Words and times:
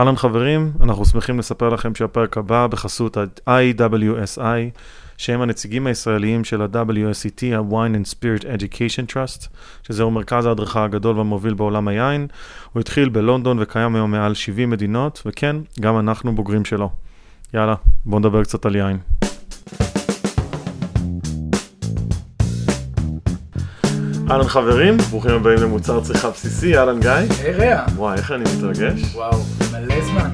אהלן 0.00 0.16
חברים, 0.16 0.72
אנחנו 0.80 1.04
שמחים 1.04 1.38
לספר 1.38 1.68
לכם 1.68 1.94
שהפרק 1.94 2.36
הבא 2.36 2.66
בחסות 2.66 3.16
ה-IWSI, 3.16 4.40
שהם 5.16 5.40
הנציגים 5.40 5.86
הישראליים 5.86 6.44
של 6.44 6.62
ה-WSET, 6.62 7.56
ה-Wine 7.56 7.94
and 7.94 8.14
Spirit 8.14 8.42
Education 8.42 9.12
Trust, 9.12 9.48
שזהו 9.82 10.10
מרכז 10.10 10.46
ההדרכה 10.46 10.84
הגדול 10.84 11.16
והמוביל 11.16 11.54
בעולם 11.54 11.88
היין. 11.88 12.26
הוא 12.72 12.80
התחיל 12.80 13.08
בלונדון 13.08 13.58
וקיים 13.60 13.94
היום 13.94 14.10
מעל 14.10 14.34
70 14.34 14.70
מדינות, 14.70 15.22
וכן, 15.26 15.56
גם 15.80 15.98
אנחנו 15.98 16.34
בוגרים 16.34 16.64
שלו. 16.64 16.90
יאללה, 17.54 17.74
בואו 18.04 18.20
נדבר 18.20 18.42
קצת 18.44 18.66
על 18.66 18.76
יין. 18.76 19.19
אהלן 24.30 24.48
חברים, 24.48 24.96
ברוכים 24.96 25.30
הבאים 25.30 25.58
למוצר 25.58 26.00
צריכה 26.00 26.30
בסיסי, 26.30 26.78
אהלן 26.78 27.00
גיא. 27.00 27.10
היי 27.10 27.52
רע. 27.52 27.84
וואי, 27.96 28.18
איך 28.18 28.32
אני 28.32 28.44
מתרגש. 28.56 29.14
וואו, 29.14 29.38
מלא 29.72 30.04
זמן. 30.04 30.30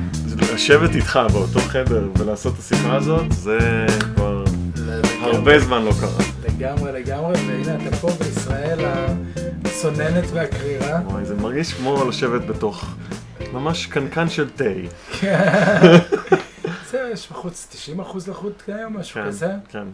לשבת 0.55 0.95
איתך 0.95 1.20
באותו 1.33 1.61
חדר 1.61 2.09
ולעשות 2.19 2.55
את 2.55 2.59
השיחה 2.59 2.97
הזאת, 2.97 3.33
זה 3.33 3.87
כבר 4.15 4.45
הרבה 5.20 5.59
זמן 5.59 5.84
לא 5.84 5.93
קרה. 6.01 6.25
לגמרי, 6.45 6.93
לגמרי, 6.93 7.34
והנה 7.34 7.89
אתה 7.89 7.97
פה 7.97 8.09
בישראל 8.19 8.79
הצוננת 9.65 10.25
והקרירה. 10.33 11.01
וואי, 11.05 11.25
זה 11.25 11.34
מרגיש 11.34 11.73
כמו 11.73 12.09
לשבת 12.09 12.47
בתוך 12.47 12.95
ממש 13.53 13.87
קנקן 13.87 14.28
של 14.28 14.48
תה. 14.51 14.65
זה, 16.91 17.11
יש 17.12 17.28
בחוץ 17.31 17.67
90 17.70 18.01
אחוז 18.01 18.28
לחות 18.28 18.62
היום, 18.69 18.97
משהו 18.97 19.15
כן, 19.15 19.27
כזה. 19.27 19.51
כן. 19.69 19.84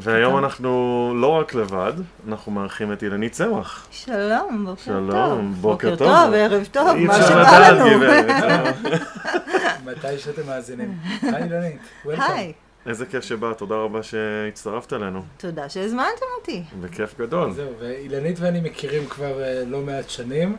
והיום 0.00 0.38
אנחנו 0.38 0.68
לא 1.16 1.26
רק 1.26 1.54
לבד, 1.54 1.92
אנחנו 2.28 2.52
מארחים 2.52 2.92
את 2.92 3.02
אילנית 3.02 3.32
צמח. 3.32 3.86
שלום, 3.90 4.64
בוקר 4.66 4.82
שלום, 4.82 5.10
טוב. 5.10 5.60
בוקר 5.60 5.96
טוב. 5.96 6.08
טוב, 6.08 6.34
ערב 6.34 6.68
טוב, 6.72 6.88
אי 6.96 7.04
מה 7.04 7.16
אפשר 7.16 7.28
שבא 7.28 7.40
לדעת, 7.40 7.72
לנו. 7.72 7.90
גברת. 7.90 8.74
מתי 9.86 10.18
שאתם 10.18 10.46
מאזינים. 10.46 10.94
היי 11.22 11.44
אילנית, 11.44 11.78
וולקאם. 12.04 12.24
היי, 12.34 12.52
איזה 12.86 13.06
כיף 13.06 13.24
שבאת, 13.24 13.58
תודה 13.58 13.74
רבה 13.74 14.02
שהצטרפת 14.02 14.92
אלינו. 14.92 15.22
תודה 15.36 15.68
שהזמנתם 15.68 16.26
אותי. 16.40 16.62
בכיף 16.80 17.20
גדול. 17.20 17.52
זהו, 17.52 17.70
ואילנית 17.80 18.40
ואני 18.40 18.60
מכירים 18.60 19.06
כבר 19.06 19.42
אה, 19.42 19.62
לא 19.66 19.80
מעט 19.80 20.10
שנים. 20.10 20.56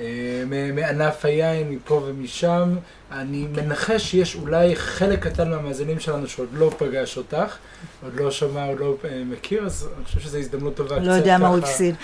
אה, 0.00 0.42
מענף 0.74 1.24
היין, 1.24 1.70
מפה 1.70 2.02
ומשם. 2.06 2.76
אני 3.12 3.46
מנחש 3.46 4.10
שיש 4.10 4.36
אולי 4.36 4.76
חלק 4.76 5.26
קטן 5.26 5.50
מהמאזינים 5.50 6.00
שלנו 6.00 6.28
שעוד 6.28 6.48
לא 6.52 6.70
פגש 6.78 7.16
אותך, 7.16 7.56
עוד 8.02 8.14
לא 8.14 8.30
שמע, 8.30 8.64
עוד 8.64 8.80
לא 8.80 8.94
אה, 9.04 9.22
מכיר, 9.26 9.66
אז 9.66 9.88
אני 9.96 10.04
חושב 10.04 10.20
שזו 10.20 10.38
הזדמנות 10.38 10.76
טובה 10.76 10.98
לא 10.98 11.12
יודע 11.12 11.38
מה 11.38 11.48
הוא 11.48 11.58
הפסיד. 11.58 11.94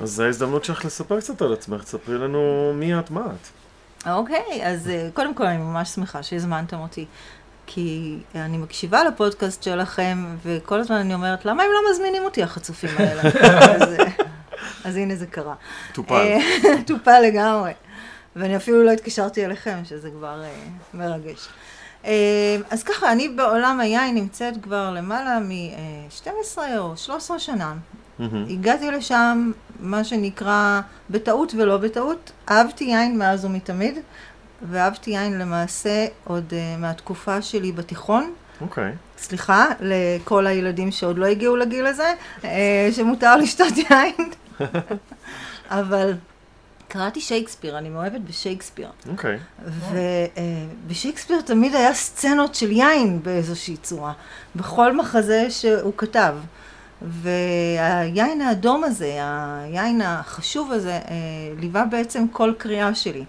אז 0.00 0.10
זו 0.16 0.24
ההזדמנות 0.24 0.64
שלך 0.64 0.84
לספר 0.84 1.20
קצת 1.20 1.42
על 1.42 1.52
עצמך, 1.52 1.84
תספרי 1.84 2.18
לנו 2.18 2.72
מי 2.74 2.98
את, 2.98 3.10
מה 3.10 3.26
את. 3.26 3.48
אוקיי, 4.10 4.60
אז 4.62 4.88
אה, 4.88 5.08
קודם 5.14 5.34
כל 5.34 5.46
אני 5.46 5.58
ממש 5.58 5.88
שמחה 5.88 6.22
שהזמנתם 6.22 6.78
אותי. 6.78 7.06
כי 7.66 8.18
אני 8.34 8.58
מקשיבה 8.58 9.04
לפודקאסט 9.04 9.62
שלכם, 9.62 10.24
וכל 10.44 10.80
הזמן 10.80 10.96
אני 10.96 11.14
אומרת, 11.14 11.44
למה 11.44 11.62
הם 11.62 11.68
לא 11.72 11.90
מזמינים 11.90 12.24
אותי, 12.24 12.42
החצופים 12.42 12.90
האלה? 12.98 13.22
אז, 14.84 14.96
הנה 14.96 15.16
זה 15.16 15.26
קרה. 15.26 15.54
טופל. 15.92 16.14
אה, 16.14 16.38
טופל 16.86 17.20
לגמרי. 17.20 17.72
ואני 18.36 18.56
אפילו 18.56 18.84
לא 18.84 18.90
התקשרתי 18.90 19.44
אליכם, 19.44 19.78
שזה 19.84 20.10
כבר 20.10 20.42
אה, 20.44 20.50
מרגש. 20.94 21.48
אה, 22.04 22.56
אז 22.70 22.82
ככה, 22.82 23.12
אני 23.12 23.28
בעולם 23.28 23.80
היין 23.80 24.14
נמצאת 24.14 24.54
כבר 24.62 24.90
למעלה 24.90 25.38
מ-12 25.40 26.58
או 26.78 26.96
13 26.96 27.38
שנה. 27.38 27.74
מהמם. 28.18 28.44
הגעתי 28.50 28.90
לשם, 28.90 29.52
מה 29.80 30.04
שנקרא, 30.04 30.80
בטעות 31.10 31.54
ולא 31.54 31.76
בטעות. 31.76 32.32
אהבתי 32.50 32.84
יין 32.84 33.18
מאז 33.18 33.44
ומתמיד, 33.44 33.98
ואהבתי 34.70 35.10
יין 35.10 35.38
למעשה 35.38 36.06
עוד 36.24 36.44
uh, 36.50 36.80
מהתקופה 36.80 37.42
שלי 37.42 37.72
בתיכון. 37.72 38.32
אוקיי. 38.60 38.92
סליחה, 39.18 39.66
לכל 39.80 40.46
הילדים 40.46 40.90
שעוד 40.90 41.18
לא 41.18 41.26
הגיעו 41.26 41.56
לגיל 41.56 41.86
הזה, 41.86 42.14
uh, 42.42 42.46
שמותר 42.92 43.36
לשתות 43.36 43.76
יין. 43.90 44.30
אבל 45.70 46.12
קראתי 46.88 47.20
שייקספיר, 47.20 47.78
אני 47.78 47.88
מאוהבת 47.88 48.20
בשייקספיר. 48.20 48.88
אוקיי. 49.08 49.38
ובשייקספיר 50.86 51.40
תמיד 51.40 51.74
היה 51.74 51.94
סצנות 51.94 52.54
של 52.54 52.72
יין 52.72 53.22
באיזושהי 53.22 53.76
צורה, 53.76 54.12
בכל 54.56 54.96
מחזה 54.96 55.50
שהוא 55.50 55.92
כתב. 55.96 56.34
והיין 57.02 58.40
האדום 58.40 58.84
הזה, 58.84 59.18
היין 59.62 60.00
החשוב 60.00 60.72
הזה, 60.72 60.92
אה, 60.92 61.00
ליווה 61.58 61.84
בעצם 61.84 62.26
כל 62.32 62.52
קריאה 62.58 62.94
שלי. 62.94 63.24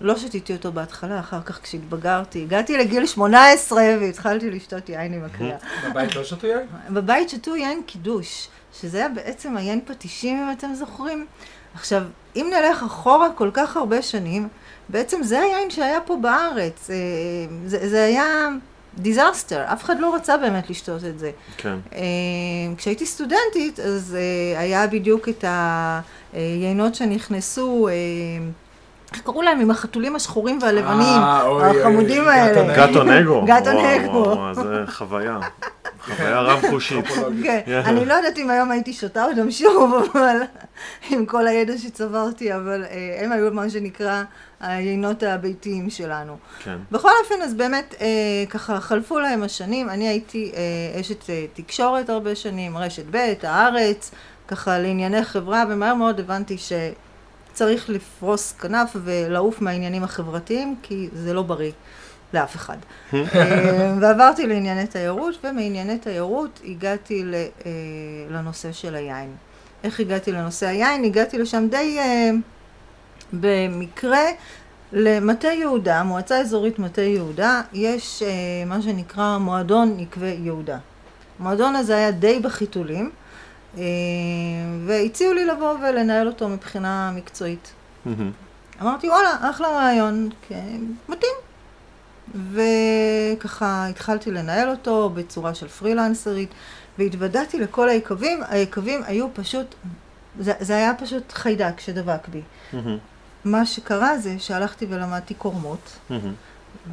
לא 0.00 0.18
שתיתי 0.18 0.52
אותו 0.52 0.72
בהתחלה, 0.72 1.20
אחר 1.20 1.42
כך 1.42 1.62
כשהתבגרתי, 1.62 2.42
הגעתי 2.42 2.78
לגיל 2.78 3.06
18 3.06 3.82
והתחלתי 4.00 4.50
לשתות 4.50 4.88
יין 4.88 5.12
עם 5.12 5.24
הקריאה. 5.24 5.56
בבית 5.90 6.16
לא 6.16 6.24
שתו 6.24 6.46
יין? 6.46 6.66
בבית 6.90 7.28
שתו 7.28 7.56
יין 7.56 7.82
קידוש, 7.86 8.48
שזה 8.80 8.98
היה 8.98 9.08
בעצם 9.08 9.56
היין 9.56 9.80
פטישים, 9.84 10.36
אם 10.36 10.52
אתם 10.52 10.74
זוכרים. 10.74 11.26
עכשיו, 11.74 12.02
אם 12.36 12.50
נלך 12.50 12.82
אחורה 12.82 13.32
כל 13.32 13.50
כך 13.54 13.76
הרבה 13.76 14.02
שנים, 14.02 14.48
בעצם 14.88 15.22
זה 15.22 15.40
היין 15.40 15.70
שהיה 15.70 16.00
פה 16.00 16.16
בארץ. 16.16 16.90
אה, 16.90 16.96
זה, 17.66 17.88
זה 17.88 18.04
היה 18.04 18.48
disaster, 18.98 19.64
אף 19.72 19.84
אחד 19.84 20.00
לא 20.00 20.14
רצה 20.14 20.36
באמת 20.36 20.70
לשתות 20.70 21.04
את 21.04 21.18
זה. 21.18 21.30
כן. 21.56 21.76
אה, 21.92 22.00
כשהייתי 22.76 23.06
סטודנטית, 23.06 23.80
אז 23.80 24.16
אה, 24.18 24.60
היה 24.60 24.86
בדיוק 24.86 25.28
את 25.28 25.44
היינות 26.32 26.94
שנכנסו, 26.94 27.88
איך 29.14 29.22
קראו 29.22 29.42
להם? 29.42 29.60
עם 29.60 29.70
החתולים 29.70 30.16
השחורים 30.16 30.58
והלבנים, 30.62 31.22
אה, 31.22 31.70
החמודים 31.70 32.28
האלה. 32.28 32.76
Gato 32.76 33.02
Negro. 33.02 33.44
Gato 33.44 33.70
Negro. 33.72 34.54
זה 34.54 34.84
חוויה. 34.86 35.38
חוויה 36.00 36.40
רב-חושית. 36.40 37.04
כן, 37.42 37.60
אני 37.84 38.04
לא 38.04 38.14
יודעת 38.14 38.38
אם 38.38 38.50
היום 38.50 38.70
הייתי 38.70 38.92
שותה 38.92 39.24
אותם 39.24 39.50
שוב, 39.50 39.94
אבל 40.14 40.36
עם 41.10 41.26
כל 41.26 41.46
הידע 41.46 41.78
שצברתי, 41.78 42.54
אבל 42.54 42.84
אה, 42.84 43.18
הם 43.20 43.32
היו 43.32 43.52
מה 43.52 43.70
שנקרא 43.70 44.22
היינות 44.60 45.22
הביתיים 45.22 45.90
שלנו. 45.90 46.36
כן. 46.64 46.76
בכל 46.90 47.10
אופן, 47.22 47.42
אז 47.42 47.54
באמת, 47.54 47.94
אה, 48.00 48.06
ככה 48.50 48.80
חלפו 48.80 49.18
להם 49.18 49.42
השנים, 49.42 49.90
אני 49.90 50.08
הייתי 50.08 50.52
אשת 51.00 51.24
תקשורת 51.54 52.10
הרבה 52.10 52.34
שנים, 52.34 52.76
רשת 52.78 53.04
ב', 53.10 53.32
הארץ, 53.42 54.10
ככה 54.48 54.78
לענייני 54.78 55.24
חברה, 55.24 55.64
ומהר 55.68 55.94
מאוד 55.94 56.20
הבנתי 56.20 56.56
שצריך 57.52 57.90
לפרוס 57.90 58.52
כנף 58.52 58.96
ולעוף 59.04 59.60
מהעניינים 59.60 60.04
החברתיים, 60.04 60.76
כי 60.82 61.08
זה 61.12 61.34
לא 61.34 61.42
בריא 61.42 61.72
לאף 62.34 62.56
אחד. 62.56 62.76
אה, 63.14 63.94
ועברתי 64.00 64.46
לענייני 64.46 64.86
תיירות, 64.86 65.44
ומענייני 65.44 65.98
תיירות 65.98 66.60
הגעתי 66.64 67.24
אה, 67.34 67.70
לנושא 68.30 68.72
של 68.72 68.94
היין. 68.94 69.34
איך 69.84 70.00
הגעתי 70.00 70.32
לנושא 70.32 70.66
היין? 70.66 71.04
הגעתי 71.04 71.38
לשם 71.38 71.66
די 71.70 71.98
אה, 71.98 72.30
במקרה. 73.32 74.24
למטה 74.92 75.48
יהודה, 75.48 76.02
מועצה 76.02 76.40
אזורית 76.40 76.78
מטה 76.78 77.02
יהודה, 77.02 77.60
יש 77.72 78.22
אה, 78.22 78.64
מה 78.66 78.82
שנקרא 78.82 79.38
מועדון 79.38 79.94
נקבי 79.96 80.36
יהודה. 80.42 80.78
המועדון 81.38 81.76
הזה 81.76 81.96
היה 81.96 82.10
די 82.10 82.40
בחיתולים, 82.40 83.10
והציעו 84.86 85.32
לי 85.34 85.44
לבוא 85.44 85.74
ולנהל 85.78 86.26
אותו 86.26 86.48
מבחינה 86.48 87.12
מקצועית. 87.14 87.72
אמרתי, 88.80 89.08
וואלה, 89.08 89.50
אחלה 89.50 89.68
רעיון, 89.68 90.28
כן, 90.48 90.80
מתאים. 91.08 91.34
וככה 92.52 93.86
התחלתי 93.88 94.30
לנהל 94.30 94.68
אותו 94.68 95.10
בצורה 95.10 95.54
של 95.54 95.68
פרילנסרית, 95.68 96.50
והתוודעתי 96.98 97.58
לכל 97.58 97.88
היקבים, 97.88 98.40
היקבים 98.48 99.00
היו 99.06 99.26
פשוט, 99.34 99.74
זה, 100.40 100.52
זה 100.60 100.76
היה 100.76 100.94
פשוט 100.94 101.32
חיידק 101.32 101.80
שדבק 101.80 102.28
בי. 102.28 102.40
מה 103.44 103.66
שקרה 103.66 104.18
זה 104.18 104.38
שהלכתי 104.38 104.86
ולמדתי 104.88 105.34
קורמות. 105.34 105.98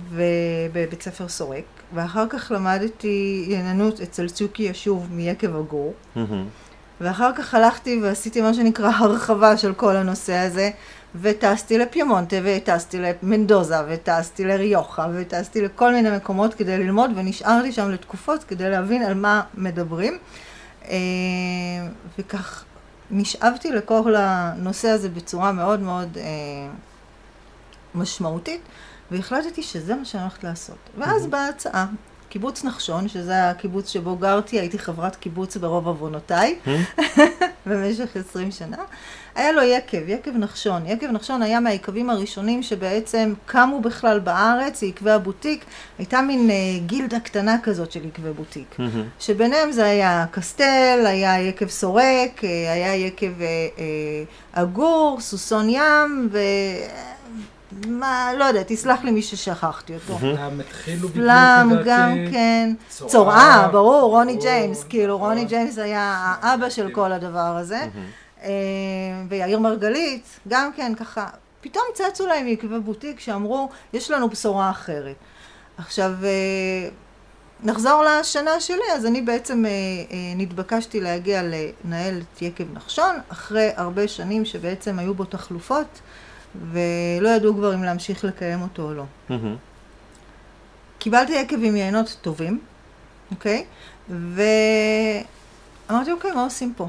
ובבית 0.09 1.01
ספר 1.01 1.27
סורק, 1.27 1.63
ואחר 1.93 2.25
כך 2.29 2.51
למדתי 2.55 3.45
עניינות 3.49 4.01
אצל 4.01 4.29
צוקי 4.29 4.63
ישוב 4.63 5.07
מיקב 5.11 5.55
הגור. 5.55 5.93
ואחר 7.01 7.31
כך 7.35 7.53
הלכתי 7.53 7.99
ועשיתי 8.03 8.41
מה 8.41 8.53
שנקרא 8.53 8.91
הרחבה 8.99 9.57
של 9.57 9.73
כל 9.73 9.95
הנושא 9.95 10.33
הזה, 10.33 10.71
וטסתי 11.21 11.77
לפיומונטה, 11.77 12.35
וטסתי 12.43 12.97
למנדוזה, 12.99 13.75
וטסתי 13.87 14.45
לריוחה, 14.45 15.07
וטסתי 15.13 15.61
לכל 15.61 15.93
מיני 15.93 16.17
מקומות 16.17 16.53
כדי 16.53 16.77
ללמוד, 16.77 17.11
ונשארתי 17.15 17.71
שם 17.71 17.91
לתקופות 17.91 18.43
כדי 18.43 18.69
להבין 18.69 19.03
על 19.03 19.13
מה 19.13 19.41
מדברים. 19.53 20.17
אה, 20.89 20.97
וכך 22.19 22.63
נשאבתי 23.11 23.71
לכל 23.71 24.15
הנושא 24.17 24.87
הזה 24.87 25.09
בצורה 25.09 25.51
מאוד 25.51 25.79
מאוד 25.79 26.17
אה, 26.17 26.23
משמעותית, 27.95 28.61
והחלטתי 29.11 29.63
שזה 29.63 29.95
מה 29.95 30.05
שאני 30.05 30.23
הולכת 30.23 30.43
לעשות. 30.43 30.77
ואז 30.97 31.27
באה 31.27 31.47
הצעה 31.47 31.85
קיבוץ 32.29 32.63
נחשון, 32.63 33.07
שזה 33.07 33.49
הקיבוץ 33.49 33.89
שבו 33.89 34.15
גרתי, 34.15 34.59
הייתי 34.59 34.79
חברת 34.79 35.15
קיבוץ 35.15 35.57
ברוב 35.57 35.87
עוונותיי, 35.87 36.59
במשך 37.65 38.15
20 38.15 38.51
שנה. 38.51 38.77
היה 39.35 39.51
לו 39.51 39.61
יקב, 39.61 40.09
יקב 40.09 40.31
נחשון. 40.37 40.85
יקב 40.85 41.07
נחשון 41.07 41.41
היה 41.41 41.59
מהיקבים 41.59 42.09
הראשונים 42.09 42.63
שבעצם 42.63 43.33
קמו 43.45 43.81
בכלל 43.81 44.19
בארץ, 44.19 44.81
יקבי 44.81 45.11
הבוטיק. 45.11 45.65
הייתה 45.97 46.21
מין 46.21 46.49
אה, 46.49 46.55
גילדה 46.85 47.19
קטנה 47.19 47.55
כזאת 47.63 47.91
של 47.91 48.05
יקבי 48.05 48.33
בוטיק. 48.33 48.75
שביניהם 49.19 49.71
זה 49.71 49.85
היה 49.85 50.25
קסטל, 50.31 51.03
היה 51.05 51.41
יקב 51.41 51.67
סורק, 51.67 52.43
אה, 52.43 52.73
היה 52.73 52.95
יקב 52.95 53.41
אה, 53.41 53.45
אה, 53.79 54.23
עגור, 54.53 55.17
סוסון 55.21 55.69
ים, 55.69 56.29
ו... 56.31 56.39
מה, 57.87 58.31
לא 58.37 58.43
יודע, 58.43 58.63
תסלח 58.67 59.03
לי 59.03 59.11
מי 59.11 59.21
ששכחתי 59.21 59.95
אותו. 59.95 60.17
פלאם 60.17 60.59
התחילו 60.59 61.09
בדיוק, 61.09 61.25
פלאם 61.25 61.69
לדעתי. 61.69 61.85
גם 61.89 62.31
כן. 62.31 62.73
צורעה. 62.89 63.69
ברור, 63.71 64.09
רוני 64.09 64.37
ג'יימס, 64.37 64.83
כאילו. 64.83 65.17
רוני 65.17 65.45
ג'יימס 65.45 65.77
היה 65.77 66.35
האבא 66.41 66.69
של 66.69 66.91
כל 66.91 67.11
הדבר 67.11 67.39
הזה. 67.39 67.87
אה, 68.43 68.49
ויאיר 69.29 69.59
מרגלית, 69.59 70.39
גם 70.47 70.71
כן 70.75 70.95
ככה, 70.95 71.27
פתאום 71.61 71.83
צצו 71.93 72.27
להם 72.27 72.45
מעקבי 72.45 72.79
בוטיק 72.79 73.19
שאמרו, 73.19 73.69
יש 73.93 74.11
לנו 74.11 74.29
בשורה 74.29 74.69
אחרת. 74.69 75.15
עכשיו, 75.77 76.11
אה, 76.23 76.89
נחזור 77.63 78.03
לשנה 78.03 78.59
שלי, 78.59 78.91
אז 78.93 79.05
אני 79.05 79.21
בעצם 79.21 79.65
אה, 79.65 79.71
נתבקשתי 80.35 81.01
להגיע 81.01 81.41
לנהל 81.43 82.21
את 82.21 82.41
יקב 82.41 82.73
נחשון, 82.73 83.15
אחרי 83.29 83.69
הרבה 83.75 84.07
שנים 84.07 84.45
שבעצם 84.45 84.99
היו 84.99 85.13
בו 85.13 85.25
תחלופות, 85.25 85.99
ולא 86.71 87.29
ידעו 87.29 87.53
כבר 87.53 87.75
אם 87.75 87.83
להמשיך 87.83 88.23
לקיים 88.23 88.61
אותו 88.61 88.81
או 88.81 88.93
לא. 88.93 89.03
קיבלתי 90.99 91.33
יקב 91.33 91.63
עם 91.63 91.75
יינות 91.75 92.17
טובים, 92.21 92.59
אוקיי? 93.31 93.65
ואמרתי, 94.09 96.11
אוקיי, 96.11 96.31
מה 96.31 96.43
עושים 96.43 96.73
פה? 96.77 96.87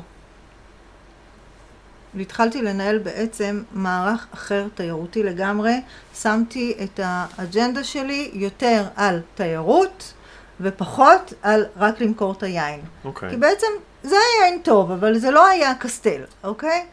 והתחלתי 2.14 2.62
לנהל 2.62 2.98
בעצם 2.98 3.62
מערך 3.72 4.26
אחר 4.34 4.66
תיירותי 4.74 5.22
לגמרי. 5.22 5.80
שמתי 6.14 6.74
את 6.84 7.00
האג'נדה 7.02 7.84
שלי 7.84 8.30
יותר 8.32 8.84
על 8.96 9.20
תיירות 9.34 10.12
ופחות 10.60 11.32
על 11.42 11.64
רק 11.76 12.00
למכור 12.00 12.32
את 12.32 12.42
היין. 12.42 12.80
אוקיי. 13.04 13.30
כי 13.30 13.36
בעצם 13.36 13.66
זה 14.02 14.14
היה 14.14 14.50
יין 14.50 14.62
טוב, 14.62 14.90
אבל 14.90 15.18
זה 15.18 15.30
לא 15.30 15.46
היה 15.46 15.74
קסטל, 15.74 16.22
אוקיי? 16.44 16.80
אז 16.80 16.86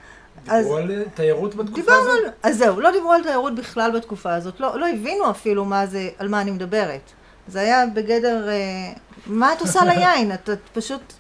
דיברו 0.58 0.78
על 0.78 1.04
תיירות 1.14 1.56
בתקופה 1.56 1.82
דיברנו 1.82 2.10
הזאת? 2.10 2.24
על... 2.24 2.32
אז 2.44 2.58
זהו, 2.58 2.80
לא 2.80 2.92
דיברו 2.92 3.12
על 3.12 3.24
תיירות 3.24 3.56
בכלל 3.56 3.92
בתקופה 3.92 4.34
הזאת. 4.34 4.60
לא, 4.60 4.80
לא 4.80 4.88
הבינו 4.88 5.30
אפילו 5.30 5.66
מה 5.66 5.86
זה, 5.86 6.10
על 6.18 6.28
מה 6.28 6.42
אני 6.42 6.52
מדברת. 6.52 7.12
זה 7.48 7.60
היה 7.60 7.86
בגדר, 7.94 8.50
אה, 8.50 8.54
מה 9.26 9.54
את 9.54 9.62
עושה 9.62 9.84
ליין? 9.84 10.34
את, 10.34 10.50
את 10.50 10.60
פשוט... 10.74 11.14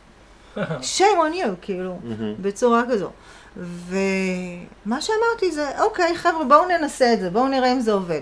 shame 0.97 1.17
on 1.31 1.35
you, 1.35 1.47
כאילו, 1.61 1.99
בצורה 2.41 2.83
כזו. 2.89 3.09
ומה 3.57 5.01
שאמרתי 5.01 5.51
זה, 5.51 5.79
אוקיי, 5.79 6.15
חבר'ה, 6.15 6.43
בואו 6.43 6.65
ננסה 6.67 7.13
את 7.13 7.19
זה, 7.19 7.29
בואו 7.29 7.47
נראה 7.47 7.73
אם 7.73 7.79
זה 7.79 7.93
עובד. 7.93 8.21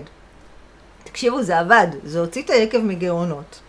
תקשיבו, 1.04 1.42
זה 1.42 1.58
עבד, 1.58 1.86
זה 2.04 2.20
הוציא 2.20 2.42
את 2.42 2.50
היקב 2.50 2.78
מגירעונות. 2.78 3.60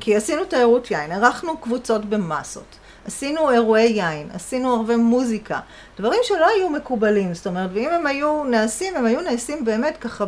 כי 0.00 0.16
עשינו 0.16 0.44
תיירות 0.44 0.90
יין, 0.90 1.12
ערכנו 1.12 1.56
קבוצות 1.58 2.04
במסות, 2.04 2.76
עשינו 3.06 3.50
אירועי 3.50 3.88
יין, 3.88 4.28
עשינו 4.34 4.74
הרבה 4.74 4.96
מוזיקה, 4.96 5.60
דברים 5.98 6.20
שלא 6.22 6.48
היו 6.56 6.70
מקובלים, 6.70 7.34
זאת 7.34 7.46
אומרת, 7.46 7.70
ואם 7.74 7.88
הם 7.90 8.06
היו 8.06 8.44
נעשים, 8.44 8.96
הם 8.96 9.06
היו 9.06 9.20
נעשים 9.20 9.64
באמת 9.64 9.96
ככה 10.00 10.24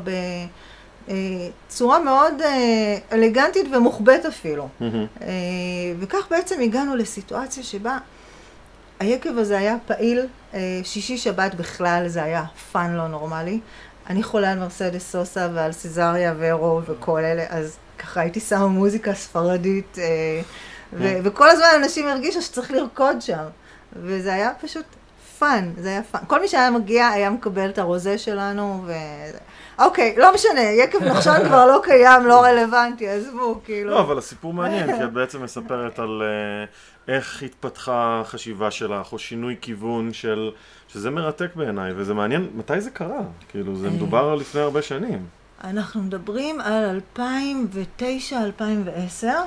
בצורה 1.08 1.98
מאוד 2.00 2.42
אה, 2.42 2.96
אלגנטית 3.12 3.66
ומוחבאת 3.72 4.26
אפילו. 4.26 4.69
אה, 5.22 5.28
וכך 5.98 6.26
בעצם 6.30 6.60
הגענו 6.60 6.96
לסיטואציה 6.96 7.62
שבה 7.62 7.98
היקב 9.00 9.38
הזה 9.38 9.58
היה 9.58 9.76
פעיל, 9.86 10.26
אה, 10.54 10.80
שישי 10.84 11.19
שבת 11.19 11.54
בכלל, 11.54 12.08
זה 12.08 12.22
היה 12.22 12.44
fun 12.72 12.94
לא 12.94 13.08
נורמלי. 13.08 13.60
אני 14.06 14.22
חולה 14.22 14.52
על 14.52 14.58
מרסדס 14.58 15.10
סוסה 15.10 15.48
ועל 15.54 15.72
סזריה 15.72 16.34
אבורה 16.38 16.80
וכל 16.86 17.19
אלה, 17.19 17.44
אז 17.48 17.76
ככה 17.98 18.20
הייתי 18.20 18.40
שמה 18.40 18.66
מוזיקה 18.66 19.14
ספרדית, 19.14 19.98
אה, 19.98 20.40
ו- 20.92 21.18
וכל 21.24 21.50
הזמן 21.50 21.66
אנשים 21.76 22.08
הרגישו 22.08 22.42
שצריך 22.42 22.70
לרקוד 22.70 23.22
שם. 23.22 23.44
וזה 23.96 24.32
היה 24.32 24.50
פשוט 24.60 24.84
fun, 25.38 25.70
זה 25.78 25.88
היה 25.88 26.02
fun. 26.02 26.20
כל 26.26 26.40
מי 26.40 26.48
שהיה 26.48 26.70
מגיע 26.70 27.08
היה 27.08 27.30
מקבל 27.30 27.68
את 27.68 27.78
הרוזה 27.78 28.18
שלנו, 28.18 28.82
ו... 28.86 28.92
אוקיי, 29.78 30.14
לא 30.18 30.34
משנה, 30.34 30.60
יקב 30.60 31.04
נחשון 31.04 31.36
כבר 31.48 31.66
לא 31.66 31.80
קיים, 31.82 32.26
לא 32.26 32.42
רלוונטי, 32.42 33.08
עזבו, 33.08 33.60
כאילו. 33.64 33.90
לא, 33.90 34.00
אבל 34.00 34.18
הסיפור 34.18 34.54
מעניין, 34.54 34.98
כי 34.98 35.04
את 35.04 35.12
בעצם 35.18 35.42
מספרת 35.42 35.98
על 35.98 36.22
אה, 36.22 37.14
איך 37.14 37.42
התפתחה 37.42 38.20
החשיבה 38.20 38.70
שלך, 38.70 39.12
או 39.12 39.18
שינוי 39.18 39.56
כיוון 39.60 40.12
של... 40.12 40.50
שזה 40.88 41.10
מרתק 41.10 41.50
בעיניי, 41.54 41.92
וזה 41.96 42.14
מעניין, 42.14 42.50
מתי 42.54 42.80
זה 42.80 42.90
קרה? 42.90 43.20
כאילו, 43.48 43.76
זה 43.76 43.90
מדובר 43.90 44.24
על 44.24 44.38
לפני 44.38 44.60
הרבה 44.60 44.82
שנים. 44.82 45.26
אנחנו 45.64 46.02
מדברים 46.02 46.60
על 46.60 47.00
2009-2010. 47.18 47.22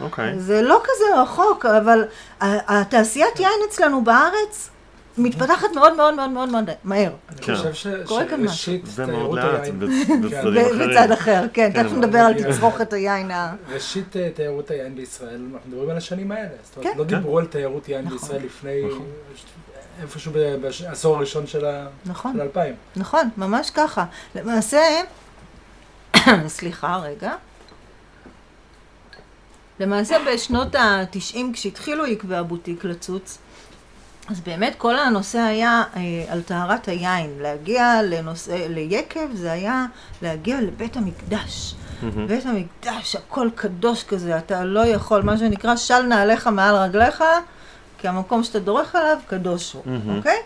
אוקיי. 0.01 0.39
זה 0.39 0.61
לא 0.61 0.81
כזה 0.83 1.21
רחוק, 1.21 1.65
אבל 1.65 2.05
התעשיית 2.41 3.39
יין 3.39 3.49
אצלנו 3.69 4.03
בארץ 4.03 4.69
מתפתחת 5.17 5.67
מאוד 5.75 5.95
מאוד 5.95 6.13
מאוד 6.15 6.29
מאוד 6.29 6.49
מאוד 6.49 6.63
מהר. 6.83 7.11
אני 7.29 7.37
כן. 7.41 7.55
חושב 7.55 7.73
ש- 7.73 7.87
קורה 8.05 8.25
כאן 8.25 8.47
שראשית 8.47 8.85
תיירות 9.05 9.37
לאט, 9.39 9.45
היין, 9.63 9.79
כן. 9.79 9.79
בצדדים 9.79 10.21
ב- 10.21 10.25
אחרים. 10.33 10.89
בצד 10.89 11.11
אחר, 11.11 11.43
כן, 11.53 11.69
כן, 11.73 11.83
תכף 11.83 11.91
אבל 11.91 11.97
נדבר 11.97 12.19
על 12.19 12.33
נגיע. 12.33 12.51
תצרוכת 12.51 12.93
היין 12.93 13.31
ה... 13.31 13.53
ראשית 13.73 14.17
אה, 14.17 14.29
תיירות 14.35 14.71
היין 14.71 14.95
בישראל, 14.95 15.41
אנחנו 15.53 15.69
מדברים 15.69 15.89
על 15.89 15.97
השנים 15.97 16.31
האלה. 16.31 16.47
זאת 16.63 16.77
אומרת, 16.77 16.93
כן. 16.93 16.99
לא 16.99 17.03
כן. 17.03 17.15
דיברו 17.15 17.39
על 17.39 17.45
תיירות 17.45 17.89
יין 17.89 18.05
נכון. 18.05 18.17
בישראל 18.17 18.41
לפני 18.45 18.81
נכון. 18.91 19.05
איפשהו 20.01 20.31
בעשור 20.61 21.15
הראשון 21.15 21.47
של 21.47 21.65
ה- 21.65 21.87
נכון, 22.05 22.33
של 22.33 22.41
האלפיים. 22.41 22.73
נכון, 22.95 23.29
ממש 23.37 23.69
ככה. 23.69 24.05
למעשה, 24.35 24.79
סליחה 26.47 26.97
רגע. 26.97 27.33
למעשה 29.79 30.17
בשנות 30.27 30.75
ה-90, 30.75 31.37
כשהתחילו 31.53 32.05
עקבי 32.05 32.35
הבוטיק 32.35 32.83
לצוץ, 32.83 33.37
אז 34.29 34.39
באמת 34.39 34.75
כל 34.77 34.99
הנושא 34.99 35.39
היה 35.39 35.83
אה, 35.95 36.01
על 36.27 36.41
טהרת 36.41 36.87
היין. 36.87 37.29
להגיע 37.39 38.01
לנושא, 38.03 38.65
ליקב 38.69 39.27
זה 39.33 39.51
היה 39.51 39.85
להגיע 40.21 40.61
לבית 40.61 40.97
המקדש. 40.97 41.75
מהמם. 42.01 42.27
בית 42.27 42.45
המקדש, 42.45 43.15
הכל 43.15 43.49
קדוש 43.55 44.03
כזה, 44.03 44.37
אתה 44.37 44.63
לא 44.63 44.85
יכול, 44.85 45.21
מה 45.21 45.37
שנקרא, 45.37 45.75
של 45.75 46.01
נעליך 46.01 46.47
מעל 46.47 46.75
רגליך, 46.75 47.23
כי 47.97 48.07
המקום 48.07 48.43
שאתה 48.43 48.59
דורך 48.59 48.95
עליו 48.95 49.17
קדוש 49.27 49.73
הוא, 49.73 49.81
מהמם. 49.85 50.17
אוקיי? 50.17 50.37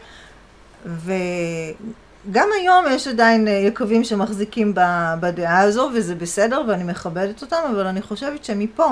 וגם 2.26 2.48
היום 2.60 2.86
יש 2.92 3.08
עדיין 3.08 3.48
אה, 3.48 3.54
יקבים 3.54 4.04
שמחזיקים 4.04 4.74
בדעה 5.20 5.60
הזו, 5.60 5.90
וזה 5.94 6.16
בסדר, 6.16 6.62
ואני 6.68 6.84
מכבדת 6.84 7.42
אותם, 7.42 7.58
אבל 7.72 7.88
אני 7.88 8.02
חושבת 8.02 8.46
שמפה, 8.46 8.88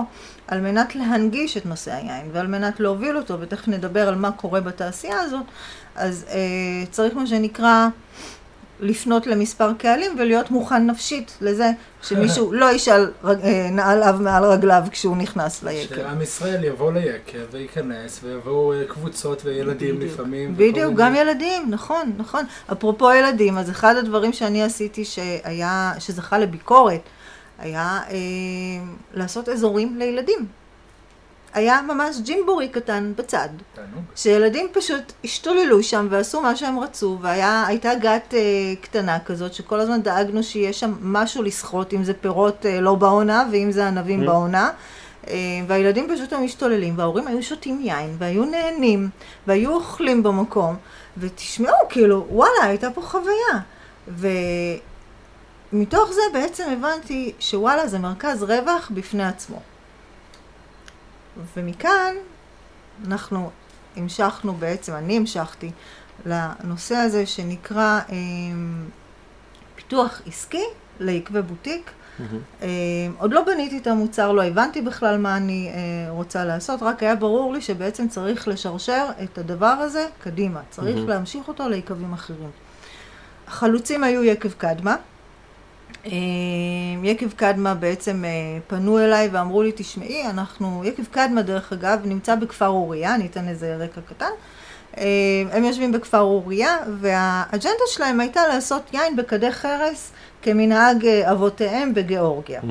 על 0.48 0.62
מנת 0.62 0.96
להנגיש 0.96 1.58
את 1.58 1.66
נושא 1.66 1.94
היין, 1.94 2.30
ועל 2.34 2.48
מנת 2.48 2.80
להוביל 2.80 3.18
אותו, 3.18 3.40
ותכף 3.40 3.68
נדבר 3.68 4.08
על 4.08 4.16
מה 4.16 4.32
קורה 4.32 4.62
בתעשייה 4.62 5.22
הזאת, 5.22 5.46
אז 5.96 6.26
אה, 6.30 6.86
צריך 6.92 7.16
מה 7.16 7.28
שנקרא... 7.28 7.88
לפנות 8.80 9.28
למספר 9.28 9.74
קהלים 9.78 10.12
ולהיות 10.20 10.52
מוכן 10.52 10.86
נפשית 10.88 11.38
לזה 11.42 11.70
שמישהו 12.04 12.52
לא 12.62 12.72
ישאל 12.72 13.12
רג- 13.24 13.42
אה, 13.44 13.70
נעליו 13.72 14.16
מעל 14.20 14.44
רגליו 14.44 14.84
כשהוא 14.92 15.18
נכנס 15.18 15.64
ליקב. 15.64 15.96
שעם 15.96 16.22
ישראל 16.22 16.64
יבוא 16.64 16.92
ליקב 16.94 17.38
וייכנס, 17.52 18.20
ויבואו 18.24 18.74
אה, 18.74 18.84
קבוצות 18.88 19.42
וילדים 19.46 19.96
בדיוק. 19.96 20.12
לפעמים. 20.14 20.54
בדיוק, 20.58 20.78
מיני- 20.78 20.96
גם 20.96 21.16
ילדים, 21.16 21.66
נכון, 21.70 22.12
נכון. 22.18 22.44
אפרופו 22.72 23.12
ילדים, 23.14 23.58
אז 23.58 23.70
אחד 23.70 23.96
הדברים 23.96 24.34
שאני 24.34 24.64
עשיתי 24.64 25.06
שהיה, 25.06 25.94
שזכה 26.00 26.38
לביקורת, 26.40 27.02
היה 27.60 28.00
אה, 28.10 28.16
לעשות 29.14 29.50
אזורים 29.50 29.98
לילדים. 29.98 30.46
היה 31.58 31.82
ממש 31.82 32.18
ג'ימבורי 32.24 32.68
קטן 32.68 33.14
בצד, 33.16 33.50
תענוג. 33.76 34.04
שילדים 34.16 34.68
פשוט 34.74 35.14
השתוללו 35.24 35.84
שם 35.84 36.08
ועשו 36.10 36.42
מה 36.42 36.56
שהם 36.56 36.80
רצו, 36.80 37.18
והייתה 37.22 37.96
גת 37.96 38.34
אה, 38.34 38.40
קטנה 38.82 39.20
כזאת, 39.20 39.54
שכל 39.54 39.80
הזמן 39.80 40.02
דאגנו 40.02 40.44
שיהיה 40.44 40.74
שם 40.74 40.94
משהו 41.02 41.44
לסחוט, 41.44 41.94
אם 41.94 42.04
זה 42.04 42.14
פירות 42.14 42.66
אה, 42.66 42.82
לא 42.82 42.96
בעונה, 42.96 43.48
ואם 43.52 43.72
זה 43.72 43.88
ענבים 43.88 44.24
Mm. 44.24 44.26
בעונה. 44.26 44.70
אה, 45.28 45.34
והילדים 45.68 46.08
פשוט 46.14 46.34
היו 46.34 46.42
משתוללים, 46.42 46.98
וההורים 46.98 47.28
היו 47.28 47.44
שותים 47.44 47.80
יין, 47.84 48.16
והיו 48.18 48.46
נהנים, 48.46 49.10
והיו 49.48 49.74
אוכלים 49.76 50.24
במקום, 50.24 50.76
ותשמעו, 51.18 51.76
כאילו, 51.90 52.26
וואלה, 52.30 52.64
הייתה 52.64 52.90
פה 52.92 53.02
חוויה. 53.02 53.60
ומתוך 55.74 56.12
זה 56.12 56.22
בעצם 56.34 56.64
הבנתי 56.72 57.34
שוואלה, 57.40 57.88
זה 57.88 58.00
מרכז 58.00 58.44
רווח 58.44 58.92
בפני 58.94 59.26
עצמו. 59.26 59.60
ומכאן 61.58 62.16
אנחנו 63.08 63.50
המשכנו 63.96 64.54
בעצם, 64.54 64.94
אני 64.94 65.18
המשכתי 65.18 65.72
לנושא 66.26 66.96
הזה 66.96 67.26
שנקרא 67.26 68.00
אה, 68.10 68.16
פיתוח 69.76 70.22
עסקי 70.28 70.64
ליקבי 71.00 71.42
בוטיק. 71.42 71.92
אה, 72.62 72.68
עוד 73.18 73.34
לא 73.34 73.44
בניתי 73.44 73.78
את 73.78 73.88
המוצר, 73.88 74.32
לא 74.32 74.44
הבנתי 74.44 74.82
בכלל 74.82 75.18
מה 75.18 75.38
אני 75.38 75.72
אה, 75.74 76.12
רוצה 76.12 76.46
לעשות, 76.46 76.84
רק 76.84 77.04
היה 77.04 77.16
ברור 77.16 77.54
לי 77.54 77.62
שבעצם 77.62 78.08
צריך 78.08 78.48
לשרשר 78.48 79.06
את 79.24 79.38
הדבר 79.38 79.66
הזה 79.66 80.08
קדימה, 80.20 80.62
צריך 80.70 80.96
מהמם. 80.96 81.10
להמשיך 81.10 81.48
אותו 81.48 81.70
ליקבים 81.70 82.14
אחרים. 82.14 82.50
החלוצים 83.48 84.04
היו 84.04 84.24
יקב 84.24 84.52
קדמה. 84.52 84.96
אה, 86.06 86.12
יקב 87.04 87.32
קדמה 87.32 87.74
בעצם 87.74 88.26
אה, 88.26 88.30
פנו 88.68 89.00
אליי 89.00 89.30
ואמרו 89.32 89.64
לי, 89.64 89.72
תשמעי, 89.76 90.30
אנחנו, 90.30 90.82
יקב 90.86 91.04
קדמה 91.12 91.42
דרך 91.42 91.74
אגב 91.74 92.00
נמצא 92.06 92.36
בכפר 92.36 92.68
אוריה, 92.68 93.16
אני 93.16 93.26
אתן 93.26 93.48
איזה 93.48 93.76
רקע 93.76 94.02
קטן. 94.02 94.30
אה, 94.98 95.04
הם 95.52 95.64
יושבים 95.64 95.92
בכפר 95.92 96.20
אוריה, 96.20 96.78
והאג'נדה 97.02 97.84
שלהם 97.88 98.20
הייתה 98.20 98.48
לעשות 98.48 98.82
יין 98.94 99.16
בכדי 99.16 99.52
חרס 99.52 100.12
כמנהג 100.42 101.06
אבותיהם 101.08 101.94
בגיאורגיה. 101.94 102.62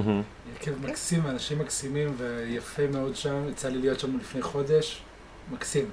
יקב 0.56 0.72
מקסים, 0.82 1.26
אנשים 1.26 1.58
מקסימים 1.58 2.14
ויפה 2.18 2.82
מאוד 2.92 3.16
שם, 3.16 3.48
יצא 3.50 3.68
לי 3.68 3.78
להיות 3.78 4.00
שם 4.00 4.18
לפני 4.18 4.42
חודש, 4.42 5.02
מקסים. 5.52 5.84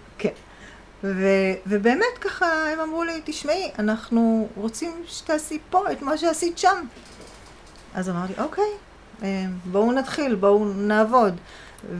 ו- 1.03 1.53
ובאמת 1.67 2.17
ככה 2.21 2.69
הם 2.69 2.79
אמרו 2.79 3.03
לי, 3.03 3.21
תשמעי, 3.23 3.71
אנחנו 3.79 4.47
רוצים 4.55 4.91
שתעשי 5.07 5.59
פה 5.69 5.91
את 5.91 6.01
מה 6.01 6.17
שעשית 6.17 6.57
שם. 6.57 6.85
אז 7.95 8.09
אמרתי, 8.09 8.33
אוקיי, 8.37 8.63
אה, 9.23 9.43
בואו 9.65 9.91
נתחיל, 9.91 10.35
בואו 10.35 10.65
נעבוד. 10.77 11.35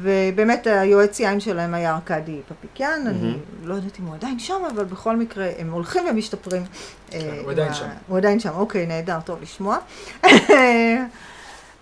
ובאמת 0.01 0.67
היועץ 0.67 1.19
יין 1.19 1.39
שלהם 1.39 1.73
היה 1.73 1.95
ארכדי 1.95 2.39
פפיקיאן, 2.47 3.07
אני. 3.07 3.33
לא 3.63 3.73
יודעת 3.75 3.99
אם 3.99 4.05
הוא 4.05 4.15
עדיין 4.15 4.39
שם, 4.39 4.61
אבל 4.75 4.83
בכל 4.83 5.15
מקרה 5.17 5.47
הם 5.57 5.71
הולכים 5.71 6.03
ומשתפרים. 6.09 6.63
אה, 7.13 7.39
הוא 7.43 7.51
עדיין 7.51 7.71
ה- 7.71 7.73
שם. 7.73 7.85
הוא 8.07 8.17
עדיין 8.17 8.39
שם, 8.39 8.49
אוקיי, 8.55 8.85
נהדר, 8.85 9.19
טוב 9.25 9.41
לשמוע. 9.41 9.77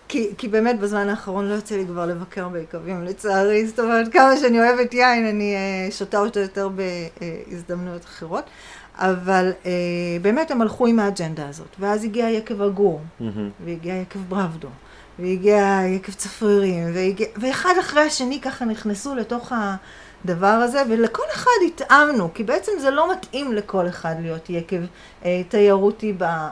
כי, 0.08 0.30
כי 0.38 0.48
באמת 0.48 0.80
בזמן 0.80 1.10
האחרון 1.10 1.50
לא 1.50 1.54
יוצא 1.54 1.76
לי 1.76 1.86
כבר 1.86 2.06
לבקר 2.06 2.48
ביקבים, 2.48 3.04
לצערי. 3.04 3.68
זאת 3.68 3.80
אומרת, 3.80 4.14
כמה 4.14 4.38
שאני 4.38 4.60
אוהבת 4.60 4.94
יין, 4.94 5.26
אני 5.26 5.56
uh, 5.90 5.94
שותה 5.94 6.18
אותו 6.20 6.40
יותר 6.40 6.70
בהזדמנויות 6.70 8.06
אחרות. 8.06 8.44
אבל 8.98 9.52
uh, 9.64 9.68
באמת 10.22 10.52
הם 10.52 10.62
הלכו 10.62 10.88
עם 10.88 11.00
האג'נדה 11.00 11.50
הזאת. 11.50 11.76
ואז 11.80 12.04
הגיע 12.04 12.30
יקב 12.30 12.62
הגור, 12.62 13.02
מהמם. 13.20 13.50
והגיע 13.66 13.96
יקב 13.96 14.20
ברבדו, 14.30 14.68
והגיע 15.20 15.82
יקב 15.88 16.12
צפרירים, 16.12 16.92
והגיע... 16.94 17.28
ואחד 17.38 17.74
אחרי 17.80 18.02
השני 18.02 18.42
ככה 18.42 18.66
נכנסו 18.66 19.16
לתוך 19.16 19.52
הדבר 20.26 20.48
הזה, 20.48 20.84
ולכל 20.90 21.24
אחד 21.34 21.52
התאמנו, 21.68 22.34
כי 22.34 22.44
בעצם 22.44 22.72
זה 22.82 22.92
לא 22.92 23.12
מתאים 23.12 23.54
לכל 23.54 23.88
אחד 23.88 24.16
להיות 24.22 24.50
יקב 24.50 24.82
אה, 25.26 25.42
תיירותי 25.50 26.14
ב, 26.14 26.24
אה, 26.24 26.48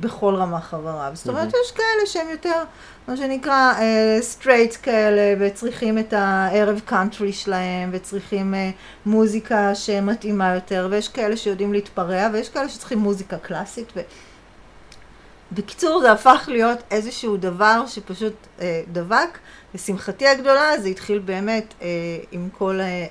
בכל 0.00 0.34
רמ"ח 0.34 0.64
איבריו. 0.64 1.10
זאת 1.14 1.28
אומרת, 1.28 1.40
מהמם. 1.40 1.64
יש 1.64 1.72
כאלה 1.72 2.06
שהם 2.06 2.28
יותר, 2.30 2.62
מה 3.08 3.16
שנקרא, 3.16 3.72
straight 4.20 4.76
כאלה, 4.82 5.34
וצריכים 5.40 5.98
את 5.98 6.12
הערב 6.12 6.80
קאנטרי 6.84 7.32
שלהם, 7.32 7.90
וצריכים 7.92 8.54
אה, 8.54 8.70
מוזיקה 9.06 9.74
שמתאימה 9.74 10.54
יותר, 10.54 10.88
ויש 10.90 11.08
כאלה 11.08 11.36
שיודעים 11.36 11.72
להתפרע, 11.72 12.28
ויש 12.32 12.48
כאלה 12.48 12.68
שצריכים 12.68 12.98
מוזיקה 12.98 13.38
קלאסית. 13.38 13.92
ו... 13.96 14.00
בקיצור, 15.52 16.00
זה 16.00 16.12
הפך 16.12 16.44
להיות 16.48 16.78
איזשהו 16.90 17.36
דבר 17.36 17.84
שפשוט 17.86 18.34
אה, 18.60 18.82
דבק. 18.92 19.38
לשמחתי 19.74 20.28
הגדולה, 20.28 20.80
זה 20.80 20.88
התחיל 20.88 21.18
באמת 21.18 21.74
אה, 21.82 21.88
עם 22.32 22.48
כל 22.58 22.80
אה, 22.80 23.06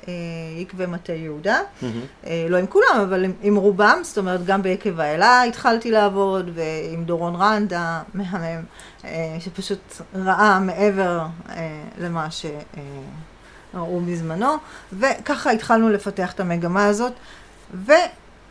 אה, 0.79 0.87
מטה 0.87 1.13
יהודה. 1.13 1.59
מהמם. 1.81 2.01
אה, 2.25 2.45
לא 2.49 2.57
עם 2.57 2.67
כולם, 2.67 2.99
אבל 3.01 3.25
עם, 3.25 3.33
עם 3.41 3.55
רובם, 3.55 3.99
זאת 4.03 4.17
אומרת, 4.17 4.45
גם 4.45 4.61
ביקב 4.61 4.99
האלה 4.99 5.43
התחלתי 5.43 5.91
לעבוד, 5.91 6.49
ועם 6.53 7.03
דורון 7.03 7.35
רנד 7.35 7.73
המהמם, 7.75 8.63
אה, 9.05 9.37
שפשוט 9.39 10.01
ראה 10.15 10.59
מעבר 10.59 11.19
אה, 11.49 11.83
למה 11.97 12.27
שראו 12.31 14.01
בזמנו, 14.01 14.53
וככה 14.93 15.51
התחלנו 15.51 15.89
לפתח 15.89 16.33
את 16.33 16.39
המגמה 16.39 16.85
הזאת. 16.85 17.13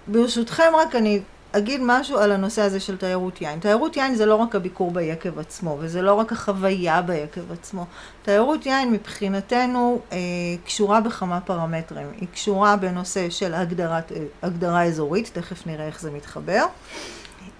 וברשותכם 0.09 0.73
רק 0.76 0.95
אני 0.95 1.21
אגיד 1.52 1.80
משהו 1.85 2.19
על 2.19 2.33
הנושא 2.33 2.62
הזה 2.62 2.80
של 2.80 2.97
תיירות 2.97 3.40
יין. 3.40 3.61
תיירות 3.61 3.97
יין 3.97 4.14
זה 4.14 4.26
לא 4.26 4.35
רק 4.35 4.54
הביקור 4.54 4.90
ביקב 4.90 5.38
עצמו, 5.38 5.76
וזה 5.80 6.02
לא 6.02 6.14
רק 6.14 6.33
החוויה 6.33 7.02
ביקב 7.02 7.52
עצמו. 7.52 7.87
תיירות 8.23 8.66
יין 8.66 8.92
מבחינתנו 8.92 10.00
אה, 10.12 10.19
קשורה 10.64 11.00
בכמה 11.00 11.40
פרמטרים. 11.40 12.07
היא 12.21 12.28
קשורה 12.33 12.76
בנושא 12.76 13.30
של 13.30 13.54
הגדרת, 13.54 14.12
אה, 14.12 14.16
הגדרה 14.42 14.85
אזורית, 14.85 15.30
תכף 15.33 15.66
נראה 15.66 15.87
איך 15.87 16.00
זה 16.00 16.11
מתחבר. 16.11 16.64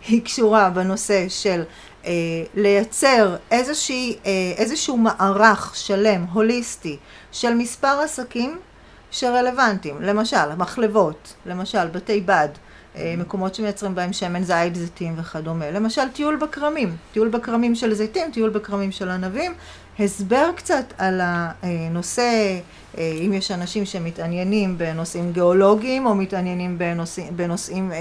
היא 0.09 0.25
קשורה 0.25 0.71
בנושא 0.71 1.29
של 1.29 1.63
אה, 2.07 2.13
לייצר 2.55 3.37
איזושהי, 3.51 4.17
אה, 4.27 4.31
איזשהו 4.57 4.97
מערך 4.97 5.77
שלם, 5.77 6.25
הוליסטי, 6.25 6.97
של 7.33 7.55
מספר 7.55 8.01
עסקים 8.05 8.59
שרלוונטיים. 9.11 10.03
למשל, 10.03 10.55
מחלבות, 10.57 11.35
למשל, 11.47 11.89
בתי 11.89 12.21
בד. 12.21 12.49
אה, 12.97 13.15
מקומות 13.19 13.55
שמייצרים 13.55 13.95
בהם 13.95 14.13
שמן 14.13 14.43
זית, 14.43 14.75
זיתים 14.75 15.15
וכדומה. 15.19 15.71
למשל, 15.71 16.09
טיול 16.13 16.37
בכרמים. 16.37 16.97
טיול 17.13 17.29
בכרמים 17.29 17.75
של 17.75 17.95
זיתים, 17.95 18.31
טיול 18.33 18.51
בכרמים 18.51 18.93
של 18.93 19.09
ענבים. 19.09 19.53
הסבר 19.99 20.51
קצת 20.57 20.85
על 20.99 21.21
הנושא, 21.23 22.59
אה, 22.99 23.13
אם 23.27 23.33
יש 23.33 23.51
אנשים 23.51 23.85
שמתעניינים 23.85 24.79
בנושאים 24.79 25.33
גיאולוגיים, 25.33 26.07
או 26.07 26.15
מתעניינים 26.15 26.79
בנושאים, 26.79 27.37
בנושאים 27.37 27.93
אה, 27.93 27.99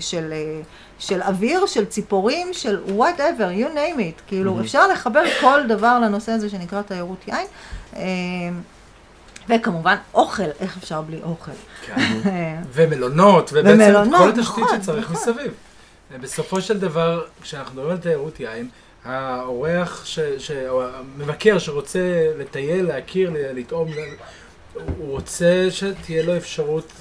של, 0.00 0.32
של 0.98 1.22
אוויר, 1.22 1.66
של 1.66 1.84
ציפורים, 1.84 2.48
של 2.52 2.80
whatever, 2.86 3.60
you 3.60 3.74
name 3.74 3.98
it. 3.98 4.22
כאילו. 4.26 4.60
אפשר 4.60 4.88
לחבר 4.88 5.22
כל 5.40 5.66
דבר 5.68 5.98
לנושא 5.98 6.32
הזה 6.32 6.50
שנקרא 6.50 6.82
תיירות 6.82 7.24
יין. 7.28 7.46
אה, 9.50 9.56
וכמובן, 9.60 9.96
אוכל, 10.14 10.42
איך 10.60 10.76
אפשר 10.76 11.00
בלי 11.00 11.20
אוכל? 11.22 11.52
ומלונות, 12.72 13.50
ובעצם 13.52 13.80
ומלונות, 13.80 14.20
כל 14.20 14.28
התשתית 14.28 14.64
נכון, 14.64 14.80
שצריך 14.82 15.10
נכון. 15.10 15.16
מסביב. 15.16 15.54
בסופו 16.20 16.60
של 16.60 16.78
דבר, 16.80 17.24
כשאנחנו 17.42 17.74
מדברים 17.74 17.90
על 17.90 17.98
תיירות 17.98 18.40
יין, 18.40 18.68
האורח, 19.04 20.04
ש, 20.04 20.18
ש, 20.38 20.50
או 20.50 20.82
המבקר 20.84 21.58
שרוצה 21.58 22.30
לטייל, 22.38 22.86
להכיר, 22.86 23.30
לטעום, 23.34 23.88
הוא 24.74 25.10
רוצה 25.10 25.66
שתהיה 25.70 26.22
לו 26.22 26.36
אפשרות 26.36 26.92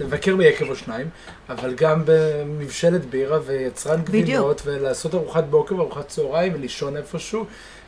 לבקר 0.00 0.36
ביקב 0.36 0.68
או 0.68 0.76
שניים, 0.76 1.08
אבל 1.48 1.74
גם 1.74 2.02
במבשלת 2.04 3.04
בירה 3.04 3.38
ויצרן. 3.46 4.02
גבינות, 4.02 4.62
ולעשות 4.64 5.14
ארוחת 5.14 5.44
בוקר 5.44 5.76
וארוחת 5.76 6.08
צהריים 6.08 6.54
ולישון 6.54 6.96
איפשהו. 6.96 7.44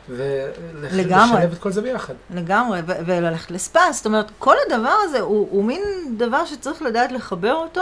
ולשלב 0.09 1.51
את 1.53 1.57
כל 1.57 1.71
זה 1.71 1.81
ביחד. 1.81 2.13
לגמרי, 2.33 2.79
ו- 2.87 3.05
וללכת 3.05 3.51
לספא, 3.51 3.91
זאת 3.91 4.05
אומרת, 4.05 4.31
כל 4.39 4.55
הדבר 4.67 4.95
הזה 5.03 5.19
הוא, 5.19 5.47
הוא 5.51 5.63
מין 5.63 5.81
דבר 6.17 6.45
שצריך 6.45 6.81
לדעת 6.81 7.11
לחבר 7.11 7.53
אותו. 7.53 7.81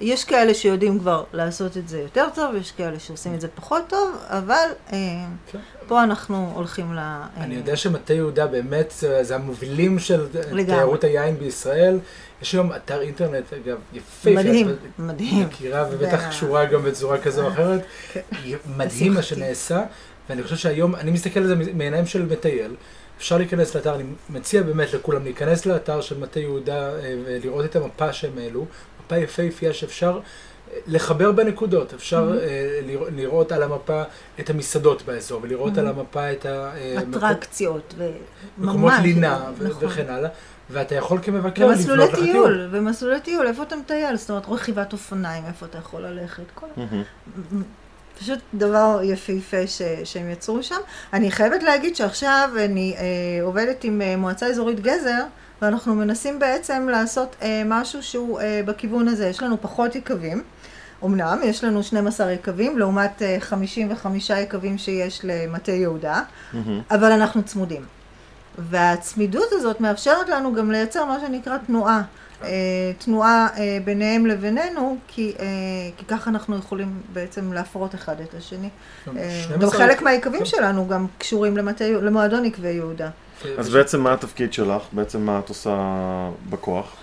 יש 0.00 0.24
כאלה 0.24 0.54
שיודעים 0.54 0.98
כבר 0.98 1.24
לעשות 1.32 1.76
את 1.76 1.88
זה 1.88 1.98
יותר 1.98 2.26
טוב, 2.34 2.54
יש 2.54 2.72
כאלה 2.72 2.98
שעושים 2.98 3.34
את 3.34 3.40
זה 3.40 3.48
פחות 3.54 3.82
טוב, 3.88 4.16
אבל 4.28 4.68
אה, 4.92 4.98
כן. 5.52 5.58
פה 5.90 6.02
אנחנו 6.02 6.52
הולכים 6.54 6.94
ל... 6.94 6.98
אה, 6.98 7.26
אני 7.36 7.54
יודע 7.54 7.76
שמטה 7.76 8.14
יהודה 8.14 8.46
באמת 8.46 8.94
זה, 8.98 9.24
זה 9.24 9.34
המובילים 9.34 9.98
של 9.98 10.26
לגמרי. 10.34 10.64
תיירות 10.64 11.04
היין 11.04 11.38
בישראל. 11.38 11.98
יש 12.42 12.52
היום 12.52 12.72
אתר 12.72 13.00
אינטרנט, 13.00 13.52
אגב, 13.52 13.76
יפה. 13.92 14.30
מדהים, 14.30 14.68
מדהים. 14.98 15.46
מכירה 15.46 15.86
ובטח 15.90 16.28
קשורה 16.28 16.64
גם 16.64 16.82
בצורה 16.82 17.18
כזו 17.18 17.42
או 17.42 17.48
אחרת. 17.48 17.80
כן. 18.12 18.20
מדהים 18.76 19.14
מה. 19.14 19.22
שנעשה, 19.22 19.82
ואני 20.28 20.42
חושב 20.42 20.56
שהיום, 20.56 20.94
אני 20.94 21.10
מסתכל 21.10 21.40
על 21.40 21.46
זה 21.46 21.54
מעיניים 21.74 22.06
של 22.06 22.26
מטייל. 22.26 22.74
אפשר 23.18 23.38
להיכנס 23.38 23.74
לאתר, 23.74 23.94
אני 23.94 24.04
מציע 24.30 24.62
באמת 24.62 24.92
לכולם 24.92 25.24
להיכנס 25.24 25.66
לאתר 25.66 26.00
של 26.00 26.18
מטה 26.18 26.40
יהודה 26.40 26.90
אה, 26.90 27.16
ולראות 27.24 27.64
את 27.64 27.76
המפה 27.76 28.12
שהם 28.12 28.38
העלו, 28.38 28.66
מפה 29.04 29.16
יפהפייה 29.16 29.72
שאפשר 29.72 30.14
אה, 30.16 30.20
לחבר 30.86 31.32
בנקודות, 31.32 31.94
אפשר 31.94 32.30
Mhm. 32.32 32.42
אה, 32.42 32.48
לראות- 32.86 33.08
לראות 33.16 33.52
על 33.52 33.62
המפה 33.62 34.02
את 34.40 34.50
המסעדות 34.50 35.02
באזור, 35.02 35.40
ולראות 35.42 35.76
Mhm. 35.76 35.80
על 35.80 35.86
המפה 35.86 36.32
את 36.32 36.46
ה... 36.46 36.70
אה, 36.76 36.96
אטרקציות, 37.10 37.94
מקומות 38.58 38.92
וממש, 38.92 39.02
לינה 39.02 39.40
ו- 39.58 39.68
נכון. 39.68 39.88
וכן 39.88 40.06
הלאה, 40.08 40.30
ואתה 40.70 40.94
יכול 40.94 41.18
כמבקר 41.22 41.66
ומסלולי 41.66 42.02
לבנות 42.04 42.18
לך 42.18 42.24
טיול, 42.24 42.68
ומסלולי 42.70 43.20
טיול, 43.20 43.46
איפה 43.46 43.62
אתה 43.62 43.76
מטייל? 43.76 44.16
זאת 44.16 44.30
אומרת, 44.30 44.44
רכיבת 44.48 44.92
אופניים, 44.92 45.44
איפה 45.48 45.66
אתה 45.66 45.78
יכול 45.78 46.02
ללכת? 46.02 46.42
כל... 46.54 46.66
מהמם. 46.76 47.02
פשוט 48.20 48.38
דבר 48.54 49.00
יפהפה 49.02 49.66
ש, 49.66 49.82
שהם 50.04 50.30
יצרו 50.30 50.62
שם. 50.62 50.76
אני 51.12 51.30
חייבת 51.30 51.62
להגיד 51.62 51.96
שעכשיו 51.96 52.50
אני 52.64 52.94
אה, 52.98 53.02
עובדת 53.44 53.84
עם 53.84 54.02
אה, 54.02 54.16
מועצה 54.16 54.46
אזורית 54.46 54.80
גזר, 54.80 55.22
ואנחנו 55.62 55.94
מנסים 55.94 56.38
בעצם 56.38 56.88
לעשות 56.90 57.36
אה, 57.42 57.62
משהו 57.66 58.02
שהוא 58.02 58.40
אה, 58.40 58.60
בכיוון 58.66 59.08
הזה. 59.08 59.26
יש 59.26 59.42
לנו 59.42 59.56
פחות 59.60 59.94
יקבים. 59.96 60.42
אמנם, 61.04 61.40
יש 61.44 61.64
לנו 61.64 61.82
12 61.82 62.32
יקבים, 62.32 62.78
לעומת 62.78 63.22
אה, 63.22 63.36
55 63.40 64.30
יקבים 64.30 64.78
שיש 64.78 65.20
למטה 65.24 65.72
יהודה, 65.72 66.22
מהמם. 66.52 66.80
אבל 66.90 67.12
אנחנו 67.12 67.42
צמודים. 67.42 67.82
והצמידות 68.58 69.48
הזאת 69.52 69.80
מאפשרת 69.80 70.28
לנו 70.28 70.54
גם 70.54 70.70
לייצר 70.70 71.04
מה 71.04 71.20
שנקרא 71.20 71.56
תנועה. 71.66 72.02
אה, 72.44 72.48
תנועה 72.98 73.48
אה, 73.56 73.78
ביניהם 73.84 74.26
לבינינו, 74.26 74.96
כי, 75.08 75.34
אה, 75.38 75.46
כי 75.96 76.04
ככה 76.04 76.30
אנחנו 76.30 76.56
יכולים 76.58 77.00
בעצם 77.12 77.52
להפרות 77.52 77.94
אחד 77.94 78.20
את 78.20 78.34
השני. 78.34 78.68
גם 79.08 79.18
אה, 79.18 79.40
12 79.44 79.58
גם 79.58 79.70
חלק 79.70 80.02
מהיקבים 80.02 80.40
כן. 80.40 80.46
שלנו 80.46 80.88
גם 80.88 81.06
קשורים 81.18 81.56
למטה, 81.56 81.84
למועדון 81.88 82.44
עקבי 82.44 82.68
יהודה. 82.68 83.10
אז 83.58 83.68
בעצם 83.68 84.00
מה 84.00 84.12
התפקיד 84.12 84.52
שלך? 84.52 84.82
בעצם 84.92 85.20
מה 85.20 85.38
את 85.44 85.48
עושה 85.48 85.76
בכוח? 86.50 86.96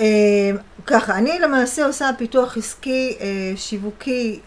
אה, 0.00 0.50
ככה, 0.86 1.18
אני 1.18 1.38
למעשה 1.38 1.86
עושה 1.86 2.10
פיתוח 2.18 2.56
עסקי 2.56 3.16
אה, 3.20 3.52
שיווקי 3.56 4.40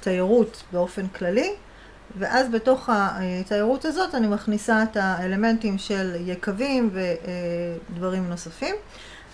לתיירות 0.00 0.62
באופן 0.72 1.06
כללי, 1.06 1.50
ואז 2.18 2.48
בתוך 2.48 2.90
התיירות 2.92 3.84
הזאת 3.84 4.14
אני 4.14 4.26
מכניסה 4.26 4.82
את 4.82 4.96
האלמנטים 4.96 5.78
של 5.78 6.16
יקבים 6.26 6.90
ודברים 6.92 8.28
נוספים. 8.28 8.74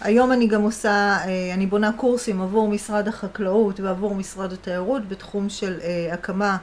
היום 0.01 0.33
אני 0.33 0.47
גם 0.47 0.63
עושה, 0.63 0.91
אה, 1.25 1.55
אני 1.55 1.67
בונה 1.67 1.93
קורסים 1.93 2.41
עבור 2.41 2.69
משרד 2.69 3.09
החקלאות 3.09 3.81
ועבור 3.81 4.15
משרד 4.15 4.53
התיירות 4.53 5.09
בתחום 5.09 5.49
של 5.49 5.79
אה, 5.83 6.09
הקמה, 6.13 6.51
אה, 6.51 6.57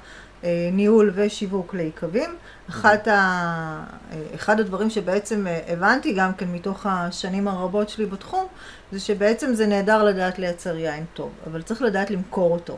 ניהול 0.71 1.11
ושיווק 1.15 1.73
ליקבים. 1.73 2.29
אחת 2.69 3.07
ה... 3.07 3.13
אה, 3.13 4.17
אחד 4.35 4.59
הדברים 4.59 4.89
שבעצם 4.89 5.47
אה, 5.47 5.59
הבנתי 5.67 6.13
גם 6.13 6.33
כן 6.33 6.45
מתוך 6.51 6.85
השנים 6.85 7.47
הרבות 7.47 7.89
שלי 7.89 8.05
בתחום, 8.05 8.45
זה 8.91 8.99
שבעצם 8.99 9.53
זה 9.53 9.67
נהדר 9.67 10.03
לדעת 10.03 10.39
לייצר 10.39 10.77
יין 10.77 11.05
טוב, 11.13 11.31
אבל 11.47 11.61
צריך 11.61 11.81
לדעת 11.81 12.11
למכור 12.11 12.53
אותו. 12.53 12.77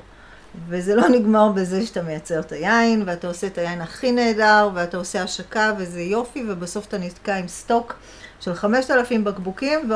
וזה 0.70 0.96
לא 0.96 1.10
נגמר 1.10 1.50
בזה 1.50 1.86
שאתה 1.86 2.02
מייצר 2.02 2.40
את 2.40 2.52
היין, 2.52 3.04
ואתה 3.06 3.28
עושה 3.28 3.48
את 3.48 3.58
היין 3.58 3.82
הכי 3.82 4.12
נהדר, 4.12 4.70
ואתה 4.74 4.98
עושה 4.98 5.24
השקה, 5.24 5.74
וזה 5.78 6.02
יופי, 6.02 6.44
ובסוף 6.48 6.88
אתה 6.88 6.98
נתקע 6.98 7.36
עם 7.36 7.48
סטוק 7.48 7.96
של 8.40 8.54
5,000 8.54 9.24
בקבוקים, 9.24 9.92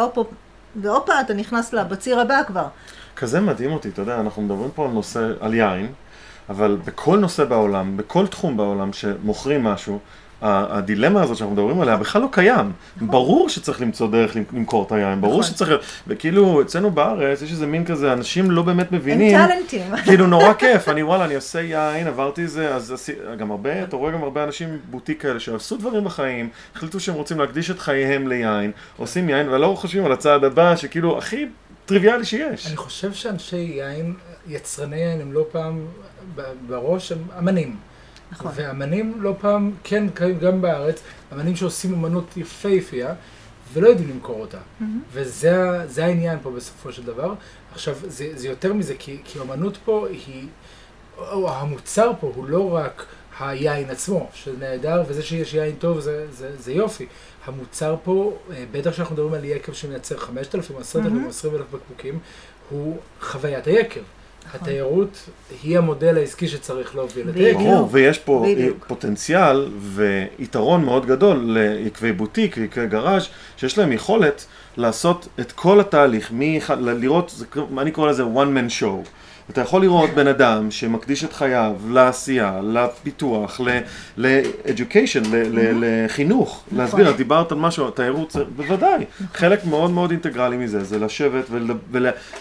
והופה 0.75 1.22
אתה 1.22 1.34
נכנס 1.34 1.74
לבציר 1.74 2.20
הבא 2.20 2.43
כבר. 2.48 2.67
כזה 3.15 3.39
מדהים 3.41 3.72
אותי, 3.72 3.89
אתה 3.89 4.01
יודע, 4.01 4.20
אנחנו 4.20 4.41
מדברים 4.41 4.72
פה 4.75 4.86
על 4.86 4.91
נושא, 4.91 5.34
על 5.39 5.53
יין, 5.53 5.91
אבל 6.50 6.78
בכל 6.86 7.18
נושא 7.20 7.44
בעולם, 7.46 7.98
בכל 7.98 8.28
תחום 8.28 8.58
בעולם 8.58 8.94
שמוכרים 8.94 9.64
משהו, 9.64 10.00
הדילמה 10.46 11.22
הזאת 11.24 11.38
שאנחנו 11.38 11.54
מדברים 11.56 11.82
עליה 11.82 11.98
בכלל 11.98 12.22
לא 12.22 12.28
קיים. 12.32 12.72
ברור 13.02 13.50
שצריך 13.50 13.82
למצוא 13.82 14.08
דרך 14.08 14.36
למ- 14.36 14.44
למכור 14.54 14.84
את 14.88 14.92
היין, 14.92 15.22
ברור 15.22 15.40
נכון. 15.40 15.52
שצריך, 15.54 15.72
וכאילו 16.08 16.62
אצלנו 16.62 16.92
בארץ 16.92 17.42
יש 17.42 17.52
איזה 17.52 17.68
מין 17.68 17.86
כזה, 17.86 18.14
אנשים 18.14 18.52
לא 18.52 18.62
באמת 18.62 18.92
מבינים. 18.92 19.36
הם 19.40 19.48
טאלנטים. 19.48 19.96
כאילו 20.06 20.28
נורא 20.28 20.54
כיף, 20.54 20.90
אני 20.90 21.04
וואלה, 21.04 21.26
אני 21.26 21.36
עושה 21.36 21.62
יין, 21.62 22.08
עברתי 22.08 22.48
זה, 22.48 22.76
אז 22.76 22.92
עשי, 22.92 23.12
גם 23.38 23.52
הרבה, 23.52 23.84
אתה 23.84 23.96
רואה 23.96 24.12
גם 24.12 24.24
הרבה 24.24 24.44
אנשים 24.44 24.70
בוטיק 24.92 25.22
כאלה 25.22 25.40
שעשו 25.40 25.78
דברים 25.78 26.04
בחיים, 26.04 26.50
החליטו 26.76 27.00
שהם 27.00 27.16
רוצים 27.16 27.40
להקדיש 27.40 27.72
את 27.72 27.80
חייהם 27.80 28.28
ליין, 28.28 28.72
עושים 28.98 29.30
יין, 29.30 29.50
ולא 29.50 29.74
חושבים 29.78 30.06
על 30.06 30.12
הצעד 30.12 30.44
הבא, 30.44 30.76
שכאילו 30.76 31.18
הכי 31.18 31.46
טריוויאלי 31.86 32.25
שיש. 32.25 32.68
אני 32.68 32.78
חושב 32.78 33.13
שאנשי 33.13 33.56
יין, 33.58 34.13
יצרני 34.48 34.96
יין, 34.98 35.22
הם 35.22 35.34
לא 35.34 35.46
פעם 35.52 35.86
בראש, 36.68 37.12
הם 37.12 37.24
אמנים. 37.40 37.75
נכון. 38.32 38.52
ואמנים 38.56 39.13
לא 39.22 39.36
פעם, 39.40 39.72
כן, 39.84 40.04
גם 40.42 40.62
בארץ, 40.62 41.02
אמנים 41.34 41.56
שעושים 41.56 41.94
אמנות 41.94 42.38
יפהפייה, 42.38 43.13
ולא 43.74 43.88
יודעים 43.88 44.10
למכור 44.10 44.40
אותה. 44.42 44.58
וזה 45.12 45.63
ה- 45.63 45.88
זה 45.88 46.06
העניין 46.06 46.38
פה 46.44 46.52
בסופו 46.52 46.92
של 46.92 47.04
דבר. 47.04 47.34
עכשיו, 47.74 47.96
זה, 48.08 48.30
זה 48.36 48.48
יותר 48.48 48.74
מזה, 48.74 48.94
כי, 49.00 49.18
כי 49.24 49.40
אמנות 49.40 49.78
פה 49.86 50.08
היא, 50.10 50.48
או 51.18 51.54
המוצר 51.54 52.12
פה 52.20 52.32
הוא 52.36 52.48
לא 52.48 52.75
רק 52.75 53.06
היין 53.40 53.90
עצמו, 53.90 54.30
שנהדר, 54.34 55.04
וזה 55.08 55.24
שיש 55.24 55.54
יין 55.54 55.75
טוב 55.75 56.00
זה, 56.00 56.25
זה, 56.32 56.58
זה 56.58 56.72
יופי. 56.74 57.06
המוצר 57.46 57.96
פה, 58.04 58.34
אה, 58.52 58.64
בטח 58.72 58.92
כשאנחנו 58.92 59.16
מדברים 59.16 59.34
על 59.34 59.46
יקב 59.46 59.74
שמייצר 59.74 60.18
5,000, 60.18 60.78
10,000, 60.80 61.28
20,000 61.30 61.66
בקבוקים, 61.72 62.20
הוא 62.70 62.98
חוויית 63.22 63.68
היקב. 63.68 64.00
התיירות 64.54 65.30
היא 65.64 65.78
המודל 65.78 66.18
העסקי 66.18 66.48
שצריך 66.48 66.96
להוביל 66.96 67.30
את. 67.30 67.36
היקב. 67.36 67.60
ברור, 67.60 67.90
ויש 67.92 68.20
פה 68.20 68.46
בדיוק. 68.52 68.86
פוטנציאל 68.88 69.68
ויתרון 69.80 70.86
מאוד 70.86 71.06
גדול 71.06 71.38
ליקבי 71.58 72.12
בוטיק 72.12 72.56
ויקבי 72.60 72.88
גראז' 72.88 73.28
שיש 73.58 73.78
להם 73.78 73.92
יכולת 73.92 74.46
לעשות 74.78 75.28
את 75.40 75.52
כל 75.52 75.80
התהליך, 75.80 76.32
ל- 76.80 76.92
לראות, 76.92 77.44
אני 77.78 77.92
קורא 77.92 78.10
לזה 78.10 78.24
one 78.24 78.58
man 78.58 78.82
show. 78.82 79.08
אתה 79.50 79.62
יכול 79.62 79.82
לראות 79.82 80.10
בן 80.10 80.28
אדם 80.28 80.72
שמקדיש 80.72 81.24
את 81.24 81.34
חייו 81.34 81.74
לעשייה, 81.90 82.60
לפיתוח, 82.64 83.62
ל-education, 84.18 85.28
ל- 85.32 85.84
לחינוך, 86.06 86.64
נכון. 86.68 86.79
להסביר, 86.79 87.10
את 87.10 87.16
דיברת 87.18 87.51
על 87.51 87.58
משהו, 87.58 87.92
תיירות, 87.92 88.36
בוודאי, 88.56 89.06
חלק 89.34 89.66
מאוד 89.66 89.92
מאוד 89.92 90.12
אינטגרלי 90.12 90.58
מזה, 90.58 90.84
זה 90.84 91.00
לשבת 91.00 91.46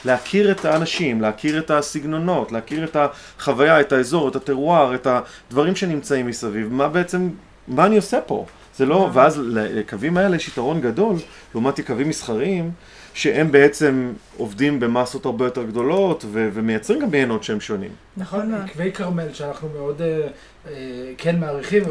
ולהכיר 0.05 0.51
את 0.51 0.65
האנשים, 0.65 1.21
להכיר 1.21 1.59
את 1.59 1.71
הסגנונות, 1.71 2.53
להכיר 2.53 2.85
את 2.85 2.97
החוויה, 3.39 3.81
את 3.81 3.93
האזור, 3.93 4.29
את 4.29 4.37
הטרואר, 4.37 4.95
את 4.95 5.07
הדברים 5.51 5.77
שנמצאים 5.77 6.27
מסביב, 6.27 6.73
מה 6.73 6.89
בעצם, 6.89 7.29
מה 7.69 7.87
אני 7.87 7.97
עושה 7.97 8.21
פה? 8.21 8.47
זה 8.77 8.87
לא, 8.87 9.11
ואז 9.13 9.41
לקווים 9.45 10.17
האלה 10.17 10.37
יש 10.37 10.49
יתרון 10.49 10.81
גדול, 10.81 11.17
לעומת 11.55 11.79
יקבים 11.79 12.09
מסחריים, 12.09 12.71
שהם 13.15 13.53
בעצם 13.53 14.13
עובדים 14.37 14.81
במסות 14.81 15.25
הרבה 15.25 15.45
יותר 15.45 15.63
גדולות, 15.63 16.25
ו- 16.33 16.49
ומייצרים 16.53 17.01
גם 17.01 17.15
יינות 17.15 17.45
שהם 17.45 17.61
שונים. 17.61 17.91
נכון 18.17 18.51
מאוד. 18.51 18.63
עקבי 18.65 18.93
כרמל 18.93 19.33
שאנחנו 19.33 19.69
מאוד 19.79 20.03
אה, 20.03 20.27
אה, 20.67 20.73
כן 21.19 21.41
מעריכים 21.41 21.83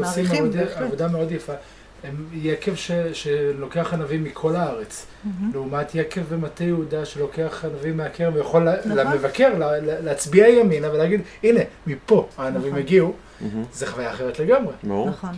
בהחלט. 0.52 0.76
עבודה 0.82 1.08
מאוד 1.08 1.32
יפה. 1.32 1.52
הם 2.04 2.14
יקב 2.32 2.74
ש, 2.74 2.90
שלוקח 3.12 3.94
ענבים 3.94 4.24
מכל 4.24 4.56
הארץ, 4.56 5.06
לעומת 5.54 5.94
יקב 5.94 6.20
במטה 6.30 6.64
יהודה 6.64 7.04
שלוקח 7.04 7.64
ענבים 7.64 7.96
מהכרם 7.96 8.34
ויכול 8.34 8.68
נכון. 8.70 8.92
למבקר 8.98 9.58
לה- 9.58 9.78
לה- 9.80 10.00
להצביע 10.00 10.48
ימינה 10.48 10.92
ולהגיד, 10.92 11.20
הנה, 11.42 11.60
מפה 11.86 12.28
הענבים 12.38 12.68
נכון. 12.68 12.78
הגיעו, 12.78 13.14
זה 13.72 13.86
חוויה 13.86 14.10
אחרת 14.10 14.38
לגמרי. 14.38 14.72
ברור. 14.82 15.08
נכון. 15.10 15.30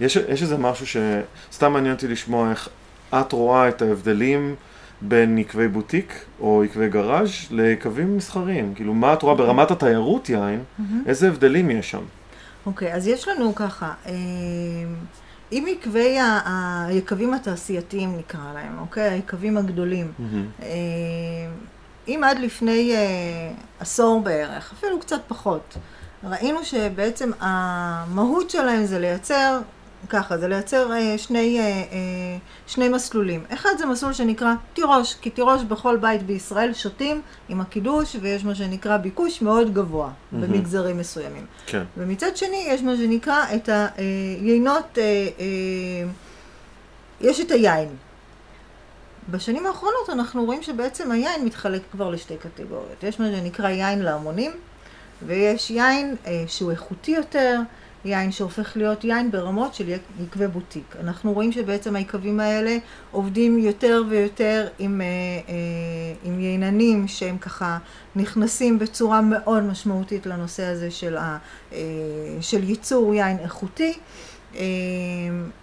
יש, 0.00 0.16
יש 0.28 0.42
איזה 0.42 0.56
משהו 0.56 0.86
שסתם 0.86 1.72
מעניין 1.72 1.94
אותי 1.94 2.08
לשמוע 2.08 2.50
איך 2.50 2.68
את 3.14 3.32
רואה 3.32 3.68
את 3.68 3.82
ההבדלים 3.82 4.54
בין 5.02 5.38
יקבי 5.38 5.68
בוטיק 5.68 6.14
או 6.40 6.64
יקבי 6.64 6.88
גראז' 6.88 7.30
ליקבים 7.50 8.16
מסחריים. 8.16 8.74
כאילו, 8.74 8.94
מה 8.94 9.12
את 9.12 9.22
רואה 9.22 9.34
ברמת 9.34 9.70
התיירות 9.70 10.28
יין, 10.28 10.62
איזה 11.06 11.28
הבדלים 11.28 11.70
יש 11.70 11.90
שם? 11.90 12.02
אוקיי, 12.66 12.94
אז 12.94 13.06
יש 13.08 13.28
לנו 13.28 13.54
ככה, 13.54 13.92
אה, 14.06 14.12
עם 15.50 15.64
עקבי 15.70 16.18
ה- 16.18 16.84
היקבים 16.88 17.34
התעשייתיים 17.34 18.16
נקרא 18.18 18.52
להם, 18.54 18.78
אוקיי? 18.78 19.02
היקבים 19.10 19.56
הגדולים. 19.56 20.12
אה, 20.62 20.66
אם 22.08 22.20
עד 22.24 22.38
לפני 22.38 22.92
אה, 22.94 22.98
עשור 23.80 24.20
בערך, 24.22 24.72
אפילו 24.78 25.00
קצת 25.00 25.20
פחות, 25.28 25.76
ראינו 26.24 26.64
שבעצם 26.64 27.30
המהות 27.40 28.50
שלהם 28.50 28.84
זה 28.84 28.98
לייצר, 28.98 29.58
ככה, 30.08 30.38
זה 30.38 30.48
לייצר 30.48 30.92
אה, 30.92 31.18
שני, 31.18 31.60
אה, 31.60 31.64
אה, 31.64 32.38
שני 32.66 32.88
מסלולים. 32.88 33.44
אחד 33.54 33.70
זה 33.78 33.86
מסלול 33.86 34.12
שנקרא 34.12 34.52
תירוש, 34.74 35.14
כי 35.14 35.30
תירוש 35.30 35.62
בכל 35.62 35.96
בית 35.96 36.22
בישראל 36.22 36.72
שותים 36.72 37.22
עם 37.48 37.60
הקידוש, 37.60 38.16
ויש 38.20 38.44
מה 38.44 38.54
שנקרא 38.54 38.96
ביקוש 38.96 39.42
מאוד 39.42 39.74
גבוה 39.74 40.10
במגזרים 40.32 40.98
מסוימים. 40.98 41.46
כן. 41.66 41.82
ומצד 41.96 42.36
שני 42.36 42.64
יש 42.68 42.82
מה 42.82 42.96
שנקרא 42.96 43.44
את 43.54 43.68
היינות, 44.40 44.98
אה, 44.98 45.28
אה, 45.40 46.08
יש 47.20 47.40
את 47.40 47.50
היין. 47.50 47.88
בשנים 49.30 49.66
האחרונות 49.66 50.10
אנחנו 50.12 50.44
רואים 50.44 50.62
שבעצם 50.62 51.10
היין 51.10 51.44
מתחלק 51.44 51.82
כבר 51.92 52.10
לשתי 52.10 52.34
קטגוריות. 52.36 53.02
יש 53.02 53.20
מה 53.20 53.26
שנקרא 53.26 53.68
יין 53.68 54.02
להמונים, 54.02 54.52
ויש 55.26 55.70
יין 55.70 56.16
אה, 56.26 56.44
שהוא 56.46 56.70
איכותי 56.70 57.10
יותר, 57.10 57.60
יין 58.06 58.32
שהופך 58.32 58.76
להיות 58.76 59.04
יין 59.04 59.30
ברמות 59.30 59.74
של 59.74 59.88
יק- 59.88 60.00
יקבי 60.22 60.46
בוטיק. 60.48 60.96
אנחנו 61.00 61.32
רואים 61.32 61.52
שבעצם 61.52 61.96
היקבים 61.96 62.40
האלה 62.40 62.76
עובדים 63.10 63.58
יותר 63.58 64.02
ויותר 64.08 64.68
עם, 64.78 65.00
אה, 65.00 65.06
אה, 65.48 65.52
עם 66.24 66.40
ייננים 66.40 67.08
שהם 67.08 67.38
ככה 67.38 67.78
נכנסים 68.16 68.78
בצורה 68.78 69.20
מאוד 69.20 69.62
משמעותית 69.62 70.26
לנושא 70.26 70.64
הזה 70.64 70.90
של, 70.90 71.16
ה, 71.16 71.38
אה, 71.72 71.78
של 72.40 72.64
ייצור 72.68 73.14
יין 73.14 73.38
איכותי, 73.38 73.92
אה, 74.56 74.62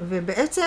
ובעצם 0.02 0.62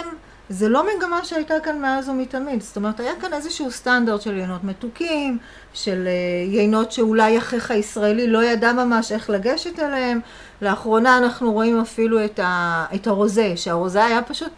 זה 0.49 0.69
לא 0.69 0.85
מגמה 0.97 1.25
שהייתה 1.25 1.55
כאן 1.61 1.79
מאז 1.79 2.09
ומתמיד, 2.09 2.63
זאת 2.63 2.77
אומרת 2.77 3.01
היה 3.01 3.13
כאן 3.21 3.33
איזשהו 3.33 3.71
סטנדרט 3.71 4.23
של 4.23 4.39
יינות 4.39 4.65
מתוקים, 4.65 5.39
של 5.75 6.07
אה, 6.07 6.13
יינות 6.55 6.93
שאולי 6.93 7.39
אחיך 7.39 7.71
הישראלי 7.71 8.27
לא 8.27 8.45
ידע 8.45 8.73
ממש 8.73 9.13
איך 9.13 9.31
לגשת 9.31 9.79
אליהם, 9.79 10.21
לאחרונה 10.63 11.19
אנחנו 11.19 11.53
רואים 11.53 11.81
אפילו 11.81 12.25
את, 12.25 12.41
ה, 12.43 12.85
את 12.95 13.07
הרוזה, 13.07 13.53
שהרוזה 13.57 14.05
היה 14.05 14.23
פשוט 14.23 14.53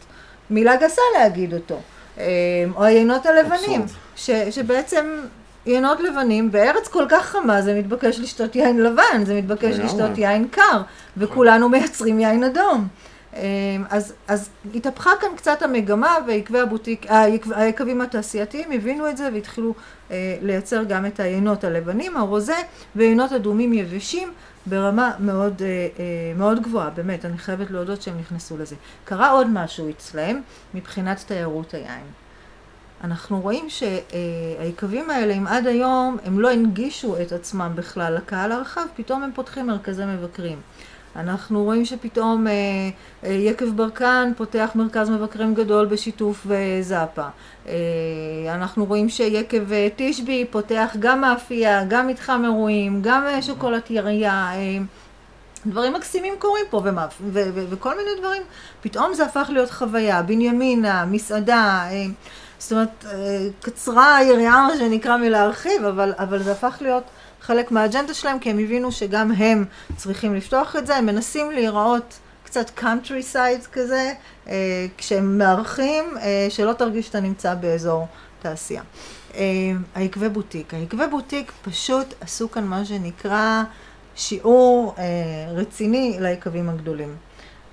מילה 0.51 0.77
גסה 0.77 1.03
להגיד 1.19 1.55
אותו, 1.55 1.81
אה, 2.19 2.25
או 2.77 2.85
היינות 2.85 3.27
הלבנים. 3.27 3.83
ש, 4.17 4.31
שבעצם 4.31 5.07
יינות 5.67 6.01
לבנים, 6.01 6.51
בארץ 6.51 6.89
כל 6.89 7.05
כך 7.09 7.27
חמה 7.27 7.63
זה 7.63 7.75
מתבקש 7.75 8.19
לשתות 8.19 8.57
יין 8.57 8.83
לבן, 8.83 9.25
זה 9.25 9.35
מתבקש. 9.35 9.79
לשתות 9.79 10.19
יין 10.19 10.49
קר, 10.49 10.83
וכולנו 11.17 11.69
מייצרים 11.69 12.21
יין 12.21 12.45
אדום. 12.45 12.89
אה, 13.39 13.45
אז, 13.91 14.15
אז 14.29 14.51
התהפכה 14.75 15.11
כאן 15.21 15.29
קצת 15.37 15.63
המגמה 15.63 16.17
ויקבי 16.27 16.61
הבוטיק, 16.61 17.07
היקב, 17.09 17.53
היקבים 17.53 18.01
התעשייתיים 18.01 18.73
הבינו 18.73 19.09
את 19.11 19.17
זה 19.17 19.29
והתחילו 19.35 19.75
אה, 20.11 20.37
לייצר 20.43 20.85
גם 20.85 21.07
את 21.07 21.21
היינות 21.21 21.65
הלבנים, 21.65 22.17
הרוזה 22.17 22.57
ויינות 22.97 23.33
אדומים 23.33 23.73
יבשים 23.73 24.33
ברמה 24.67 25.13
מאוד, 25.19 25.63
אה, 25.63 25.67
אה, 25.99 26.33
מאוד 26.37 26.63
גבוהה, 26.63 26.91
באמת, 26.91 27.25
אני 27.25 27.39
חייבת 27.39 27.71
להודות 27.71 28.03
שהם 28.03 28.19
נכנסו 28.19 28.59
לזה. 28.59 28.77
קרה 29.05 29.31
עוד 29.31 29.47
משהו 29.51 29.91
אצלהם 29.91 30.41
מבחינת 30.75 31.25
תיירות 31.27 31.75
היין. 31.75 32.05
אנחנו 33.05 33.41
רואים 33.41 33.67
שהיקבים 33.71 35.11
האלה, 35.11 35.35
אם 35.35 35.47
עד 35.47 35.67
היום 35.67 36.17
הם 36.25 36.41
לא 36.41 36.51
הנגישו 36.51 37.17
את 37.23 37.33
עצמם 37.33 37.73
בכלל 37.75 38.15
לקהל 38.15 38.53
הרחב, 38.53 38.87
פתאום 38.97 39.23
הם 39.23 39.31
פותחים 39.35 39.67
מרכזי 39.67 40.05
מבקרים. 40.05 40.61
אנחנו 41.19 41.65
רואים 41.65 41.85
שפתאום 41.85 42.47
אה, 42.47 42.53
אה, 43.25 43.31
יקב 43.33 43.77
ברקן 43.77 44.33
פותח 44.37 44.71
מרכז 44.75 45.11
מבקרים 45.11 45.55
גדול 45.55 45.87
בשיתוף 45.87 46.47
אה, 46.51 46.79
זאפה. 46.83 47.27
אה, 47.69 47.75
אנחנו 48.49 48.85
רואים 48.85 49.09
שיקב 49.09 49.73
אה, 49.73 49.89
תשבי 49.97 50.45
פותח 50.51 50.97
גם 50.99 51.21
מאפייה, 51.21 51.85
גם 51.85 52.07
מתחם 52.07 52.43
אירועים, 52.45 53.03
גם 53.03 53.25
אה, 53.27 53.43
שוקולטייריה. 53.43 54.51
אה, 54.55 54.79
דברים 55.67 55.93
מקסימים 55.93 56.35
קורים 56.39 56.65
פה, 56.71 56.81
ומאפ, 56.85 57.15
ו- 57.21 57.51
ו- 57.55 57.65
וכל 57.71 57.97
מיני 57.97 58.11
דברים. 58.21 58.43
פתאום 58.81 59.15
זה 59.15 59.25
הפך 59.25 59.49
להיות 59.53 59.71
חוויה, 59.71 60.23
בנימינה, 60.23 61.05
מסעדה. 61.05 61.87
אה, 61.91 62.05
זאת 62.59 62.73
אומרת, 62.73 63.05
אה, 63.13 63.47
קצרה 63.61 64.17
היריעה, 64.17 64.67
מה 64.69 64.77
שנקרא, 64.77 65.17
מלהרחיב, 65.17 65.85
אבל, 65.85 66.13
אבל 66.19 66.43
זה 66.43 66.53
הפך 66.53 66.77
להיות 66.81 67.05
חלק 67.49 67.71
מהאג'נדה 67.71 68.15
שלהם, 68.15 68.39
כי 68.39 68.51
הם 68.51 68.59
הבינו 68.59 68.93
שגם 68.93 69.33
הם 69.33 69.65
צריכים 69.97 70.35
לפתוח 70.35 70.77
את 70.77 70.87
זה, 70.87 70.97
הם 70.97 71.07
מנסים 71.07 71.51
להיראות 71.51 72.19
קצת 72.45 72.79
country 72.79 73.35
side 73.35 73.67
כזה, 73.73 74.13
אה, 74.49 74.87
כשהם 74.99 75.39
מארחים, 75.39 76.05
אה, 76.21 76.47
שלא 76.51 76.73
תרגיש 76.73 77.07
שאתה 77.07 77.21
נמצא 77.21 77.55
באזור 77.55 78.07
תעשייה. 78.43 78.83
היקבי 79.95 80.29
בוטיק, 80.29 80.75
היקבי 80.75 81.07
בוטיק 81.11 81.53
פשוט 81.63 82.15
עשו 82.21 82.51
כאן 82.51 82.65
מה 82.65 82.85
שנקרא 82.85 83.63
שיעור 84.17 84.95
רציני 85.55 86.17
ליקבים 86.21 86.69
הגדולים. 86.69 87.17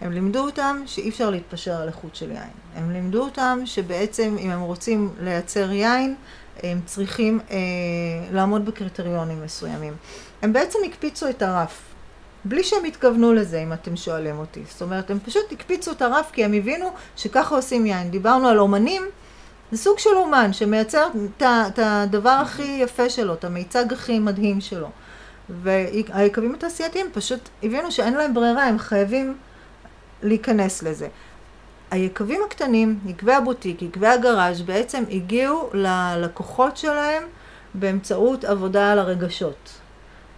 הם 0.01 0.11
לימדו 0.11 0.39
אותם 0.39 0.83
שאי 0.85 1.09
אפשר 1.09 1.29
להתפשר 1.29 1.81
על 1.81 1.87
איכות 1.87 2.15
של 2.15 2.31
יין. 2.31 2.49
הם 2.75 2.91
לימדו 2.91 3.23
אותם 3.23 3.59
שבעצם 3.65 4.35
אם 4.39 4.49
הם 4.49 4.61
רוצים 4.61 5.09
לייצר 5.19 5.71
יין, 5.71 6.15
הם 6.63 6.79
צריכים 6.85 7.39
אה, 7.51 7.57
לעמוד 8.31 8.65
בקריטריונים 8.65 9.43
מסוימים. 9.43 9.93
הם 10.41 10.53
בעצם 10.53 10.79
הקפיצו 10.85 11.29
את 11.29 11.41
הרף, 11.41 11.81
בלי 12.45 12.63
שהם 12.63 12.85
התכוונו 12.85 13.33
לזה, 13.33 13.59
אם 13.59 13.73
אתם 13.73 13.95
שואלים 13.95 14.39
אותי. 14.39 14.63
זאת 14.69 14.81
אומרת, 14.81 15.11
הם 15.11 15.19
פשוט 15.19 15.51
הקפיצו 15.51 15.91
את 15.91 16.01
הרף 16.01 16.31
כי 16.31 16.45
הם 16.45 16.53
הבינו 16.53 16.89
שככה 17.15 17.55
עושים 17.55 17.85
יין. 17.85 18.11
דיברנו 18.11 18.47
על 18.47 18.59
אומנים, 18.59 19.03
זה 19.71 19.77
סוג 19.77 19.99
של 19.99 20.15
אומן 20.15 20.53
שמייצר 20.53 21.07
את 21.41 21.79
הדבר 21.83 22.29
הכי 22.29 22.77
יפה 22.81 23.09
שלו, 23.09 23.33
את 23.33 23.43
המיצג 23.43 23.93
הכי 23.93 24.19
מדהים 24.19 24.61
שלו. 24.61 24.89
והיקבים 25.49 26.53
התעשייתיים 26.53 27.07
פשוט 27.13 27.49
הבינו 27.63 27.91
שאין 27.91 28.13
להם 28.13 28.33
ברירה, 28.33 28.63
הם 28.63 28.79
חייבים 28.79 29.37
להיכנס 30.23 30.83
לזה. 30.83 31.07
היקבים 31.95 32.41
הקטנים, 32.45 32.99
יקבי 33.05 33.33
הבוטיק, 33.33 33.81
יקבי 33.81 34.07
הגראז' 34.07 34.61
בעצם 34.61 35.03
הגיעו 35.11 35.69
ללקוחות 35.73 36.77
שלהם 36.77 37.23
באמצעות 37.73 38.43
עבודה 38.43 38.91
על 38.91 38.99
הרגשות. 38.99 39.69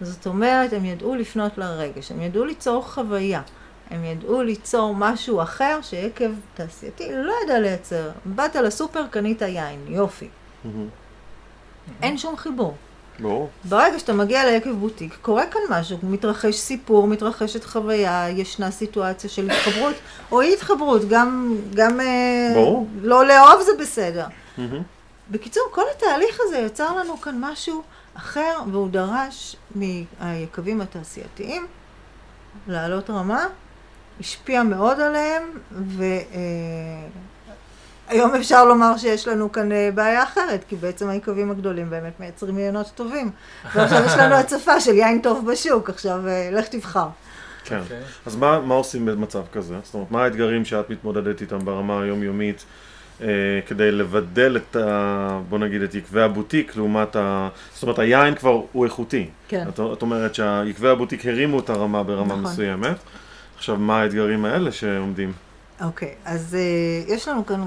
זאת 0.00 0.26
אומרת, 0.26 0.72
הם 0.72 0.84
ידעו 0.84 1.14
לפנות 1.14 1.58
לרגש, 1.58 2.12
הם 2.12 2.22
ידעו 2.22 2.44
ליצור 2.44 2.82
חוויה, 2.82 3.42
הם 3.90 4.04
ידעו 4.04 4.42
ליצור 4.42 4.94
משהו 4.94 5.42
אחר 5.42 5.78
שיקב 5.82 6.30
תעשייתי 6.54 7.12
לא 7.12 7.32
ידע 7.44 7.60
לייצר. 7.60 8.10
באת 8.24 8.56
לסופר, 8.56 9.06
קנית 9.10 9.42
יין, 9.42 9.80
יופי. 9.88 10.28
Mm-hmm. 10.28 10.68
אין 12.02 12.18
שום 12.18 12.36
חיבור. 12.36 12.74
ברור. 13.20 13.48
ברגע 13.64 13.98
שאתה 13.98 14.12
מגיע 14.12 14.44
ליקב 14.44 14.70
בוטיק, 14.70 15.18
קורה 15.22 15.46
כאן 15.46 15.60
משהו, 15.70 15.98
מתרחש 16.02 16.54
סיפור, 16.54 17.06
מתרחשת 17.06 17.64
חוויה, 17.64 18.30
ישנה 18.30 18.70
סיטואציה 18.70 19.30
של 19.30 19.50
התחברות, 19.50 19.94
או 20.32 20.40
אי 20.40 20.54
התחברות, 20.54 21.08
גם, 21.08 21.56
גם 21.74 22.00
אה, 22.00 22.50
ברור. 22.54 22.86
לא 23.00 23.26
לאהוב 23.26 23.62
זה 23.62 23.72
בסדר. 23.80 24.26
בקיצור, 25.30 25.62
כל 25.70 25.82
התהליך 25.96 26.38
הזה 26.40 26.58
יצר 26.58 26.96
לנו 26.96 27.20
כאן 27.20 27.36
משהו 27.40 27.82
אחר, 28.14 28.58
והוא 28.72 28.88
דרש 28.88 29.56
מהיקבים 29.74 30.80
התעשייתיים 30.80 31.66
לעלות 32.68 33.10
רמה, 33.10 33.46
השפיע 34.20 34.62
מאוד 34.62 35.00
עליהם, 35.00 35.42
ו... 35.72 36.04
אה, 38.08 38.12
היום 38.14 38.34
אפשר 38.34 38.64
לומר 38.64 38.96
שיש 38.96 39.28
לנו 39.28 39.52
כאן 39.52 39.72
אה, 39.72 39.90
בעיה 39.94 40.22
אחרת, 40.22 40.64
כי 40.68 40.76
בעצם 40.76 41.08
היקבים 41.08 41.50
הגדולים 41.50 41.90
באמת 41.90 42.20
מייצרים 42.20 42.58
יינות 42.58 42.90
טובים. 42.94 43.30
ועכשיו 43.74 44.04
יש 44.06 44.12
לנו 44.12 44.34
הצפה 44.34 44.80
של 44.80 44.94
יין 44.94 45.20
טוב 45.20 45.50
בשוק, 45.50 45.90
עכשיו 45.90 46.28
אה, 46.28 46.48
לך 46.52 46.68
תבחר. 46.68 47.08
כן. 47.64 47.76
Okay. 47.76 47.82
אוקיי. 47.82 48.00
אז 48.26 48.36
מה, 48.36 48.60
מה 48.60 48.74
עושים 48.74 49.06
במצב 49.06 49.42
כזה? 49.52 49.74
זאת 49.82 49.94
אומרת, 49.94 50.10
מה 50.10 50.24
האתגרים 50.24 50.64
שאת 50.64 50.90
מתמודדת 50.90 51.40
איתם 51.40 51.58
ברמה 51.58 52.02
היומיומית 52.02 52.64
אה, 53.20 53.26
כדי 53.66 53.92
לבדל 53.92 54.56
את 54.56 54.76
ה... 54.76 55.40
בוא 55.48 55.58
נגיד 55.58 55.82
את 55.82 55.94
יקבי 55.94 56.22
הבוטיק 56.22 56.76
לעומת 56.76 57.16
ה... 57.16 57.48
זאת 57.74 57.82
אומרת, 57.82 57.98
היין 57.98 58.34
כבר 58.34 58.62
הוא 58.72 58.84
איכותי. 58.84 59.26
כן. 59.48 59.68
את, 59.68 59.80
את 59.92 60.02
אומרת 60.02 60.34
שיקבי 60.34 60.88
הבוטיק 60.88 61.26
הרימו 61.26 61.60
את 61.60 61.70
הרמה 61.70 62.02
ברמה 62.02 62.26
נכון. 62.26 62.42
מסוימת. 62.42 62.96
עכשיו, 63.56 63.76
מה 63.76 64.00
האתגרים 64.00 64.44
האלה 64.44 64.72
שעומדים? 64.72 65.32
אוקיי, 65.80 66.08
okay, 66.08 66.28
אז 66.28 66.56
uh, 66.56 67.12
יש 67.12 67.28
לנו 67.28 67.46
כאן 67.46 67.60
אה, 67.60 67.66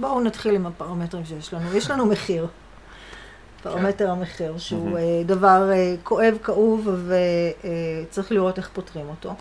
בואו 0.00 0.20
נתחיל 0.20 0.54
עם 0.54 0.66
הפרמטרים 0.66 1.24
שיש 1.24 1.54
לנו. 1.54 1.76
יש 1.76 1.90
לנו 1.90 2.06
מחיר. 2.06 2.46
פרמטר 3.62 4.10
המחיר, 4.10 4.58
שהוא 4.58 4.98
אה, 4.98 5.22
דבר 5.26 5.70
אה, 5.72 5.94
כואב, 6.02 6.38
כאוב, 6.42 6.88
וצריך 8.08 8.32
לראות 8.32 8.58
איך 8.58 8.70
פותרים 8.72 9.06
אותו. 9.08 9.34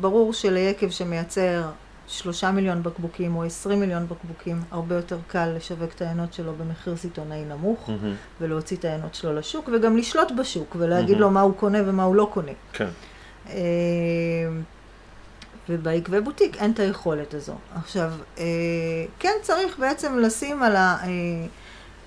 ברור 0.00 0.32
שליקב 0.32 0.90
שמייצר 0.90 1.62
שלושה 2.08 2.50
מיליון 2.50 2.82
בקבוקים 2.82 3.36
או 3.36 3.44
עשרים 3.44 3.80
מיליון 3.80 4.06
בקבוקים, 4.08 4.62
הרבה 4.70 4.94
יותר 4.94 5.18
קל 5.26 5.52
לשווק 5.56 5.92
את 5.94 6.02
העיינות 6.02 6.32
שלו 6.32 6.52
במחיר 6.52 6.96
סיטונאי 6.96 7.44
נמוך, 7.44 7.88
mm-hmm. 7.88 8.40
ולהוציא 8.40 8.76
את 8.76 8.84
העיינות 8.84 9.14
שלו 9.14 9.34
לשוק, 9.34 9.68
וגם 9.72 9.96
לשלוט 9.96 10.32
בשוק, 10.38 10.76
ולהגיד 10.78 11.16
mm-hmm. 11.16 11.20
לו 11.20 11.30
מה 11.30 11.40
הוא 11.40 11.54
קונה 11.54 11.78
ומה 11.86 12.02
הוא 12.02 12.14
לא 12.14 12.28
קונה. 12.32 12.52
כן. 12.72 12.88
ובעקבי 15.70 16.20
בוטיק 16.20 16.56
אין 16.56 16.70
את 16.70 16.78
היכולת 16.78 17.34
הזו. 17.34 17.54
עכשיו, 17.74 18.12
אה, 18.38 18.44
כן 19.18 19.32
צריך 19.42 19.78
בעצם 19.78 20.18
לשים 20.18 20.62
על, 20.62 20.76
ה, 20.76 20.96
אה, 21.02 21.08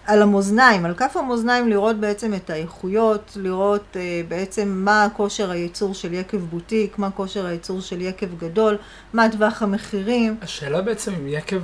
על 0.06 0.22
המאזניים, 0.22 0.86
על 0.86 0.94
כף 0.94 1.18
המאזניים 1.18 1.70
לראות 1.70 2.00
בעצם 2.00 2.34
את 2.34 2.50
האיכויות, 2.50 3.38
לראות 3.42 3.84
אה, 3.96 4.22
בעצם 4.28 4.70
מה 4.70 5.08
כושר 5.14 5.52
הייצור 5.52 5.94
של 5.94 6.14
יקב 6.14 6.38
בוטיק, 6.38 6.98
מה 6.98 7.12
כושר 7.12 7.46
הייצור 7.46 7.82
של 7.82 8.02
יקב 8.02 8.38
גדול, 8.38 8.78
מה 9.14 9.32
טווח 9.32 9.62
המחירים. 9.62 10.38
השאלה 10.42 10.82
בעצם 10.82 11.14
אם 11.14 11.28
יקב 11.28 11.62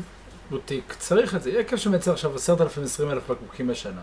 בוטיק 0.50 0.96
צריך 1.00 1.36
את 1.36 1.44
זה, 1.44 1.50
יקב 1.50 1.76
שמייצר 1.76 2.12
עכשיו 2.12 2.36
עשרת 2.36 2.62
אלפים, 2.62 2.84
עשרים 2.84 3.12
אלף 3.12 3.32
בקבוקים 3.32 3.68
בשנה. 3.68 4.02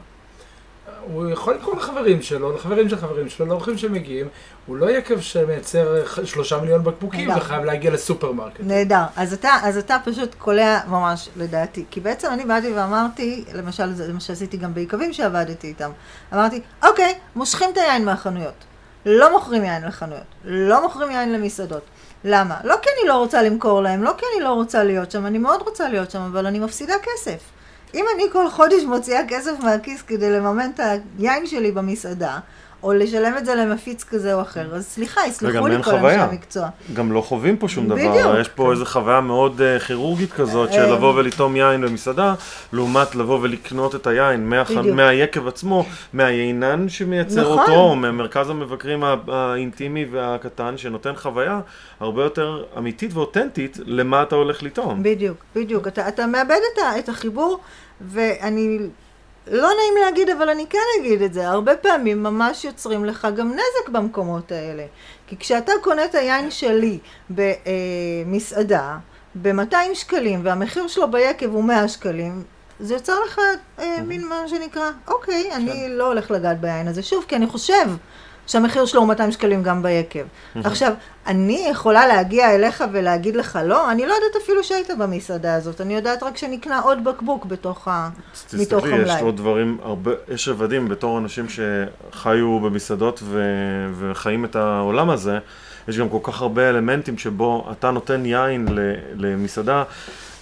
הוא 1.13 1.31
יכול 1.31 1.55
לקרוא 1.55 1.77
לחברים 1.77 2.23
שלו, 2.23 2.53
לחברים 2.53 2.89
של 2.89 2.97
חברים 2.97 3.29
שלו, 3.29 3.47
לאורחים 3.47 3.79
שמגיעים, 3.79 4.29
הוא 4.67 4.77
לא 4.77 4.91
יקב 4.91 5.21
שמייצר 5.21 6.05
שלושה 6.25 6.59
מיליון 6.59 6.85
בקבוקים 6.85 7.31
וחייב 7.37 7.65
להגיע 7.65 7.91
לסופרמרקט. 7.91 8.61
נהדר. 8.61 9.03
אז 9.17 9.33
אתה, 9.33 9.51
אז 9.63 9.77
אתה 9.77 9.97
פשוט 10.05 10.35
קולע 10.35 10.81
ממש 10.89 11.29
לדעתי. 11.37 11.85
כי 11.91 12.01
בעצם 12.01 12.29
אני 12.33 12.45
באתי 12.45 12.73
ואמרתי, 12.73 13.45
למשל, 13.55 13.93
זה 13.93 14.13
מה 14.13 14.21
שעשיתי 14.21 14.57
גם 14.57 14.75
ביקבים 14.75 15.13
שעבדתי 15.13 15.67
איתם, 15.67 15.91
אמרתי, 16.35 16.61
אוקיי, 16.85 17.15
מושכים 17.37 17.71
את 17.73 17.79
היין 17.79 18.05
מהחנויות. 18.05 18.65
לא 19.07 19.33
מוכרים 19.33 19.65
יין 19.65 19.85
לחנויות, 19.85 20.25
לא 20.45 20.83
מוכרים 20.83 21.11
יין 21.11 21.33
למסעדות. 21.33 21.83
למה? 22.25 22.57
לא 22.65 22.75
כי 22.83 22.89
אני 22.99 23.09
לא 23.09 23.15
רוצה 23.15 23.43
למכור 23.43 23.83
להם, 23.83 24.03
לא 24.03 24.13
כי 24.19 24.25
אני 24.35 24.45
לא 24.45 24.53
רוצה 24.53 24.85
להיות 24.85 25.11
שם, 25.11 25.27
אני 25.27 25.39
מאוד 25.39 25.63
רוצה 25.63 25.89
להיות 25.89 26.11
שם, 26.11 26.21
אבל 26.21 26.47
אני 26.47 26.59
מפסידה 26.59 26.95
כסף. 27.03 27.56
אם 27.97 28.05
אני 28.15 28.25
כל 28.33 28.51
חודש 28.51 28.83
מוציאה 28.83 29.21
כסף 29.29 29.53
מהכיס 29.63 30.03
כדי 30.03 30.31
לממן 30.31 30.71
את 30.75 30.81
היין 31.19 31.47
שלי 31.47 31.73
במסעדה, 31.73 32.39
או 32.83 32.93
לשלם 32.93 33.39
את 33.39 33.47
זה 33.47 33.55
למפיץ 33.55 34.05
כזה 34.05 34.35
או 34.35 34.43
אחר, 34.43 34.75
אז 34.75 34.87
סליחה, 34.87 35.21
יסלחו 35.27 35.67
לי 35.67 35.83
כל 35.83 35.95
אנשי 35.95 36.17
המקצוע. 36.17 36.69
גם 36.95 37.13
לא 37.13 37.21
חווים 37.21 37.57
פה 37.57 37.69
שום 37.69 37.89
בדיוק. 37.89 38.17
דבר, 38.17 38.41
יש 38.41 38.49
פה 38.49 38.73
איזו 38.73 38.85
חוויה 38.85 39.21
מאוד 39.21 39.61
uh, 39.61 39.83
כירורגית 39.83 40.33
כזאת, 40.33 40.73
של 40.73 40.93
לבוא 40.93 41.15
ולטעום 41.17 41.57
יין 41.57 41.81
במסעדה, 41.81 42.35
לעומת 42.73 43.15
לבוא 43.15 43.39
ולקנות 43.43 43.95
את 43.95 44.07
היין 44.07 44.49
מהח... 44.49 44.71
מהיקב 44.71 45.49
עצמו, 45.49 45.85
מהיינן 46.13 46.89
שמייצר 46.89 47.41
נכון. 47.41 47.59
אותו, 47.59 47.73
או 47.73 47.97
ממרכז 47.97 48.51
המבקרים 48.51 49.05
האינטימי 49.29 50.07
והקטן, 50.11 50.79
שנותן 50.79 51.15
חוויה 51.17 51.61
הרבה 52.01 52.23
יותר 52.23 52.65
אמיתית 52.79 53.15
ואותנטית 53.15 53.79
למה 53.85 54.23
אתה 54.23 54.35
הולך 54.35 54.63
לטעום. 54.63 55.03
בדיוק, 55.03 55.37
בדיוק. 55.57 55.87
אתה, 55.87 56.09
אתה 56.09 56.27
מאבד 56.27 56.61
את, 56.75 56.83
את 56.99 57.09
החיבור, 57.09 57.61
ואני... 58.01 58.79
לא 59.51 59.69
נעים 59.69 59.95
להגיד, 60.05 60.31
אבל 60.31 60.49
אני 60.49 60.67
כן 60.71 60.79
אגיד 61.01 61.23
את 61.23 61.33
זה, 61.33 61.49
הרבה 61.49 61.77
פעמים 61.77 62.23
ממש 62.23 62.65
יוצרים 62.65 63.05
לך 63.05 63.29
גם 63.37 63.53
נזק 63.53 63.89
במקומות 63.89 64.53
האלה. 64.53 64.85
כי 65.27 65.37
כשאתה 65.37 65.73
קונה 65.83 66.05
את 66.05 66.15
היין 66.15 66.51
שלי 66.51 66.99
במסעדה, 67.31 68.99
ב-200 69.43 69.95
שקלים, 69.95 70.41
והמחיר 70.45 70.89
שלו 70.89 71.11
ביקב 71.11 71.51
הוא 71.53 71.65
100 71.65 71.89
שקלים, 71.89 72.43
זה 72.81 72.95
יוצר 72.95 73.25
לך 73.27 73.41
אה, 73.79 74.03
מין 74.07 74.29
מה 74.29 74.49
שנקרא, 74.49 74.91
אוקיי, 75.09 75.53
אני 75.55 75.89
לא 75.89 76.07
הולך 76.07 76.31
לגעת 76.31 76.61
ביין 76.61 76.89
הזה 76.89 77.03
שוב, 77.03 77.25
כי 77.29 77.37
אני 77.37 77.47
חושב 77.47 77.87
שהמחיר 78.47 78.87
שלו 78.87 79.01
הוא 79.01 79.09
200 79.09 79.33
שקלים 79.33 79.63
גם 79.63 79.83
ביקב. 79.83 80.25
עכשיו, 80.65 80.93
אני 81.27 81.67
יכולה 81.71 82.07
להגיע 82.07 82.55
אליך 82.55 82.85
ולהגיד 82.93 83.37
לך 83.37 83.59
לא, 83.65 83.91
אני 83.91 84.07
לא 84.07 84.13
יודעת 84.15 84.43
אפילו 84.43 84.65
שהיית 84.65 84.91
במסעדה 84.99 85.55
הזאת, 85.55 85.81
אני 85.81 85.95
יודעת 85.95 86.23
רק 86.23 86.37
שנקנה 86.37 86.81
עוד 86.81 87.05
בקבוק 87.05 87.45
בתוך 87.45 87.89
ה... 87.89 88.09
מתוך 88.53 88.85
תסתכלי, 88.85 89.03
יש 89.03 89.11
המלאי. 89.11 89.23
עוד 89.23 89.37
דברים, 89.37 89.79
הרבה, 89.83 90.11
יש 90.29 90.49
רבדים 90.49 90.89
בתור 90.89 91.19
אנשים 91.19 91.47
שחיו 91.49 92.61
במסעדות 92.61 93.21
ו, 93.23 93.43
וחיים 93.99 94.45
את 94.45 94.57
העולם 94.57 95.11
הזה, 95.11 95.39
יש 95.89 95.99
גם 95.99 96.09
כל 96.09 96.19
כך 96.23 96.43
הרבה 96.43 96.69
אלמנטים 96.69 97.19
שבו 97.19 97.69
אתה 97.73 97.91
נותן 97.91 98.27
יין 98.27 98.69
למסעדה, 99.15 99.85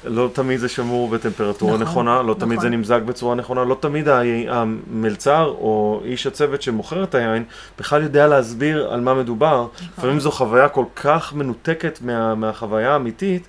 לא 0.06 0.30
תמיד 0.32 0.60
זה 0.60 0.68
שמור 0.68 1.08
בטמפרטורה 1.08 1.72
נכון, 1.72 1.82
נכונה, 1.82 2.22
לא 2.22 2.34
תמיד 2.34 2.58
נכון. 2.58 2.70
זה 2.70 2.76
נמזג 2.76 3.00
בצורה 3.06 3.34
נכונה, 3.34 3.64
לא 3.64 3.76
תמיד 3.80 4.08
המלצר 4.48 5.44
או 5.44 6.00
איש 6.04 6.26
הצוות 6.26 6.62
שמוכר 6.62 7.04
את 7.04 7.14
היין 7.14 7.44
בכלל 7.78 8.02
יודע 8.02 8.26
להסביר 8.26 8.92
על 8.92 9.00
מה 9.00 9.14
מדובר. 9.14 9.66
נכון. 9.74 9.88
לפעמים 9.98 10.20
זו 10.20 10.30
חוויה 10.30 10.68
כל 10.68 10.84
כך 10.96 11.32
מנותקת 11.32 11.98
מה, 12.02 12.34
מהחוויה 12.34 12.92
האמיתית, 12.92 13.48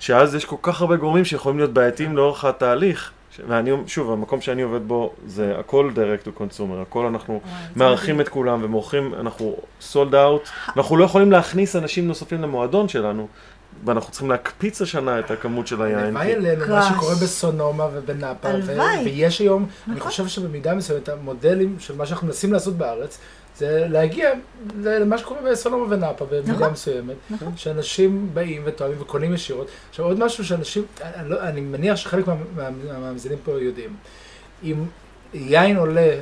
שאז 0.00 0.34
יש 0.34 0.44
כל 0.44 0.56
כך 0.62 0.80
הרבה 0.80 0.96
גורמים 0.96 1.24
שיכולים 1.24 1.58
להיות 1.58 1.72
בעייתיים 1.72 2.16
לאורך 2.16 2.44
התהליך. 2.44 3.10
ואני, 3.48 3.70
שוב, 3.86 4.12
המקום 4.12 4.40
שאני 4.40 4.62
עובד 4.62 4.88
בו 4.88 5.12
זה 5.26 5.54
הכל 5.58 5.90
direct 5.94 6.26
to 6.26 6.40
consumer, 6.40 6.82
הכל 6.82 7.06
אנחנו 7.06 7.40
מארחים 7.76 8.20
את 8.20 8.28
כולם 8.28 8.60
ומורחים, 8.62 9.14
אנחנו 9.20 9.56
sold 9.92 10.12
out, 10.12 10.70
אנחנו 10.76 10.96
לא 10.96 11.04
יכולים 11.04 11.32
להכניס 11.32 11.76
אנשים 11.76 12.08
נוספים 12.08 12.42
למועדון 12.42 12.88
שלנו, 12.88 13.28
ואנחנו 13.84 14.10
צריכים 14.10 14.30
להקפיץ 14.30 14.82
השנה 14.82 15.18
את 15.18 15.30
הכמות 15.30 15.66
של 15.66 15.82
היין. 15.82 15.98
הלוואי 15.98 16.32
עלינו 16.34 16.66
מה. 16.68 16.82
שקורה 16.94 17.14
בסונומה 17.14 17.88
ובנאפה, 17.94 18.48
הלוואי. 18.48 19.04
ויש 19.04 19.38
היום, 19.38 19.66
אני 19.88 19.96
נכון. 19.96 20.10
חושב 20.10 20.28
שבמידה 20.28 20.74
מסוימת 20.74 21.08
המודלים 21.08 21.76
של 21.78 21.96
מה 21.96 22.06
שאנחנו 22.06 22.26
מנסים 22.26 22.52
לעשות 22.52 22.74
בארץ, 22.74 23.18
זה 23.56 23.86
להגיע 23.90 24.30
למה 24.84 25.18
שקורה 25.18 25.40
בסונומה 25.50 25.94
ונאפה 25.94 26.24
במידה 26.24 26.52
נכון. 26.52 26.70
מסוימת, 26.72 27.16
נכון. 27.30 27.52
שאנשים 27.56 28.30
באים 28.34 28.62
וטועמים 28.64 28.96
וקונים 29.00 29.34
ישירות. 29.34 29.66
עכשיו 29.90 30.04
עוד 30.04 30.18
משהו 30.18 30.44
שאנשים, 30.44 30.84
אני, 31.04 31.28
לא, 31.30 31.38
מניח 31.62 31.96
שחלק 31.96 32.26
מה- 32.26 32.34
מה- 32.56 32.70
מהמאזינים 33.00 33.38
פה 33.44 33.52
יודעים, 33.60 33.96
אם 34.64 34.84
יין 35.34 35.76
עולה, 35.76 36.00
אה, 36.00 36.18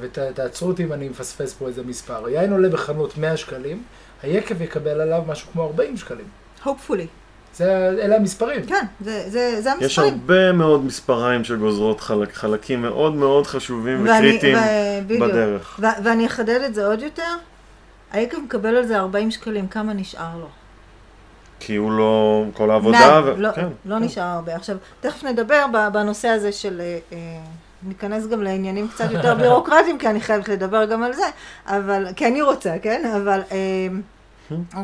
ותעצרו 0.00 0.68
אותי 0.68 0.84
אם 0.84 0.92
אני 0.92 1.08
מפספס 1.08 1.54
פה 1.54 1.66
איזה 1.68 1.82
מספר, 1.82 2.28
יין 2.28 2.52
עולה 2.52 2.68
בחנות 2.68 3.18
100 3.18 3.36
שקלים, 3.36 3.82
היקב 4.22 4.62
יקבל 4.62 5.00
עליו 5.00 5.22
משהו 5.26 5.48
כמו 5.52 5.62
40 5.66 5.96
שקלים. 5.96 6.26
Hopefully. 6.64 7.06
זה, 7.54 7.64
אלה 8.02 8.16
המספרים. 8.16 8.62
כן, 8.66 8.86
זה, 9.00 9.22
זה, 9.28 9.60
זה 9.62 9.70
יש 9.80 9.98
המספרים. 9.98 10.12
הרבה 10.20 10.52
מאוד 10.52 10.84
מספריים 10.84 11.44
שגוזרות 11.44 12.00
חלק, 12.00 12.32
חלקים 12.34 12.82
מאוד 12.82 13.14
מאוד 13.14 13.46
חשובים 13.46 14.06
ואני- 14.06 14.28
וקריטיים 14.28 14.56
ו- 14.58 14.60
בדיוק. 15.06 15.22
בדרך. 15.30 15.80
ו- 15.82 16.04
ואני 16.04 16.26
אחדד 16.26 16.60
את 16.66 16.74
זה 16.74 16.86
עוד 16.86 17.02
יותר. 17.02 17.22
היקב 18.12 18.38
מקבל 18.38 18.76
על 18.76 18.86
זה 18.86 18.98
40 18.98 19.30
שקלים, 19.30 19.68
כמה 19.68 19.92
נשאר 19.92 20.36
לו? 20.40 20.46
כי 21.60 21.76
הוא 21.76 21.92
לא, 21.92 22.44
כל 22.52 22.70
העבודה, 22.70 22.98
נד, 23.20 23.24
ו- 23.26 23.34
לא, 23.40 23.52
כן, 23.52 23.66
לא 23.84 23.94
כן. 23.96 24.02
נשאר 24.02 24.22
הרבה. 24.22 24.56
עכשיו, 24.56 24.76
תכף 25.00 25.24
נדבר 25.24 25.64
בנושא 25.92 26.28
הזה 26.28 26.52
של... 26.52 26.80
אה, 26.80 26.98
אה, 27.12 27.18
ניכנס 27.82 28.26
גם 28.26 28.42
לעניינים 28.42 28.88
קצת 28.88 29.10
יותר 29.10 29.34
בירוקרטיים, 29.40 29.98
כי 29.98 30.08
אני 30.08 30.20
חייבת 30.20 30.48
לדבר 30.48 30.84
גם 30.84 31.02
על 31.02 31.12
זה, 31.12 31.22
אבל, 31.66 32.06
כי 32.16 32.26
אני 32.26 32.42
רוצה, 32.42 32.74
כן? 32.82 33.12
אבל 33.16 33.40
אה, 33.52 33.56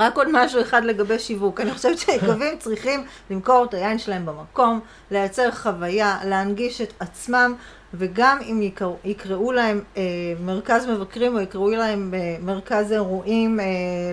רק 0.00 0.16
עוד 0.16 0.28
משהו 0.32 0.60
אחד 0.60 0.84
לגבי 0.84 1.18
שיווק. 1.18 1.60
אני 1.60 1.70
חושבת 1.70 1.98
שהיקבים 1.98 2.58
צריכים 2.58 3.04
למכור 3.30 3.64
את 3.64 3.74
היין 3.74 3.98
שלהם 3.98 4.26
במקום, 4.26 4.80
לייצר 5.10 5.50
חוויה, 5.50 6.18
להנגיש 6.24 6.80
את 6.80 6.92
עצמם, 7.00 7.54
וגם 7.98 8.38
אם 8.42 8.62
יקראו, 8.62 8.96
יקראו 9.04 9.52
להם 9.52 9.80
אה, 9.96 10.02
מרכז 10.44 10.86
מבקרים 10.86 11.34
או 11.34 11.40
יקראו 11.40 11.70
להם 11.70 12.14
אה, 12.14 12.36
מרכז 12.42 12.92
אירועים 12.92 13.60
אה, 13.60 13.64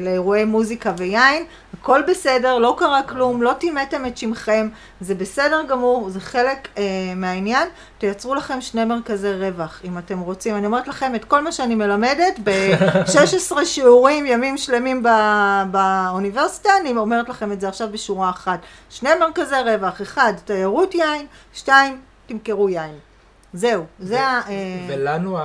לאירועי 0.02 0.46
מוזיקה 0.46 0.94
ויין, 0.98 1.46
הכל 1.82 2.02
בסדר, 2.08 2.58
לא 2.58 2.76
קרה 2.78 3.04
כלום, 3.04 3.42
לא 3.42 3.54
טימאתם 3.54 4.06
את 4.06 4.18
שמכם, 4.18 4.70
זה 5.02 5.16
בסדר 5.16 5.62
גמור, 5.68 6.10
זה 6.10 6.20
חלק 6.20 6.68
אה, 6.78 6.84
מהעניין. 7.16 7.68
תייצרו 7.98 8.36
לכם 8.36 8.62
שני 8.62 8.86
מרכזי 8.86 9.34
רווח, 9.34 9.82
אם 9.84 9.98
אתם 9.98 10.20
רוצים. 10.20 10.56
אני 10.56 10.66
אומרת 10.66 10.88
לכם 10.88 11.16
את 11.16 11.26
כל 11.26 11.42
מה 11.42 11.52
שאני 11.52 11.76
מלמדת 11.76 12.40
ב-16 12.44 13.66
שיעורים, 13.66 14.26
ימים 14.26 14.58
שלמים 14.58 15.04
ב- 15.04 15.64
באוניברסיטה, 15.72 16.70
אני 16.82 16.92
אומרת 16.92 17.30
לכם 17.30 17.52
את 17.52 17.62
זה 17.62 17.68
עכשיו 17.68 17.88
בשורה 17.92 18.30
אחת. 18.30 18.60
שני 18.90 19.10
מרכזי 19.20 19.56
רווח, 19.66 20.02
אחד, 20.02 20.34
תיירות 20.46 20.96
יין, 20.96 21.26
שתיים, 21.54 22.00
תמכרו 22.28 22.70
יין. 22.70 23.11
זהו, 23.54 23.86
זה 24.00 24.22
ה... 24.22 24.42
אה, 24.50 24.86
ולנו, 24.88 25.38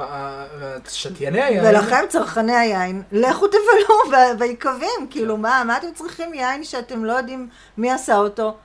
שתייני 0.89 1.43
היין, 1.43 1.65
ולכם, 1.65 2.05
צרכני 2.09 2.57
היין, 2.57 3.03
לכו 3.13 3.47
תבלו 3.47 4.19
ביקבים, 4.39 5.07
כאילו, 5.11 5.37
מה, 5.37 5.63
מה 5.67 5.77
אתם 5.77 5.93
צריכים 5.95 6.35
יין 6.35 6.65
שאתם 6.65 7.05
לא 7.05 7.13
יודעים 7.13 7.49
מי 7.79 7.91
עשה 7.91 8.17
אותו? 8.17 8.57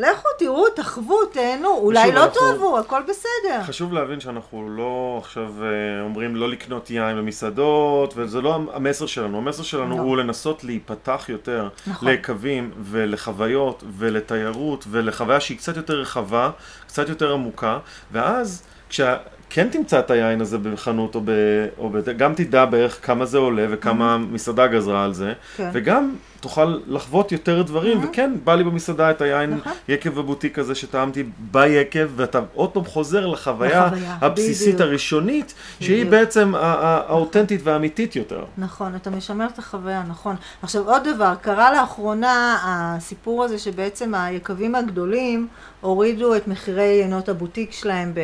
לכו, 0.00 0.28
תראו, 0.38 0.68
תחוו, 0.70 1.24
תהנו, 1.32 1.68
אולי 1.76 2.12
לא 2.12 2.24
אנחנו- 2.24 2.40
תאהבו, 2.40 2.78
הכל 2.78 3.00
בסדר. 3.08 3.62
חשוב 3.62 3.92
להבין 3.92 4.20
שאנחנו 4.20 4.68
לא 4.76 5.18
עכשיו 5.22 5.52
אה, 5.62 5.68
אומרים 6.04 6.36
לא 6.36 6.48
לקנות 6.48 6.90
יין 6.90 7.16
במסעדות, 7.16 8.14
וזה 8.16 8.40
לא 8.40 8.58
המסר 8.72 9.06
שלנו. 9.06 9.38
המסר 9.38 9.62
שלנו 9.62 9.96
לא. 9.96 10.02
הוא 10.02 10.16
לנסות 10.16 10.64
להיפתח 10.64 11.24
יותר 11.28 11.68
נכון. 11.86 12.08
לקווים 12.08 12.70
ולחוויות 12.82 13.84
ולתיירות 13.98 14.84
ולחוויה 14.90 15.40
שהיא 15.40 15.58
קצת 15.58 15.76
יותר 15.76 15.94
רחבה, 16.00 16.50
קצת 16.86 17.08
יותר 17.08 17.32
עמוקה, 17.32 17.78
ואז 18.12 18.62
כשה... 18.88 19.16
כן 19.50 19.68
תמצא 19.68 19.98
את 19.98 20.10
היין 20.10 20.40
הזה 20.40 20.58
בחנות 20.58 21.14
או 21.14 21.20
ב... 21.24 21.30
או 21.78 21.90
ב... 21.90 22.10
גם 22.16 22.34
תדע 22.34 22.64
בערך 22.64 23.06
כמה 23.06 23.26
זה 23.26 23.38
עולה 23.38 23.66
וכמה 23.70 24.14
המסעדה 24.14 24.66
גזרה 24.66 25.04
על 25.04 25.14
זה, 25.14 25.32
כן. 25.56 25.70
וגם 25.72 26.14
תוכל 26.40 26.78
לחוות 26.86 27.32
יותר 27.32 27.62
דברים, 27.62 28.04
וכן, 28.04 28.32
בא 28.44 28.54
לי 28.54 28.64
במסעדה 28.64 29.10
את 29.10 29.22
היין 29.22 29.54
נכון. 29.54 29.72
יקב 29.88 30.18
הבוטיק 30.18 30.58
הזה 30.58 30.74
שטעמתי 30.74 31.24
ביקב, 31.38 32.08
ואתה 32.16 32.40
עוד 32.54 32.70
פעם 32.70 32.84
חוזר 32.84 33.26
לחוויה 33.26 33.86
לחוויה, 33.86 34.16
הבסיסית 34.20 34.74
בדיוק. 34.74 34.80
הראשונית, 34.80 35.54
שהיא 35.80 35.96
בדיוק. 35.96 36.10
בעצם 36.10 36.52
האותנטית 36.54 37.60
והאמיתית 37.64 38.16
יותר. 38.16 38.44
נכון, 38.58 38.94
אתה 38.94 39.10
משמר 39.10 39.46
את 39.46 39.58
החוויה, 39.58 40.02
נכון. 40.08 40.36
עכשיו 40.62 40.88
עוד 40.88 41.08
דבר, 41.14 41.34
קרה 41.40 41.72
לאחרונה 41.72 42.58
הסיפור 42.64 43.44
הזה 43.44 43.58
שבעצם 43.58 44.14
היקבים 44.14 44.74
הגדולים 44.74 45.48
הורידו 45.80 46.36
את 46.36 46.48
מחירי 46.48 46.82
יינות 46.82 47.28
הבוטיק 47.28 47.72
שלהם 47.72 48.14
ב- 48.14 48.20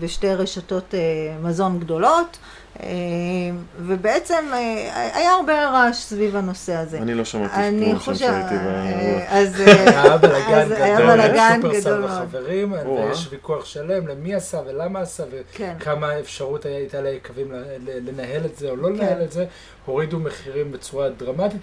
בשתי 0.00 0.34
רשתות 0.34 0.94
אה, 0.94 0.98
מזון 1.42 1.78
גדולות, 1.80 2.38
אה, 2.82 2.86
ובעצם 3.78 4.44
אה, 4.52 4.58
היה 5.16 5.30
הרבה 5.32 5.68
רעש 5.68 5.96
סביב 5.96 6.36
הנושא 6.36 6.74
הזה. 6.74 6.98
אני 6.98 7.14
לא 7.14 7.24
שמעתי 7.24 7.54
אני 7.54 7.84
כלום 7.86 7.98
שם 7.98 8.12
חושב, 8.12 8.18
שהייתי. 8.26 8.54
אז 9.38 9.60
היה 9.60 10.16
בלאגן 10.18 10.68
גדול, 10.68 11.06
בלאגן 11.06 11.58
שופרסל 11.62 11.80
גדול 11.80 11.98
מאוד. 12.00 12.10
וחברים. 12.28 12.72
ויש 12.72 13.28
ויכוח 13.30 13.64
שלם 13.64 14.06
למי 14.08 14.34
עשה 14.34 14.60
ולמה 14.66 15.00
עשה, 15.00 15.24
כן. 15.52 15.74
וכמה 15.80 16.18
אפשרות 16.18 16.64
הייתה 16.66 17.00
ליקבים 17.00 17.52
ל- 17.52 17.56
ל- 17.56 18.08
לנהל 18.08 18.44
את 18.44 18.56
זה 18.56 18.70
או 18.70 18.76
לא 18.76 18.88
כן. 18.88 18.94
לנהל 18.94 19.22
את 19.22 19.32
זה, 19.32 19.44
הורידו 19.86 20.18
מחירים 20.18 20.72
בצורה 20.72 21.08
דרמטית. 21.08 21.60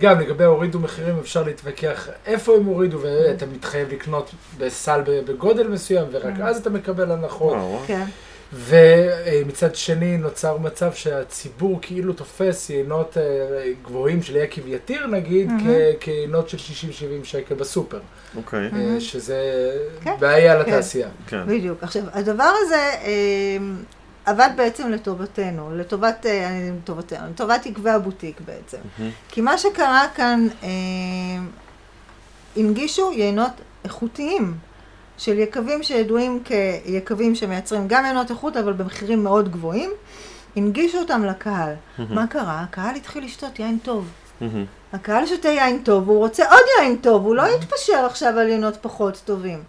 גם 0.00 0.20
לגבי 0.20 0.44
הורידו 0.44 0.78
מחירים 0.78 1.18
אפשר 1.18 1.42
להתווכח 1.42 2.08
איפה 2.26 2.56
הם 2.56 2.64
הורידו, 2.64 2.98
ואתה 3.02 3.46
מתחייב 3.46 3.92
לקנות 3.92 4.30
בסל 4.58 5.00
בגודל 5.06 5.68
מסוים, 5.68 6.06
ורק 6.12 6.34
אז 6.42 6.56
אתה 6.56 6.70
מקבל 6.70 7.12
הנחות. 7.12 7.52
וואו. 7.52 7.78
כן, 7.86 8.04
ומצד 8.52 9.74
שני 9.74 10.16
נוצר 10.16 10.56
מצב 10.58 10.92
שהציבור 10.92 11.78
כאילו 11.82 12.12
תופס 12.12 12.70
יינות 12.70 13.16
אה, 13.16 13.22
גבוהים 13.84 14.22
של 14.22 14.36
יקב 14.36 14.68
יתיר 14.68 15.06
נגיד, 15.06 15.50
כ- 15.60 16.00
כיינות 16.00 16.48
של 16.48 16.56
60-70 16.56 16.60
שקל 17.24 17.54
בסופר, 17.54 17.98
אוקיי, 18.36 18.70
אה, 18.76 19.00
שזה 19.00 19.70
כן. 20.04 20.12
בעיה 20.20 20.54
כן. 20.54 20.60
לתעשייה. 20.70 21.08
כן. 21.26 21.46
בדיוק. 21.46 21.82
עכשיו, 21.82 22.02
הדבר 22.12 22.50
הזה 22.66 22.76
אה, 23.04 23.56
עבד 24.30 24.50
בעצם 24.56 24.90
לטובתנו, 24.90 25.76
לטובת, 25.76 26.26
אה, 26.26 26.70
לטובתנו, 26.82 27.30
לטובת 27.30 27.66
יקבי 27.66 27.90
הבוטיק 27.90 28.40
בעצם. 28.40 28.78
מהמם. 28.98 29.10
כי 29.28 29.40
מה 29.40 29.58
שקרה 29.58 30.04
כאן, 30.14 30.46
אה, 30.62 30.68
הנגישו 32.56 33.12
יינות 33.12 33.52
איכותיים 33.84 34.54
של 35.18 35.38
יקבים 35.38 35.82
שידועים 35.82 36.42
כיקבים 36.44 37.34
שמייצרים 37.34 37.88
גם 37.88 38.04
יינות 38.04 38.30
איכות, 38.30 38.56
אבל 38.56 38.72
במחירים 38.72 39.24
מאוד 39.24 39.52
גבוהים, 39.52 39.90
הנגישו 40.56 40.98
אותם 40.98 41.24
לקהל. 41.24 41.74
מה 41.98 42.26
קרה? 42.26 42.60
הקהל 42.60 42.96
התחיל 42.96 43.24
לשתות 43.24 43.58
יין 43.58 43.78
טוב. 43.82 44.08
מהמם. 44.40 44.64
הקהל 44.92 45.26
שותה 45.26 45.48
יין 45.48 45.82
טוב, 45.82 46.08
הוא 46.08 46.18
רוצה 46.18 46.50
עוד 46.50 46.62
יין 46.78 46.96
טוב, 46.96 47.24
הוא 47.24 47.34
לא 47.34 47.42
יתפשר 47.42 48.06
עכשיו 48.06 48.38
על 48.38 48.48
יינות 48.48 48.76
פחות 48.80 49.22
טובים. 49.24 49.62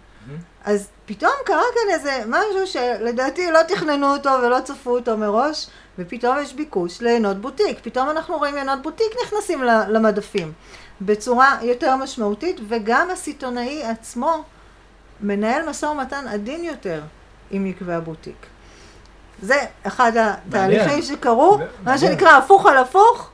אז 0.64 0.88
פתאום 1.14 1.32
קרה 1.44 1.62
כאן 1.74 1.94
איזה 1.94 2.22
משהו 2.26 2.66
שלדעתי 2.66 3.50
לא 3.50 3.62
תכננו 3.62 4.12
אותו 4.12 4.30
ולא 4.42 4.60
צפו 4.60 4.90
אותו 4.90 5.16
מראש, 5.16 5.66
ופתאום 5.98 6.36
יש 6.42 6.54
ביקוש 6.54 7.02
לעינות 7.02 7.36
בוטיק. 7.36 7.78
פתאום 7.82 8.10
אנחנו 8.10 8.38
רואים 8.38 8.56
עינות 8.56 8.82
בוטיק 8.82 9.12
נכנסים 9.24 9.62
למדפים 9.62 10.52
בצורה 11.00 11.58
יותר 11.62 11.96
משמעותית, 11.96 12.60
וגם 12.68 13.10
הסיטונאי 13.10 13.84
עצמו 13.84 14.44
מנהל 15.20 15.68
משא 15.68 15.86
ומתן 15.86 16.28
עדין 16.28 16.64
יותר 16.64 17.02
עם 17.50 17.66
יקבי 17.66 17.92
הבוטיק. 17.92 18.46
זה 19.42 19.60
אחד 19.82 20.12
התהליכים 20.16 20.86
מעניין. 20.86 21.02
שקרו, 21.02 21.58
מה 21.58 21.64
מעניין. 21.82 21.98
שנקרא 21.98 22.30
הפוך 22.36 22.66
על 22.66 22.78
הפוך, 22.78 23.30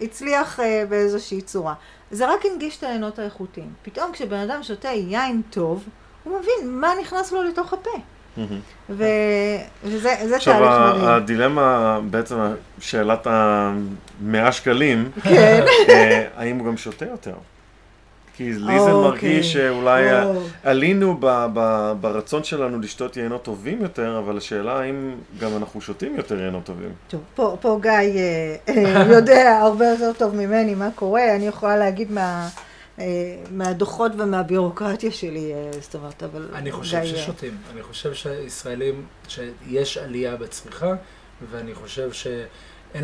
הצליח 0.00 0.58
uh, 0.58 0.62
באיזושהי 0.88 1.40
צורה. 1.40 1.74
זה 2.10 2.28
רק 2.28 2.46
הנגיש 2.46 2.78
את 2.78 2.82
העיינות 2.82 3.18
האיכותיים. 3.18 3.72
פתאום 3.82 4.12
כשבן 4.12 4.38
אדם 4.38 4.62
שותה 4.62 4.88
יין 4.88 5.42
טוב, 5.50 5.84
הוא 6.24 6.38
מבין 6.38 6.80
מה 6.80 6.92
נכנס 7.00 7.32
לו 7.32 7.42
לתוך 7.42 7.72
הפה. 7.72 7.90
ו... 8.90 9.04
וזה 9.84 10.14
זה 10.28 10.36
עכשיו, 10.36 10.54
תהליך 10.54 10.94
מדהים. 10.96 11.08
הדילמה, 11.08 12.00
בעצם 12.10 12.36
שאלת 12.80 13.26
ה-100 13.26 14.52
שקלים, 14.52 15.10
כן. 15.22 15.64
אה, 15.88 16.26
האם 16.36 16.58
הוא 16.58 16.66
גם 16.66 16.76
שותה 16.76 17.04
יותר? 17.04 17.34
כי 18.36 18.52
לי 18.52 18.80
זה 18.80 18.92
אוקיי. 18.92 19.10
מרגיש 19.10 19.52
שאולי. 19.52 20.02
עלינו 20.64 21.20
ברצון 22.00 22.44
שלנו 22.44 22.80
לשתות 22.80 23.16
יינות 23.16 23.42
טובים 23.42 23.82
יותר, 23.82 24.18
אבל 24.18 24.36
השאלה 24.36 24.78
האם 24.80 25.14
גם 25.40 25.56
אנחנו 25.56 25.80
שותים 25.80 26.16
יותר 26.16 26.40
יינות 26.40 26.64
טובים. 26.64 26.90
טוב, 27.08 27.20
פה, 27.34 27.56
פה 27.60 27.78
גיא 27.82 27.90
אה, 27.90 28.56
אה, 28.68 29.04
יודע 29.16 29.58
הרבה 29.62 29.86
יותר 29.86 30.12
טוב 30.18 30.34
ממני 30.34 30.74
מה 30.74 30.88
קורה, 30.94 31.34
אני 31.36 31.46
יכולה 31.46 31.76
להגיד 31.76 32.12
מה, 32.12 32.48
מהדוחות 33.50 34.12
ומהביורוקרטיה 34.18 35.10
שלי, 35.10 35.52
אה, 35.54 35.70
זאת 35.80 35.94
אומרת, 35.94 36.22
אבל 36.22 36.48
אני 36.54 36.72
חושב 36.72 36.96
אה, 36.96 37.06
ששותים. 37.06 37.56
אני 37.72 37.82
חושב 37.82 38.14
שישראלים, 38.14 39.04
שיש 39.28 39.98
עלייה 39.98 40.36
בצריכה, 40.36 40.94
ואני 41.50 41.74
חושב 41.74 42.12
שאין 42.12 42.34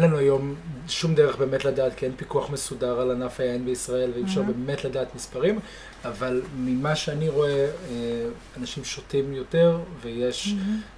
לנו 0.01 0.19
היום 0.19 0.55
שום 0.89 1.15
דרך 1.15 1.37
באמת 1.37 1.65
לדעת, 1.65 1.93
כי 1.97 2.07
אין 2.07 2.15
פיקוח 2.17 2.51
מסודר 2.51 3.01
על 3.01 3.11
ענף 3.11 3.41
היין 3.41 3.65
בישראל, 3.65 4.11
ואי 4.15 4.23
אפשר 4.25 4.41
Mhm. 4.41 4.45
באמת 4.45 4.85
לדעת 4.85 5.15
מספרים, 5.15 5.59
אבל 6.05 6.43
ממה 6.59 6.97
שאני 6.97 7.29
רואה, 7.29 7.51
אה, 7.65 7.71
אנשים 8.61 8.85
שותים 8.85 9.33
יותר, 9.33 9.79
ויש, 10.03 10.55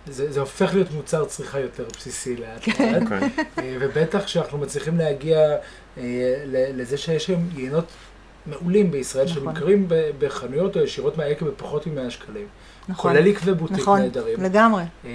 זה, 0.06 0.32
זה 0.32 0.40
הופך 0.40 0.74
להיות 0.74 0.90
מוצר 0.90 1.24
צריכה 1.24 1.60
יותר 1.60 1.84
בסיסי 1.98 2.36
לאט 2.36 2.68
לאט. 2.68 3.02
אוקיי. 3.02 3.18
אה, 3.58 3.76
ובטח 3.80 4.24
כשאנחנו 4.24 4.58
מצליחים 4.58 4.98
להגיע 4.98 5.38
אה, 5.40 6.02
ל- 6.46 6.80
לזה 6.80 6.96
שיש 6.98 7.28
היום 7.28 7.48
יינות 7.56 7.84
מעולים 8.46 8.90
בישראל, 8.90 9.24
נכון. 9.24 9.36
שנמכרים 9.42 9.86
בחנויות 10.18 10.76
או 10.76 10.82
ישירות 10.82 11.16
מהיקב 11.18 11.48
בפחות 11.48 11.86
מ-100 11.86 12.10
שקלים. 12.10 12.46
נכון, 12.88 13.12
כולל 13.12 13.28
עקבי 13.28 13.54
בוטיק 13.54 13.76
נכון, 13.78 14.00
נהדרים. 14.00 14.42
לגמרי, 14.42 14.82
אה, 15.04 15.10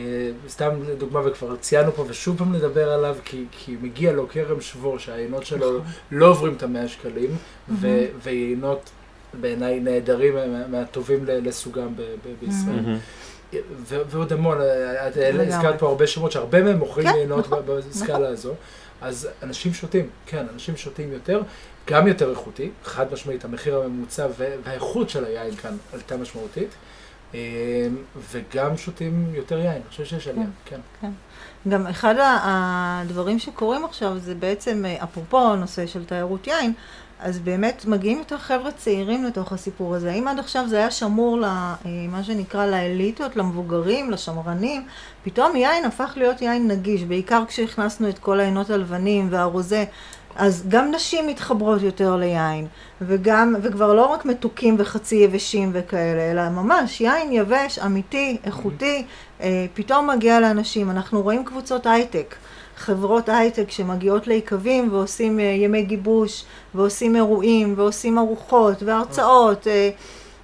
סתם 0.47 0.69
לדוגמה, 0.89 1.19
וכבר 1.27 1.55
ציינו 1.55 1.91
פה, 1.91 2.05
ושוב 2.07 2.38
פעם 2.38 2.55
נדבר 2.55 2.89
עליו, 2.91 3.15
כי, 3.25 3.45
כי 3.51 3.75
מגיע 3.81 4.11
לו 4.13 4.27
כרם 4.29 4.61
שבור, 4.61 4.99
שהיינות 4.99 5.45
שלו 5.45 5.71
נכון. 5.77 5.81
לא 6.11 6.27
עוברים 6.27 6.53
את 6.53 6.63
המאה 6.63 6.88
שקלים, 6.88 7.29
ו- 7.69 7.88
מהמם. 7.88 8.05
ויינות 8.23 8.89
בעיניי 9.41 9.79
נהדרים, 9.79 10.35
מה- 10.35 10.67
מהטובים 10.67 11.19
לסוגם 11.27 11.95
ב- 11.95 12.01
ב- 12.01 12.45
בישראל. 12.45 12.75
מהמם. 12.75 12.97
ו- 13.88 14.01
ועוד 14.09 14.33
המון, 14.33 14.57
את 15.07 15.17
לגמרי. 15.17 15.47
הזכרת 15.47 15.79
פה 15.79 15.88
הרבה 15.88 16.07
שמות 16.07 16.31
שהרבה 16.31 16.61
מהם 16.63 16.77
מוכרים 16.77 17.07
כן, 17.07 17.15
יינות 17.17 17.45
נכון, 17.47 17.59
בסקאלה 17.65 18.27
הזו, 18.27 18.53
אז 19.01 19.29
אנשים 19.43 19.73
שותים, 19.73 20.10
כן, 20.25 20.45
אנשים 20.53 20.77
שותים 20.77 21.12
יותר, 21.12 21.41
גם 21.88 22.08
יותר 22.08 22.29
איכותי, 22.29 22.71
חד 22.84 23.13
משמעית, 23.13 23.45
המחיר 23.45 23.77
הממוצע 23.77 24.27
והאיכות 24.38 25.10
של 25.10 25.25
היין 25.25 25.55
כאן 25.55 25.77
עלתה 25.93 26.17
משמעותית, 26.17 26.69
אה, 27.34 27.39
וגם 28.31 28.77
שותים 28.77 29.36
יותר 29.36 29.58
יין, 29.58 29.71
אני 29.71 29.89
חושב 29.89 30.05
שיש 30.05 30.27
עלייה, 30.27 30.47
כן. 30.65 30.79
גם 31.67 31.88
אחד 31.88 32.15
הדברים 32.19 33.39
שקורים 33.39 33.86
עכשיו 33.86 34.19
זה 34.19 34.36
בעצם, 34.36 34.86
אה, 34.86 35.03
אפרופו 35.03 35.41
הנושא 35.51 35.88
של 35.88 36.05
תיירות 36.05 36.47
יין, 36.47 36.73
אז 37.19 37.39
באמת 37.39 37.86
מגיעים 37.86 38.17
יותר 38.17 38.38
חבר'ה 38.38 38.71
צעירים 38.71 39.23
לתוך 39.23 39.51
הסיפור 39.51 39.95
הזה. 39.95 40.12
אם 40.12 40.28
עד 40.28 40.39
עכשיו 40.39 40.65
זה 40.67 40.78
היה 40.78 40.91
שמור 40.91 41.39
למה 41.39 42.23
שנקרא 42.23 42.65
לאליטות, 42.65 43.36
למבוגרים, 43.36 44.12
לשמרנים, 44.12 44.86
פתאום 45.23 45.56
יין 45.56 45.86
הפך 45.86 46.13
להיות 46.15 46.41
יין 46.41 46.67
נגיש, 46.67 47.04
בעיקר 47.04 47.43
כשהכנסנו 47.47 48.10
את 48.10 48.19
כל 48.19 48.39
העינות 48.39 48.69
הלבנים 48.69 49.28
והרוזה. 49.32 49.86
אז 50.36 50.63
גם 50.67 50.91
נשים 50.91 51.28
מתחברות 51.28 51.82
יותר 51.82 52.15
ליין, 52.15 52.67
וגם, 53.01 53.56
וכבר 53.62 53.93
לא 53.93 54.06
רק 54.06 54.25
מתוקים 54.25 54.75
וחצי 54.80 55.15
יבשים 55.15 55.69
וכאלה, 55.73 56.32
אלא 56.32 56.49
ממש 56.49 57.01
יין 57.01 57.32
יבש, 57.32 57.80
אמיתי, 57.80 58.38
איכותי, 58.43 59.06
אה, 59.41 59.65
פתאום 59.73 60.10
מגיע 60.10 60.39
לאנשים. 60.39 60.91
אנחנו 60.91 61.21
רואים 61.21 61.45
קבוצות 61.45 61.86
הייטק, 61.86 62.36
חברות 62.77 63.29
הייטק 63.29 63.71
שמגיעות 63.71 64.27
ליקבים 64.27 64.93
ועושים 64.93 65.39
אה, 65.39 65.43
ימי 65.43 65.83
גיבוש, 65.83 66.45
ועושים 66.75 67.15
אירועים, 67.15 67.73
ועושים 67.77 68.17
ארוחות, 68.17 68.83
והרצאות. 68.83 69.67
אה, 69.67 69.89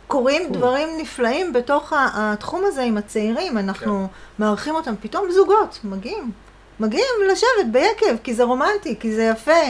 קורים 0.07 0.47
קול. 0.47 0.57
דברים 0.57 0.89
נפלאים 0.97 1.53
בתוך 1.53 1.93
התחום 1.95 2.61
הזה 2.65 2.81
עם 2.81 2.97
הצעירים, 2.97 3.57
אנחנו 3.57 4.07
מארחים 4.39 4.75
אותם, 4.75 4.93
פתאום 5.01 5.31
זוגות 5.31 5.79
מגיעים. 5.83 6.31
מגיעים 6.79 7.15
לשבת 7.31 7.71
ביקב, 7.71 8.15
כי 8.23 8.33
זה 8.33 8.43
רומנטי, 8.43 8.95
כי 8.99 9.15
זה 9.15 9.23
יפה, 9.23 9.61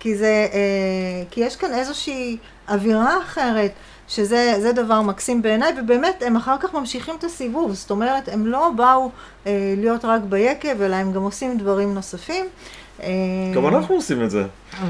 כי 0.00 0.16
זה, 0.16 0.46
אה, 0.52 1.24
כי 1.30 1.40
יש 1.40 1.56
כאן 1.56 1.74
איזושהי 1.74 2.36
אווירה 2.68 3.18
אחרת, 3.22 3.72
שזה 4.08 4.54
זה 4.60 4.72
דבר 4.72 5.02
מקסים 5.02 5.42
בעיניי, 5.42 5.72
ובאמת 5.80 6.22
הם 6.26 6.36
אחר 6.36 6.56
כך 6.60 6.74
ממשיכים 6.74 7.14
את 7.18 7.24
הסיבוב, 7.24 7.72
זאת 7.72 7.90
אומרת, 7.90 8.28
הם 8.28 8.46
לא 8.46 8.70
באו 8.76 9.10
אה, 9.46 9.74
להיות 9.76 10.04
רק 10.04 10.20
ביקב, 10.28 10.82
אלא 10.82 10.96
הם 10.96 11.12
גם 11.12 11.22
עושים 11.22 11.58
דברים 11.58 11.94
נוספים. 11.94 12.46
אה, 13.02 13.08
גם 13.54 13.66
אנחנו 13.66 13.94
עושים 13.94 14.22
את 14.24 14.30
זה. 14.30 14.44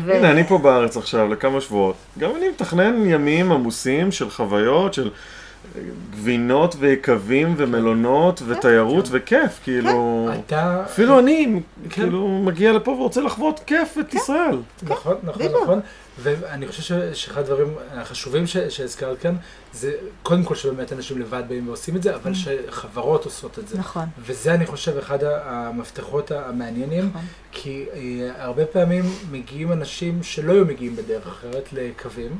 ו- 0.05 0.15
הנה, 0.15 0.31
אני 0.31 0.45
פה 0.45 0.59
בארץ 0.59 0.97
עכשיו 0.97 1.29
לכמה 1.29 1.61
שבועות. 1.61 1.97
גם 2.19 2.31
אני 2.37 2.49
מתכנן 2.49 3.07
ימים 3.07 3.53
עמוסים 3.53 4.13
של 4.13 4.31
חוויות, 4.31 4.95
של 4.95 5.11
גבינות 6.11 6.77
ויקבים 6.79 7.55
ומלונות 7.57 8.43
ותיירות 8.47 9.09
וכיף, 9.11 9.61
כאילו... 9.65 10.29
אתה... 10.47 10.83
אפילו 10.85 11.19
אני, 11.19 11.61
כן. 11.83 11.89
כאילו, 11.91 12.29
מגיע 12.29 12.73
לפה 12.73 12.91
ורוצה 12.91 13.21
לחוות 13.21 13.61
כיף 13.67 13.99
את 14.01 14.15
ישראל. 14.15 14.57
נכון, 14.83 15.17
נכון. 15.23 15.43
נכון. 15.63 15.81
ואני 16.19 16.69
חושב 16.69 17.13
שאחד 17.15 17.41
הדברים 17.41 17.75
החשובים 17.95 18.47
ש- 18.47 18.57
שהזכרת 18.57 19.19
כאן, 19.19 19.37
זה 19.73 19.93
קודם 20.23 20.45
כל 20.45 20.55
שבאמת 20.55 20.93
אנשים 20.93 21.19
לבד 21.19 21.43
באים 21.49 21.69
ועושים 21.69 21.97
את 21.97 22.03
זה, 22.03 22.15
אבל 22.15 22.33
שחברות 22.35 23.25
עושות 23.25 23.59
את 23.59 23.69
זה. 23.69 23.79
נכון, 23.79 24.05
וזה 24.19 24.55
אני 24.55 24.67
חושב 24.67 24.97
אחד 24.99 25.19
המפתחות 25.25 26.31
המעניינים, 26.31 27.09
נכון. 27.09 27.23
כי 27.53 27.85
אה, 27.95 28.31
הרבה 28.39 28.67
פעמים 28.67 29.05
מגיעים 29.31 29.73
אנשים 29.73 30.23
שלא 30.23 30.53
היו 30.53 30.65
מגיעים 30.65 30.97
בדרך 30.97 31.27
אחרת 31.27 31.69
לקווים, 31.73 32.39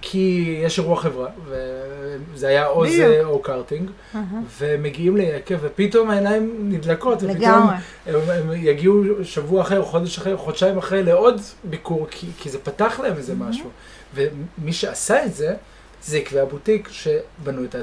כי 0.00 0.58
יש 0.64 0.78
אירוע 0.78 0.96
חברה, 0.96 1.28
וזה 1.44 2.48
היה 2.48 2.66
או 2.66 2.86
זה. 2.86 3.20
או 3.24 3.42
קארטינג, 3.42 3.90
אהה. 4.14 4.22
ומגיעים 4.58 5.16
ליקב, 5.16 5.58
ופתאום 5.60 6.10
העיניים 6.10 6.56
נדלקות, 6.62 7.22
ופתאום. 7.22 7.70
הם, 8.06 8.14
הם 8.30 8.52
יגיעו 8.54 9.02
שבוע 9.22 9.62
אחר, 9.62 9.82
חודש 9.82 10.18
אחר, 10.18 10.36
חודשיים 10.36 10.78
אחרי 10.78 11.02
לעוד 11.02 11.40
ביקור, 11.64 12.06
כי, 12.10 12.26
כי 12.38 12.50
זה 12.50 12.58
פתח 12.58 13.00
להם 13.00 13.16
איזה 13.16 13.34
משהו. 13.34 13.70
ומי 14.14 14.72
שעשה 14.72 15.24
את 15.24 15.34
זה, 15.34 15.54
זה 16.02 16.16
עקבי 16.16 16.40
הבוטיק 16.40 16.88
שבנו 16.88 17.64
את 17.64 17.74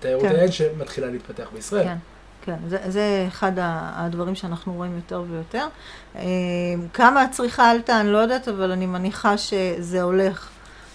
תיירות 0.00 0.22
כן. 0.22 0.34
היין 0.34 0.52
שמתחילה 0.52 1.06
להתפתח 1.06 1.48
בישראל. 1.54 1.84
כן, 1.84 1.96
כן, 2.44 2.56
זה, 2.68 2.78
זה 2.86 3.24
אחד 3.28 3.52
הדברים 3.56 4.34
שאנחנו 4.34 4.74
רואים 4.74 4.96
יותר 4.96 5.22
ויותר. 5.30 5.66
אה, 6.16 6.22
כמה 6.92 7.22
הצריכה 7.22 7.70
עלתה, 7.70 8.00
אני 8.00 8.12
לא 8.12 8.18
יודעת, 8.18 8.48
אבל 8.48 8.70
אני 8.72 8.86
מניחה 8.86 9.38
שזה 9.38 10.02
הולך 10.02 10.48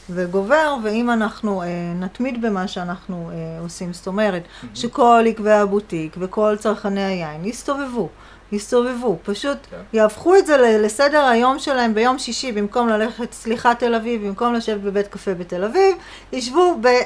וגובר, 0.09 0.75
ואם 0.83 1.09
אנחנו 1.09 1.61
אה, 1.61 1.67
נתמיד 1.99 2.41
במה 2.41 2.67
שאנחנו 2.67 3.31
אה, 3.33 3.59
עושים, 3.63 3.93
זאת 3.93 4.07
אומרת, 4.07 4.43
שכל 4.73 5.23
יקבי 5.27 5.51
הבוטיק 5.51 6.15
וכל 6.19 6.55
צרכני 6.59 7.03
היין 7.03 7.45
יסתובבו. 7.45 8.09
יסתובבו, 8.53 9.17
פשוט 9.23 9.57
כן. 9.69 9.77
יהפכו 9.93 10.35
את 10.35 10.45
זה 10.45 10.77
לסדר 10.83 11.25
היום 11.25 11.59
שלהם 11.59 11.93
ביום 11.93 12.19
שישי, 12.19 12.51
במקום 12.51 12.89
ללכת, 12.89 13.33
סליחה 13.33 13.75
תל 13.75 13.95
אביב, 13.95 14.27
במקום 14.27 14.53
לשבת 14.53 14.81
בבית 14.81 15.07
קפה 15.07 15.33
בתל 15.33 15.63
אביב, 15.63 15.95
ישבו 16.33 16.77
ב, 16.81 16.85
אה, 16.85 16.91
אה, 16.91 17.03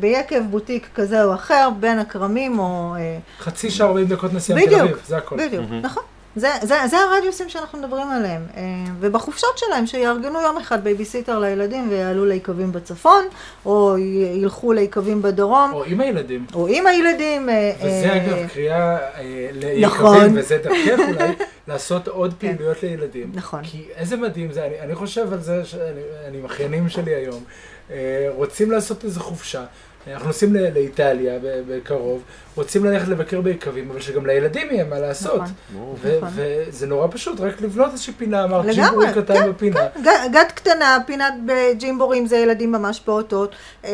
ביקב 0.00 0.40
בוטיק 0.50 0.88
כזה 0.94 1.24
או 1.24 1.34
אחר, 1.34 1.68
בין 1.80 1.98
הכרמים 1.98 2.58
או... 2.58 2.94
אה, 2.98 3.18
חצי 3.40 3.70
שעה 3.70 3.86
40 3.88 4.06
דקות 4.06 4.32
נסיעה 4.32 4.58
בדיוק, 4.58 4.80
אביב, 4.80 5.02
זה 5.06 5.16
הכל. 5.16 5.36
בדיוק, 5.36 5.64
מהמם. 5.70 5.80
נכון. 5.80 6.02
זה, 6.36 6.48
זה, 6.62 6.74
זה 6.86 6.96
הרדיוסים 6.98 7.48
שאנחנו 7.48 7.78
מדברים 7.78 8.10
עליהם. 8.10 8.42
אה, 8.56 8.62
ובחופשות 9.00 9.58
שלהם, 9.58 9.86
שיארגנו 9.86 10.42
יום 10.42 10.56
אחד 10.56 10.84
בייביסיטר 10.84 11.38
לילדים 11.38 11.88
ויעלו 11.90 12.24
ליקבים 12.24 12.72
בצפון, 12.72 13.24
או 13.66 13.98
ילכו 14.34 14.72
ליקבים 14.72 15.22
בדרום, 15.22 15.70
או 15.72 15.84
עם 15.84 16.00
הילדים. 16.00 16.46
או 16.54 16.66
עם 16.66 16.86
הילדים. 16.86 17.48
אה, 17.48 17.72
וזה 17.78 18.12
אה, 18.12 18.16
אגב 18.16 18.48
קריאה 18.48 18.98
אה, 18.98 19.50
נכון. 19.80 20.16
ליקבים, 20.16 20.38
וזה 20.38 20.58
דרכך 20.58 21.00
אולי, 21.08 21.28
לעשות 21.68 22.08
עוד 22.08 22.34
כן. 22.38 22.56
פעילויות 22.56 22.82
לילדים. 22.82 23.30
נכון. 23.34 23.60
כי 23.62 23.84
איזה 23.96 24.16
מדהים 24.16 24.52
זה, 24.52 24.66
אני, 24.66 24.80
אני 24.80 24.94
חושב 24.94 25.32
על 25.32 25.40
זה, 25.40 25.64
שאני 25.64 26.00
אני 26.28 26.38
עם 26.38 26.44
אחיינים 26.44 26.88
שלי 26.88 27.14
היום, 27.14 27.44
אה, 27.90 28.26
רוצים 28.36 28.70
לעשות 28.70 29.04
איזו 29.04 29.20
חופשה. 29.20 29.64
אנחנו 30.12 30.26
נוסעים 30.26 30.54
לאיטליה 30.54 31.38
בקרוב, 31.42 32.22
רוצים 32.54 32.84
ללכת 32.84 33.08
לבקר 33.08 33.40
ביקבים, 33.40 33.90
אבל 33.90 34.00
שגם 34.00 34.26
לילדים 34.26 34.68
יהיה 34.70 34.84
מה 34.84 34.98
לעשות. 34.98 35.40
נכון. 35.40 35.94
נכון. 36.16 36.28
וזה 36.34 36.86
נורא 36.86 37.06
פשוט, 37.10 37.40
רק 37.40 37.60
לבנות 37.60 37.92
איזושהי 37.92 38.12
פינה, 38.12 38.44
אמרת 38.44 38.66
ג'ימבורי 38.66 39.12
קטן 39.14 39.34
כן, 39.34 39.50
בפינה. 39.50 39.80
ג- 40.02 40.32
גת 40.32 40.52
קטנה, 40.52 40.98
פינת 41.06 41.34
בג'ימבורים 41.46 42.26
זה 42.26 42.36
ילדים 42.36 42.72
ממש 42.72 43.00
פעוטות, 43.00 43.54
אה, 43.84 43.90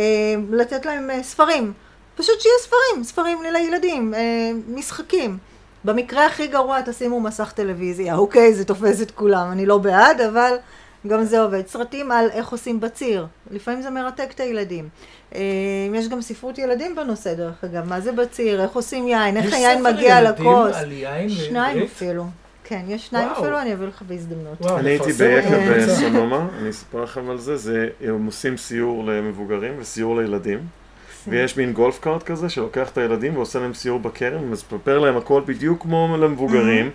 לתת 0.50 0.86
להם 0.86 1.11
אה, 1.11 1.22
ספרים, 1.22 1.72
פשוט 2.16 2.40
שיהיה 2.40 2.54
ספרים, 2.61 3.04
ספרים 3.04 3.38
לילדים, 3.52 4.14
אה, 4.14 4.20
משחקים. 4.68 5.38
במקרה 5.84 6.26
הכי 6.26 6.46
גרוע 6.46 6.80
תשימו 6.86 7.20
מסך 7.20 7.52
טלוויזיה, 7.54 8.16
אוקיי, 8.16 8.54
זה 8.54 8.64
תופס 8.64 9.02
את 9.02 9.11
כולם, 9.11 9.48
אני 9.52 9.66
לא 9.66 9.78
בעד, 9.78 10.20
אבל 10.20 10.54
גם 11.07 11.24
זה 11.24 11.40
עובד. 11.40 11.66
סרטים 11.66 12.12
על 12.12 12.28
איך 12.32 12.48
עושים 12.48 12.80
בציר, 12.80 13.26
לפעמים 13.51 13.82
זה 13.82 13.90
מרתק 13.90 14.28
את 14.34 14.40
הילדים. 14.40 14.88
אה, 15.34 15.40
יש 15.94 16.09
גם 16.09 16.20
ספרות 16.20 16.59
ילדים 16.59 16.96
בנושא 16.96 17.34
דרך 17.34 17.64
אגב, 17.64 17.88
מה 17.88 18.01
זה 18.01 18.12
בציר, 18.12 18.62
איך 18.62 18.72
עושים 18.72 19.09
יין, 19.09 19.36
איך 19.36 19.46
יש 19.46 19.53
היין 19.53 19.78
ספר 19.78 19.92
מגיע 19.92 20.18
ילדים 20.18 20.46
לכוס. 20.46 20.76
על 20.76 20.92
יין 20.92 21.28
שניים? 21.28 21.82
אפילו. 21.82 22.24
כן, 22.64 22.82
יש 22.88 23.07
שניים 23.07 23.28
וואו. 23.28 23.40
אפילו, 23.40 23.61
אני 23.61 23.74
אביא 23.74 23.86
לך 23.86 24.03
בהזדמנות. 24.03 24.61
וואו, 24.61 24.78
אני 24.78 24.90
הייתי 24.90 25.12
בקבוצה. 25.12 25.86
בסונומה, 25.86 26.46
אני 26.61 26.70
אספר 26.70 27.03
לכם 27.03 27.30
על 27.30 27.38
זה, 27.38 27.57
זה, 27.57 27.88
הם 28.05 28.26
עושים 28.26 28.57
סיור 28.57 29.05
למבוגרים 29.05 29.72
וסיור 29.78 30.16
לילדים, 30.16 30.59
ויש 31.28 31.57
מין 31.57 31.72
גולף 31.72 31.98
קארט 31.98 32.22
כזה 32.22 32.48
שלוקח 32.48 32.90
את 32.90 32.98
הילדים 32.98 33.36
ועושה 33.36 33.59
להם 33.59 33.74
סיור 33.74 33.98
בכרם, 33.98 34.42
ומספר 34.42 34.98
להם 34.98 35.16
הכל 35.16 35.42
בדיוק 35.46 35.82
כמו 35.82 36.16
למבוגרים, 36.20 36.90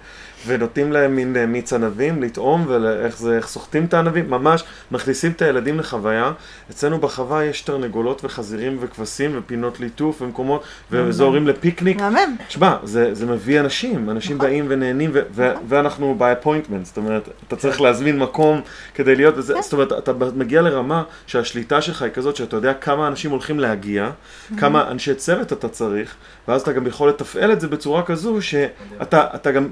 ונותנים 0.46 0.91
להם 0.91 1.16
מין 1.16 1.38
אה, 1.38 1.46
מיץ 1.46 1.74
ענבים 1.74 2.24
לטעום 2.24 2.66
ואיך 2.68 3.18
זה, 3.18 3.38
איך 3.38 3.48
סוחטים 3.48 3.86
את 3.86 3.93
הענבים, 3.93 4.30
ממש 4.30 4.64
מכניסים 4.91 5.32
את 5.32 5.41
הילדים 5.41 5.80
לחוויה. 5.80 6.32
אצלנו 6.72 6.98
בחווה 6.98 7.46
יש 7.46 7.62
תרנגולות 7.62 8.26
וחזירים 8.26 8.78
וכבשים 8.80 9.32
ופינות 9.38 9.80
ליטוף 9.80 10.22
ומקומות, 10.22 10.64
ואזורים 10.91 11.48
לפיקניק. 11.48 11.98
מהמם. 11.98 12.36
שמע, 12.50 12.78
זה, 12.84 13.14
זה 13.14 13.26
מביא 13.26 13.60
אנשים, 13.60 14.10
אנשים 14.10 14.38
נכון. 14.38 14.48
באים 14.48 14.66
ונהנים, 14.70 15.10
ו- 15.14 15.22
ו- 15.32 15.54
ואנחנו 15.68 16.16
ב-appointment, 16.18 16.84
זאת 16.84 16.98
אומרת, 16.98 17.30
אתה 17.48 17.56
צריך 17.56 17.82
להזמין 17.82 18.20
מקום 18.20 18.62
כדי 18.93 19.16
להיות 19.16 19.38
בזה, 19.38 19.54
זאת 19.62 19.74
אומרת, 19.74 19.91
אתה 19.93 20.14
מגיע 20.36 20.62
לרמה 20.62 21.04
שהשליטה 21.28 21.82
שלך 21.82 22.02
היא 22.02 22.12
כזאת, 22.12 22.36
שאתה 22.36 22.56
יודע 22.56 22.74
כמה 22.74 23.08
אנשים 23.08 23.32
הולכים 23.32 23.60
להגיע, 23.60 24.10
כמה 24.58 24.91
אנשי 24.91 25.16
צוות 25.16 25.54
אתה 25.54 25.70
צריך, 25.70 26.16
ואז 26.48 26.62
אתה 26.62 26.72
גם 26.72 26.88
יכול 26.88 27.10
לתפעל 27.10 27.52
את 27.52 27.62
זה 27.62 27.68
בצורה 27.68 28.04
כזו, 28.04 28.41
שאתה 28.41 29.28
אתה 29.36 29.52
גם 29.52 29.68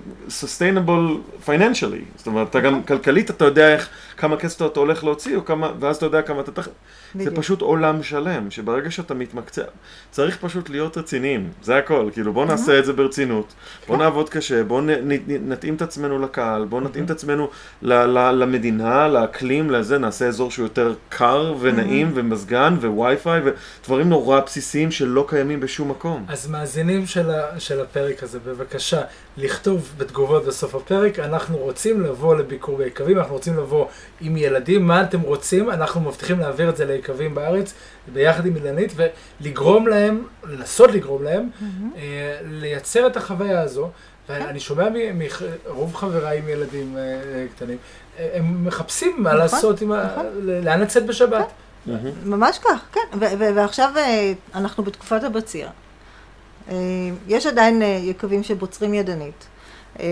sustainable 0.64 1.18
financially, 1.47 2.18
זאת 2.18 2.28
אומרת, 2.28 2.49
אתה 2.49 2.59
גם 2.59 2.84
כלכלית, 2.84 3.30
אתה 3.30 3.45
יודע 3.45 3.74
איך, 3.74 3.89
כמה 4.18 4.38
כסף 4.38 4.66
אתה 4.66 4.80
הולך 4.80 5.03
להוציא, 5.03 5.36
או 5.36 5.45
כמה, 5.45 5.72
ואז 5.80 5.95
אתה 5.95 6.05
יודע 6.05 6.22
כמה 6.22 6.41
אתה... 6.41 6.51
תח... 6.51 6.68
זה. 7.20 7.36
פשוט 7.36 7.61
עולם 7.61 8.03
שלם, 8.03 8.51
שברגע 8.51 8.91
שאתה 8.91 9.14
מתמקצע, 9.14 9.64
צריך 10.11 10.38
פשוט 10.41 10.70
להיות 10.70 10.97
רציניים, 10.97 11.49
זה 11.61 11.78
הכל, 11.78 12.09
כאילו 12.14 12.34
בוא 12.34 12.45
נעשה 12.45 12.80
את 12.80 12.86
זה 12.86 12.93
ברצינות, 12.93 13.53
בוא 13.88 13.97
נעבוד 13.97 14.30
קשה, 14.30 14.64
בוא 14.64 14.82
נ, 14.82 14.89
נ, 14.89 15.11
נ, 15.11 15.49
נתאים 15.51 15.76
את 15.76 15.82
עצמנו 15.82 16.20
לקהל, 16.20 16.66
בוא 16.66 16.82
נתאים 16.82 17.05
את 17.05 17.11
עצמנו 17.11 17.49
ל, 17.82 17.93
ל, 17.93 18.32
למדינה, 18.32 19.07
לאקלים, 19.07 19.72
לזה, 19.72 19.97
נעשה 19.97 20.28
אזור 20.28 20.51
שהוא 20.51 20.66
יותר 20.66 20.93
קר 21.09 21.53
ונעים 21.59 22.11
ומזגן 22.14 22.78
ווי-פיי 22.82 23.41
ודברים 23.45 24.09
נורא 24.09 24.39
בסיסיים 24.39 24.91
שלא 24.91 25.26
קיימים 25.30 25.59
בשום 25.59 25.89
מקום. 25.89 26.26
אז 26.28 26.47
מאזינים 26.47 27.05
של, 27.05 27.32
ה, 27.32 27.59
של 27.59 27.82
הפרק 27.82 28.24
הזה, 28.24 28.39
בבקשה, 28.45 29.01
לכתוב 29.38 29.93
בתגובות 29.97 30.45
בסוף 30.45 30.76
הפרק, 30.76 31.20
אנחנו 31.20 31.57
רוצים 31.57 32.01
לבוא 32.01 32.36
לביקור 32.36 32.78
ביקבים, 32.78 33.18
אנחנו 33.18 33.34
רוצים 33.34 33.57
לבוא 33.57 33.88
עם 34.22 34.38
ילדים, 34.38 34.88
מה 34.88 35.01
אתם 35.04 35.22
רוצים? 35.22 35.70
אנחנו 35.72 36.01
מבטיחים 36.01 36.39
להעביר 36.39 36.70
את 36.70 36.78
זה 36.78 36.86
ליקבים 36.86 37.36
בארץ, 37.36 37.74
ביחד 38.14 38.45
עם 38.45 38.56
אילנית, 38.56 38.91
ולגרום 38.95 39.88
להם, 39.88 40.24
לנסות 40.43 40.91
לגרום 40.91 41.24
להם, 41.24 41.49
אה, 41.97 42.01
לייצר 42.43 43.08
את 43.08 43.18
החוויה 43.18 43.62
הזו. 43.62 43.89
ואני 44.30 44.60
שומע 44.60 44.88
מרוב 45.68 45.95
חבריי 45.95 46.38
עם 46.39 46.49
ילדים 46.49 46.97
אה, 46.97 47.01
אה, 47.01 47.45
קטנים, 47.56 47.78
הם 48.20 48.68
מחפשים 48.68 49.16
מה 49.18 49.30
נכון, 49.30 49.39
לעשות, 49.41 49.82
עם 49.82 49.91
ה- 49.91 50.04
נכון. 50.12 50.26
לאן 50.43 50.80
לצאת 50.82 51.06
בשבת. 51.06 51.47
מהמם. 51.86 52.12
ממש 52.26 52.60
כך, 52.60 52.86
כן. 52.91 52.99
ו- 53.20 53.26
ו- 53.39 53.56
ועכשיו 53.56 53.91
אנחנו 54.56 54.84
בתקופת 54.84 55.24
הבציר. 55.24 55.68
יש 57.28 57.45
עדיין 57.47 57.82
יקבים 57.82 58.43
שבוצרים 58.43 58.93
ידנית. 58.93 59.45
אה, 59.99 60.05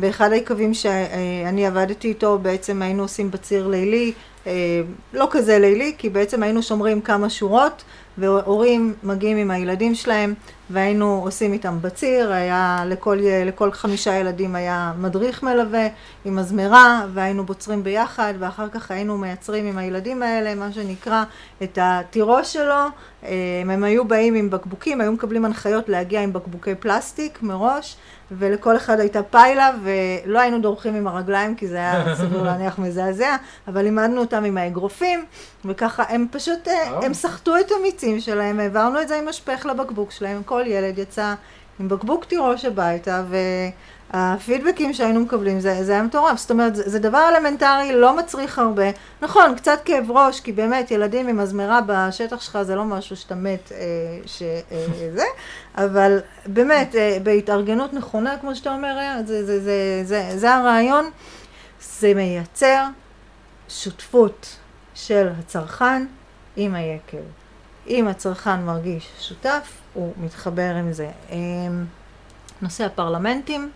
באחד 0.00 0.32
היקבים 0.32 0.74
שאני 0.74 1.66
עבדתי 1.66 2.08
איתו, 2.08 2.38
בעצם 2.38 2.82
היינו 2.82 3.02
עושים 3.02 3.30
בציר 3.30 3.66
לילי, 3.66 4.12
אה, 4.46 4.52
לא 5.12 5.28
כזה 5.30 5.58
לילי, 5.58 5.94
כי 5.98 6.08
בעצם 6.08 6.42
היינו 6.42 6.62
שומרים 6.62 7.00
כמה 7.00 7.30
שורות, 7.30 7.84
והורים 8.18 8.94
מגיעים 9.02 9.36
עם 9.36 9.50
הילדים 9.50 9.94
שלהם, 9.94 10.34
והיינו 10.70 11.20
עושים 11.24 11.52
איתם 11.52 11.78
בציר, 11.80 12.32
היה 12.32 12.82
לכל, 12.86 13.18
לכל 13.46 13.72
חמישה 13.72 14.14
ילדים 14.14 14.54
היה 14.54 14.92
מדריך 14.98 15.42
מלווה 15.42 15.86
עם 16.24 16.36
מזמרה, 16.36 17.06
והיינו 17.14 17.44
בוצרים 17.44 17.84
ביחד, 17.84 18.34
ואחר 18.38 18.68
כך 18.68 18.90
היינו 18.90 19.18
מייצרים 19.18 19.66
עם 19.66 19.78
הילדים 19.78 20.22
האלה, 20.22 20.54
מה 20.54 20.72
שנקרא, 20.72 21.24
את 21.62 21.78
התירוש 21.80 22.52
שלו. 22.52 22.84
אה, 23.24 23.30
הם 23.62 23.84
היו 23.84 24.04
באים 24.04 24.34
עם 24.34 24.50
בקבוקים, 24.50 25.00
היו 25.00 25.12
מקבלים 25.12 25.44
הנחיות 25.44 25.88
להגיע 25.88 26.20
עם 26.20 26.32
בקבוקי 26.32 26.74
פלסטיק 26.74 27.42
מראש, 27.42 27.96
ולכל 28.30 28.76
אחד 28.76 29.00
הייתה 29.00 29.22
פיילה, 29.22 29.70
ולא 29.82 30.40
היינו 30.40 30.58
דורכים 30.58 30.94
עם 30.94 31.06
הרגליים, 31.06 31.54
כי 31.54 31.66
זה 31.66 31.76
היה 31.76 32.04
סביר 32.18 32.42
להניח 32.42 32.78
מזעזע, 32.78 33.36
אבל 33.68 33.82
לימדנו 33.82 34.20
אותם 34.20 34.44
עם 34.44 34.58
האגרופים, 34.58 35.24
וככה 35.64 36.04
הם 36.08 36.26
פשוט, 36.30 36.68
אה. 36.68 37.00
הם 37.02 37.14
סחטו 37.14 37.56
את 37.56 37.72
המיצים 37.78 38.20
שלהם, 38.20 38.60
העברנו 38.60 39.00
את 39.00 39.08
זה 39.08 39.18
עם 39.18 39.28
משפך 39.28 39.66
לבקבוק 39.66 40.10
שלהם, 40.10 40.42
כל 40.42 40.57
ילד 40.66 40.98
יצא 40.98 41.34
עם 41.80 41.88
בקבוק 41.88 42.24
תירוש 42.24 42.64
הביתה, 42.64 43.22
והפידבקים 44.12 44.92
שהיינו 44.92 45.20
מקבלים, 45.20 45.60
זה, 45.60 45.84
זה 45.84 45.92
היה 45.92 46.02
מטורף. 46.02 46.38
זאת 46.38 46.50
אומרת, 46.50 46.76
זה, 46.76 46.82
זה 46.90 46.98
דבר 46.98 47.28
אלמנטרי, 47.28 47.92
לא 47.92 48.16
מצריך 48.16 48.58
הרבה. 48.58 48.90
נכון, 49.22 49.54
קצת 49.56 49.78
כאב 49.84 50.10
ראש, 50.10 50.40
כי 50.40 50.52
באמת, 50.52 50.90
ילדים 50.90 51.28
עם 51.28 51.36
מזמרה 51.36 51.80
בשטח 51.86 52.40
שלך 52.40 52.62
זה 52.62 52.74
לא 52.74 52.84
משהו 52.84 53.16
שאתה 53.16 53.34
מת, 53.34 53.72
אה, 53.72 53.78
שזה, 54.26 55.24
אבל 55.76 56.18
באמת, 56.46 56.94
אה, 56.94 57.18
בהתארגנות 57.22 57.94
נכונה, 57.94 58.38
כמו 58.40 58.54
שאתה 58.54 58.74
אומר, 58.74 58.98
אה, 58.98 59.20
זה, 59.26 59.46
זה, 59.46 59.60
זה, 59.60 60.02
זה, 60.04 60.38
זה 60.38 60.54
הרעיון. 60.54 61.10
זה 62.00 62.14
מייצר 62.14 62.84
שותפות 63.68 64.56
של 64.94 65.28
הצרכן 65.38 66.06
עם 66.56 66.74
היקב. 66.74 67.16
אם 67.88 68.08
הצרכן 68.08 68.60
מרגיש 68.64 69.10
שותף, 69.20 69.72
הוא 69.94 70.12
מתחבר 70.16 70.74
עם 70.78 70.92
זה. 70.92 71.10
אמ, 71.30 71.84
נושא 72.62 72.84
הפרלמנטים, 72.84 73.70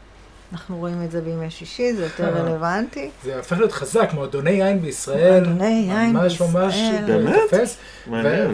אנחנו 0.53 0.77
רואים 0.77 1.03
את 1.05 1.11
זה 1.11 1.21
בימי 1.21 1.51
שישי, 1.51 1.93
זה 1.93 2.03
יותר 2.05 2.25
רלוונטי. 2.37 3.11
זה 3.25 3.37
הופך 3.37 3.59
להיות 3.59 3.73
חזק, 3.73 4.11
מועדוני 4.15 4.51
יין 4.51 4.81
בישראל. 4.81 5.45
מועדוני 5.45 5.87
יין 5.91 6.13
ממש 6.17 6.41
ממש 6.41 6.75
בישראל. 6.75 7.05
באמת? 7.07 7.37
תופס. 7.51 7.77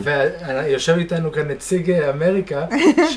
ויושב 0.03 0.95
איתנו 0.99 1.33
כאן 1.33 1.49
נציג 1.51 1.91
אה, 1.91 2.11
אמריקה, 2.11 2.67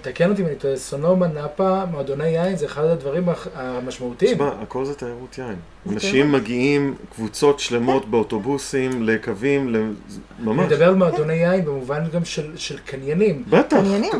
שתקן 0.00 0.30
אותי 0.30 0.42
אם 0.42 0.46
אני 0.46 0.54
טועה, 0.56 0.76
סונומה, 0.76 1.26
נאפה, 1.26 1.84
מועדוני 1.84 2.28
יין, 2.28 2.56
זה 2.56 2.66
אחד 2.66 2.84
הדברים 2.84 3.24
המשמעותיים. 3.54 4.34
תשמע, 4.34 4.50
הכל 4.62 4.84
זה 4.84 4.94
תיירות 4.94 5.38
יין. 5.38 5.56
אנשים. 5.92 6.32
מגיעים, 6.32 6.94
קבוצות 7.14 7.60
שלמות 7.60 8.08
באוטובוסים, 8.10 9.02
לקווים, 9.02 9.68
ל- 9.72 9.76
אני 9.76 9.84
ממש. 10.40 10.66
מדבר 10.66 10.88
על 10.88 10.94
מועדוני 10.94 11.32
יין 11.34 11.64
במובן 11.64 12.02
גם 12.14 12.24
של 12.24 12.56
של 12.56 12.78
קניינים. 12.78 13.44
בטח. 13.50 13.76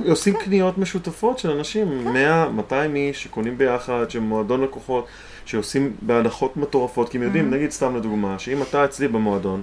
עושים 0.09 0.35
קניות 0.45 0.79
משותפות 0.79 1.39
של 1.39 1.51
אנשים, 1.51 2.05
100, 2.13 2.49
200 2.49 2.97
איש 2.97 3.23
שקונים 3.23 3.59
ביחד, 3.63 4.11
שמועדון 4.11 4.61
לקוחות, 4.63 5.07
שעושים 5.45 5.93
בהנחות 6.03 6.57
מטורפות, 6.57 7.09
כי 7.09 7.17
הם 7.17 7.23
יודעים, 7.23 7.51
נגיד 7.51 7.71
סתם 7.71 7.97
לדוגמה, 7.97 8.39
שאם 8.39 8.63
אתה 8.63 8.85
אצלי 8.85 9.09
במועדון, 9.09 9.63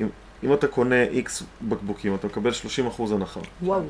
אם, 0.00 0.08
אם 0.44 0.52
אתה 0.52 0.66
קונה 0.66 1.02
איקס 1.02 1.42
בקבוקים, 1.62 2.14
אתה 2.14 2.26
מקבל 2.26 2.50
30% 2.98 3.02
הנחה. 3.14 3.40
וואו. 3.62 3.82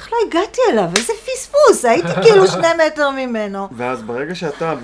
איך 0.00 0.12
לא 0.12 0.18
הגעתי 0.28 0.60
אליו? 0.72 0.88
איזה 0.96 1.12
פספוס! 1.24 1.84
הייתי 1.84 2.08
כאילו 2.22 2.46
שני 2.54 2.66
מטר 2.86 3.10
ממנו. 3.10 3.68
ואז 3.76 4.02
ברגע 4.02 4.34
שאתה 4.34 4.74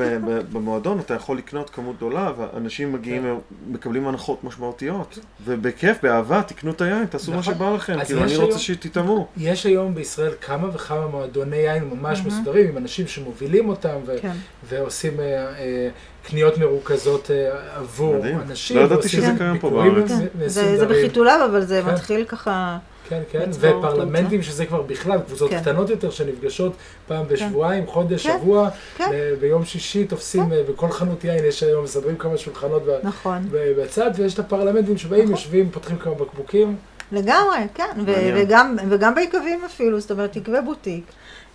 במועדון, 0.53 1.01
אתה 1.01 1.14
יכול 1.14 1.39
לקנות 1.39 1.71
כמות 1.71 1.97
גדולה, 1.97 2.33
ואנשים 2.37 2.93
מגיעים, 2.93 3.41
מקבלים 3.69 4.09
הנחות 4.09 4.45
משמעותיות. 4.45 5.19
ובכיף, 5.45 5.97
באהבה, 6.03 6.43
תקנו 6.43 6.71
את 6.71 6.81
היין, 6.81 7.07
תעשו 7.07 7.31
מה 7.33 7.39
נכון. 7.39 7.55
שבא 7.55 7.71
לכם, 7.75 8.05
כאילו, 8.05 8.23
אני 8.25 8.37
רוצה 8.37 8.59
שתטעמו. 8.59 9.27
יש 9.37 9.67
היום 9.67 9.95
בישראל 9.95 10.33
כמה 10.41 10.69
וכמה 10.75 11.07
מועדוני 11.07 11.57
יין 11.57 11.85
ממש 11.85 12.21
מסודרים, 12.25 12.69
עם 12.69 12.77
אנשים 12.77 13.07
שמובילים 13.07 13.69
אותם 13.69 13.97
כן. 14.23 14.33
ועושים 14.69 15.21
אה, 15.21 15.25
אה, 15.25 15.89
קניות 16.23 16.59
מרוכזות 16.59 17.31
אה, 17.31 17.77
עבור. 17.77 18.27
אנשים. 18.43 18.77
לא 18.77 18.83
ידעתי 18.83 19.09
שזה 19.09 19.33
קיים 19.39 19.59
פה 19.59 19.71
בארץ. 19.71 20.09
כן. 20.09 20.49
זה. 20.49 20.87
בחיתוליו, 20.87 21.49
אבל 21.51 21.61
זה 21.61 21.83
כן. 21.85 21.93
מתחיל 21.93 22.25
ככה 22.25 22.79
כן, 23.09 23.23
כן, 23.31 23.51
ופרלמנטים 23.61 24.43
שזה 24.43 24.67
כבר 24.67 24.83
בכלל, 24.83 25.19
קבוצות 25.27 25.51
כן. 25.51 25.61
קטנות 25.61 25.91
יותר 25.91 26.11
שנפגשות 26.11 26.73
פעם 27.09 27.29
בשבועיים, 27.29 27.87
חודש, 27.87 28.27
כן, 28.27 28.39
שבוע, 28.39 28.69
כן. 28.97 29.11
ב- 29.13 29.35
ביום 29.41 29.65
שישי 29.65 30.05
תופסים, 30.05 30.53
אה, 30.53 30.63
בכל 30.69 30.91
חנות 30.91 31.25
יין 31.25 31.45
יש 31.45 31.63
היום, 31.63 31.85
מסדרים 31.85 32.17
כמה 32.17 32.37
שולחנות 32.37 32.83
נכון. 33.03 33.49
בצד, 33.51 34.11
ויש 34.15 34.35
את 34.35 34.39
הפרלמנטים 34.39 34.99
שבאים, 34.99 35.23
נכון. 35.23 35.33
יושבים, 35.35 35.71
פותחים 35.71 35.99
כמה 35.99 36.15
בקבוקים. 36.15 36.77
לגמרי, 37.13 37.59
כן, 37.75 37.91
ו-. 38.07 38.13
וגם, 38.35 38.77
וגם 38.91 39.15
ביקבים 39.15 39.65
אפילו, 39.67 40.01
זאת 40.01 40.11
אומרת, 40.11 40.37
יקבי 40.37 40.61
בוטיק. 40.65 41.05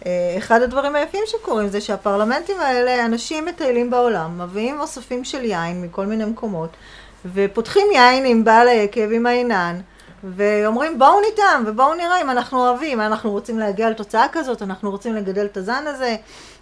אה, 0.06 0.36
אחד 0.38 0.62
הדברים 0.62 0.95
היפים 0.95 1.22
שקורים 1.26 1.68
זה 1.68 1.82
שהפרלמנטים 1.82 2.60
האלה, 2.60 3.06
אנשים 3.06 3.45
מטיילים 3.45 3.89
בעולם, 3.89 4.41
מביאים 4.41 4.80
אוספים 4.80 5.24
של 5.24 5.45
יין 5.45 5.82
מכל 5.82 6.06
מיני 6.06 6.26
מקומות, 6.26 6.70
ופותחים 7.34 7.88
יין 7.93 8.26
עם 8.26 8.43
בעל 8.43 8.68
היקב, 8.68 9.12
עם 9.12 9.26
העינן, 9.26 9.80
ואומרים 10.24 10.99
בואו 10.99 11.22
ניתם, 11.22 11.63
ובואו 11.65 11.93
נראה 11.93 12.22
אם 12.22 12.30
אנחנו 12.30 12.59
אוהבים, 12.69 13.01
אנחנו 13.01 13.32
רוצים 13.32 13.59
להגיע 13.59 13.89
לתוצאה 13.89 14.26
כזאת, 14.32 14.61
אנחנו 14.61 14.91
רוצים 14.91 15.15
לגדל 15.15 15.45
את 15.45 15.57
הזן 15.57 15.84
הזה. 15.88 16.15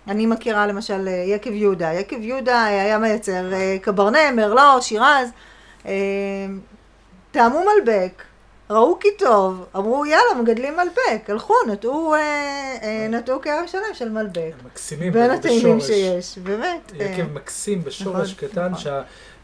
אני 0.08 0.26
מכירה 0.26 0.68
למשל 0.68 1.08
יקב 1.08 1.52
יהודה, 1.52 1.94
יקב 1.94 2.22
יהודה 2.22 2.64
היה 2.64 2.98
מייצר 2.98 3.54
אה, 3.54 3.78
קברנה, 3.82 4.32
מרלו, 4.32 4.82
שירז, 4.82 5.30
אה, 5.86 5.92
טעמו 7.32 7.60
מלבק, 7.60 8.24
ראו 8.70 9.00
כי 9.00 9.08
טוב, 9.18 9.66
אמרו 9.76 10.06
יאללה 10.06 10.42
מגדלים 10.42 10.74
מלבק, 10.78 11.30
הלכו, 11.30 11.54
נטעו, 11.72 12.14
אה, 12.16 12.20
אה, 12.84 13.08
נטעו 13.10 13.42
כרם 13.42 13.64
שלם 13.68 13.82
של 13.94 14.10
מלבק. 14.10 14.52
מקסימים 14.66 15.14
בין. 15.14 15.32
הטעימים 15.32 15.80
שיש, 15.80 16.38
באמת. 16.38 16.92
אה, 17.00 17.06
יקב 17.06 17.24
מקסים 17.34 17.84
בשורש 17.84 18.34
נכון, 18.38 18.50
קטן, 18.50 18.68
נכון. 18.72 18.92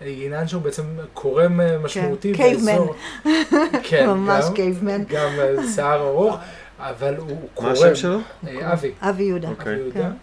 שהעינן 0.01 0.47
שהוא 0.47 0.61
בעצם 0.61 0.83
קורם 1.13 1.61
אה, 1.61 1.77
משמעותי 1.77 2.33
caveman. 2.33 2.37
באזור. 2.65 2.95
כן, 3.89 4.09
ממש 4.09 4.45
גם- 4.45 4.53
קייבמן. 4.53 5.03
גם 5.03 5.29
אה, 5.39 5.55
שיער 5.75 6.07
ארוך, 6.07 6.35
אבל 6.79 7.15
הוא 7.17 7.37
קורם. 7.53 7.67
מה 7.67 7.73
השם 7.73 7.95
שלו? 7.95 8.17
אה, 8.47 8.73
אבי. 8.73 8.91
אבי 9.01 9.23
יהודה. 9.23 9.49
אוקיי. 9.49 9.73
אבי 9.75 9.91
כן. 9.93 9.99
יהודה. 9.99 10.15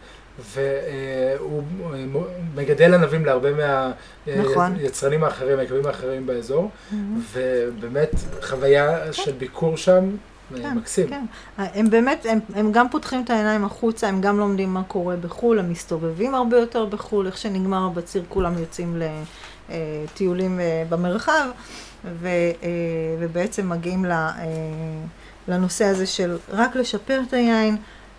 והוא 0.51 1.63
מגדל 2.55 2.95
ענבים 2.95 3.25
להרבה 3.25 3.49
נכון. 4.27 4.73
מהיצרנים 4.73 5.25
האחרים, 5.25 5.59
היקבים 5.59 5.87
האחרים 5.87 6.27
באזור, 6.27 6.71
מהמם. 6.91 7.21
ובאמת 7.33 8.11
חוויה 8.43 9.13
של 9.13 9.33
ביקור 9.33 9.77
שם 9.77 10.11
אה, 10.55 10.63
כן, 10.63 10.77
מקסים. 10.77 11.09
כן. 11.09 11.25
הם 11.59 11.91
באמת, 11.91 12.27
הם, 12.29 12.39
הם 12.55 12.73
גם 12.73 12.89
פותחים 12.89 13.23
את 13.25 13.31
העיניים 13.31 13.65
החוצה, 13.65 14.09
הם 14.09 14.21
גם 14.21 14.39
לומדים 14.39 14.75
מה 14.75 14.83
קורה 14.83 15.17
בחו"ל, 15.17 15.59
הם 15.59 15.71
מסתובבים 15.71 16.35
הרבה 16.35 16.59
יותר 16.59 16.87
בחו"ל, 16.87 17.27
איך 17.27 17.39
שנגמר 17.39 17.87
הבציר 17.87 18.25
כולם 18.29 18.59
יוצאים 18.59 19.03
לטיולים 19.69 20.61
אה, 20.61 20.85
במרחב, 20.89 21.47
ו, 22.05 22.29
אה, 22.29 22.69
ובעצם 23.21 23.69
מגיעים 23.69 24.05
ל, 24.05 24.13
אה, 24.13 24.29
לנושא 25.49 25.85
הזה 25.85 26.07
של 26.07 26.37
רק 26.51 26.77
לשפר 26.77 27.21
את 27.29 27.33
היין. 27.33 27.77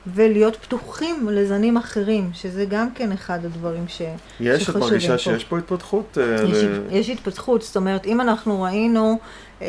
ולהיות 0.07 0.55
פתוחים 0.55 1.27
לזנים 1.31 1.77
אחרים, 1.77 2.29
שזה 2.33 2.65
גם 2.65 2.87
כן 2.95 3.11
אחד 3.11 3.45
הדברים 3.45 3.85
ש... 3.87 4.01
יש, 4.39 4.69
את 4.69 4.75
מרגישה 4.75 5.11
פה. 5.11 5.17
שיש 5.17 5.43
פה 5.43 5.57
התפתחות? 5.57 6.17
אה, 6.17 6.43
יש, 6.43 6.57
ל- 6.63 6.81
יש 6.91 7.09
התפתחות, 7.09 7.61
זאת 7.61 7.75
אומרת, 7.75 8.05
אם 8.05 8.21
אנחנו 8.21 8.61
ראינו, 8.61 9.19
אה, 9.61 9.67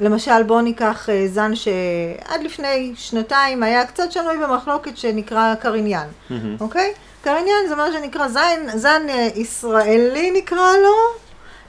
למשל 0.00 0.42
בואו 0.42 0.60
ניקח 0.60 1.08
אה, 1.10 1.28
זן 1.28 1.54
שעד 1.54 2.42
לפני 2.44 2.92
שנתיים 2.96 3.62
היה 3.62 3.86
קצת 3.86 4.12
שנוי 4.12 4.36
במחלוקת 4.38 4.96
שנקרא 4.96 5.54
קריניאן, 5.54 6.06
מהמם. 6.30 6.56
אוקיי? 6.60 6.92
קריניאן 7.24 7.56
זה 7.68 7.74
מה 7.74 7.86
שנקרא 7.92 8.28
זן, 8.28 8.66
זן 8.74 9.02
אה, 9.08 9.28
ישראלי 9.34 10.30
נקרא 10.30 10.72
לו, 10.82 10.94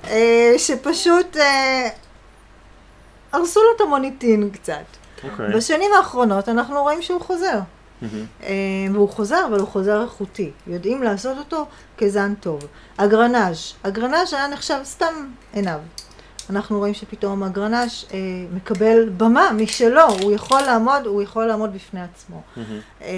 אה, 0.09 0.53
שפשוט 0.57 1.37
אה, 1.37 1.89
הרסו 3.31 3.59
לו 3.59 3.75
את 3.75 3.81
המוניטין 3.81 4.49
קצת. 4.49 5.02
אוקיי. 5.31 5.53
בשנים 5.55 5.91
האחרונות 5.97 6.49
אנחנו 6.49 6.81
רואים 6.81 7.01
שהוא 7.01 7.21
חוזר. 7.21 7.59
אה, 8.43 8.49
והוא 8.93 9.09
חוזר, 9.09 9.45
אבל 9.49 9.59
הוא 9.59 9.67
חוזר 9.67 10.01
איכותי. 10.01 10.51
יודעים 10.67 11.03
לעשות 11.03 11.37
אותו 11.37 11.65
כזן 11.97 12.33
טוב. 12.35 12.61
אגרנאז', 12.97 13.73
אגרנאז' 13.83 14.33
היה 14.33 14.47
נחשב 14.47 14.79
סתם 14.83 15.27
עיניו. 15.53 15.79
אנחנו 16.49 16.77
רואים 16.77 16.93
שפתאום 16.93 17.43
אגרנאז' 17.43 18.05
אה, 18.13 18.17
מקבל 18.55 19.09
במה 19.17 19.49
משלו, 19.55 20.09
הוא 20.21 20.31
יכול 20.31 20.61
לעמוד, 20.61 21.05
הוא 21.05 21.21
יכול 21.21 21.45
לעמוד 21.45 21.73
בפני 21.73 22.01
עצמו. 22.01 22.41
מהמם. 22.57 22.79
אה, 23.01 23.09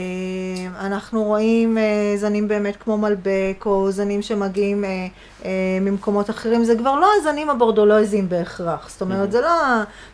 אנחנו 0.80 1.24
רואים 1.24 1.78
אה, 1.78 1.84
זנים 2.18 2.48
באמת 2.48 2.76
כמו 2.76 2.98
מלבק, 2.98 3.64
או 3.66 3.92
זנים 3.92 4.22
שמגיעים 4.22 4.86
אה, 4.86 5.08
אה, 5.46 5.52
ממקומות 5.82 6.30
אחרים, 6.30 6.64
זה 6.64 6.76
כבר 6.78 6.96
לא 6.96 7.10
הזנים 7.20 7.50
הבורדולוזיים 7.50 8.30
בהכרח. 8.30 8.90
זאת 8.90 9.02
אומרת, 9.02 9.32
זה 9.32 9.42
לא 9.42 9.52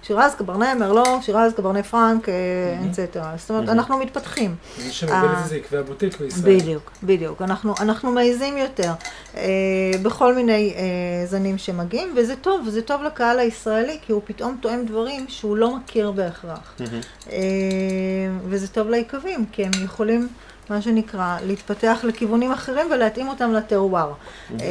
שירז, 0.03 0.36
קברנה, 0.36 0.76
מרלו, 0.76 1.03
שירז, 1.22 1.53
קברנה 1.53 1.84
פרנק, 1.84 2.30
אה, 2.30 2.34
אנצטרה. 2.84 3.34
זאת 3.38 3.49
אומרת, 3.49 3.70
אנחנו 3.70 3.97
מתפתחים. 3.97 4.55
מי 4.86 4.91
שמוביל 4.91 5.20
את 5.20 5.36
אה, 5.36 5.41
זה 5.43 5.49
זה 5.49 5.55
יקבי 5.57 5.78
הבוטיק 5.78 6.20
בישראל. 6.20 6.59
בדיוק, 6.59 6.91
בדיוק. 7.03 7.41
אנחנו, 7.41 7.74
אנחנו 7.80 8.12
מעיזים 8.12 8.57
יותר 8.57 8.91
אה, 9.38 9.41
בכל 10.01 10.36
מיני 10.36 10.74
אה, 10.76 11.26
זנים 11.26 11.57
שמגיעים, 11.57 12.14
וזה 12.16 12.36
טוב, 12.36 12.62
וזה 12.68 12.82
טוב 12.82 13.01
לקהל 13.04 13.39
הישראלי, 13.39 13.97
כי 14.02 14.12
הוא 14.12 14.22
פתאום 14.26 14.58
טועם 14.62 14.86
דברים 14.86 15.26
שהוא 15.28 15.58
לא 15.58 15.76
מכיר 15.76 16.12
בהכרח. 16.12 16.76
אה, 17.32 17.38
וזה 18.45 18.68
טוב 18.68 18.89
ליקבים, 18.89 19.45
כי 19.52 19.66
הם 19.66 19.72
יכולים, 19.84 20.28
מה 20.70 20.82
שנקרא, 20.82 21.38
להתפתח 21.45 21.99
לכיוונים 22.04 22.52
אחרים 22.52 22.88
ולהתאים 22.91 23.28
אותם 23.28 23.54
לטרואר. 23.54 24.14
אה, 24.62 24.68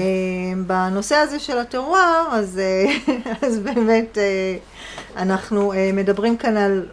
בנושא 0.66 1.16
הזה 1.16 1.38
של 1.38 1.58
הטרואר, 1.58 2.28
אז, 2.32 2.58
אה, 2.58 3.14
אז 3.46 3.58
באמת 3.58 4.18
אנחנו 5.16 5.72
מדברים 5.92 6.36
כאן 6.36 6.56
על 6.56 6.86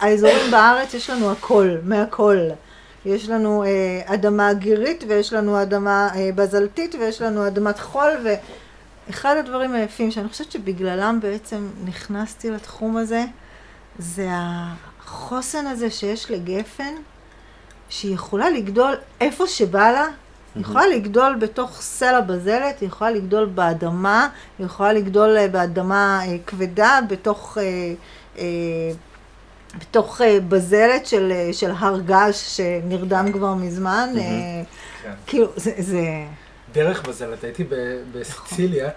האזורים 0.00 0.50
בארץ, 0.50 0.94
יש 0.94 1.10
לנו 1.10 1.32
הכל, 1.32 1.68
מהכל. 1.84 2.38
יש 3.06 3.28
לנו 3.28 3.64
אה, 3.64 4.14
אדמה 4.14 4.52
גירית 4.52 5.04
ויש 5.08 5.32
לנו 5.32 5.62
אדמה 5.62 6.08
אה, 6.14 6.30
בזלתית 6.34 6.94
ויש 6.94 7.22
לנו 7.22 7.46
אדמת 7.46 7.78
חול 7.78 8.10
ואחד 9.08 9.36
הדברים 9.36 9.74
היפים 9.74 10.10
שאני 10.10 10.28
חושבת 10.28 10.52
שבגללם 10.52 11.18
בעצם 11.22 11.68
נכנסתי 11.84 12.50
לתחום 12.50 12.96
הזה 12.96 13.24
זה 13.98 14.28
החוסן 14.30 15.66
הזה 15.66 15.90
שיש 15.90 16.30
לגפן 16.30 16.94
שהיא 17.88 18.14
יכולה 18.14 18.50
לגדול 18.50 18.94
איפה 19.20 19.46
שבא 19.46 19.90
לה, 19.90 20.06
היא 20.54 20.62
יכולה 20.62 20.86
לגדול 20.86 21.34
בתוך 21.34 21.80
סלע 21.80 22.20
בזלת, 22.20 22.80
היא 22.80 22.88
יכולה 22.88 23.10
לגדול 23.10 23.44
באדמה, 23.44 24.28
היא 24.58 24.66
יכולה 24.66 24.92
לגדול 24.92 25.36
אה, 25.36 25.48
באדמה 25.48 26.20
אה, 26.26 26.36
כבדה, 26.46 26.98
בתוך, 27.08 27.58
אה, 28.38 28.44
בתוך 29.80 30.20
בזלת 30.48 31.06
של, 31.06 31.32
של 31.52 31.70
הר 31.78 32.00
געש 32.00 32.56
שנרדם 32.56 33.32
כבר 33.32 33.54
מזמן. 33.54 34.08
כן. 35.02 35.10
כאילו, 35.26 35.46
זה, 35.56 35.72
זה... 35.78 36.02
דרך 36.74 37.08
בזלת, 37.08 37.44
הייתי 37.44 37.64
ב- 37.64 38.02
בסיציליה, 38.12 38.84
אה, 38.84 38.90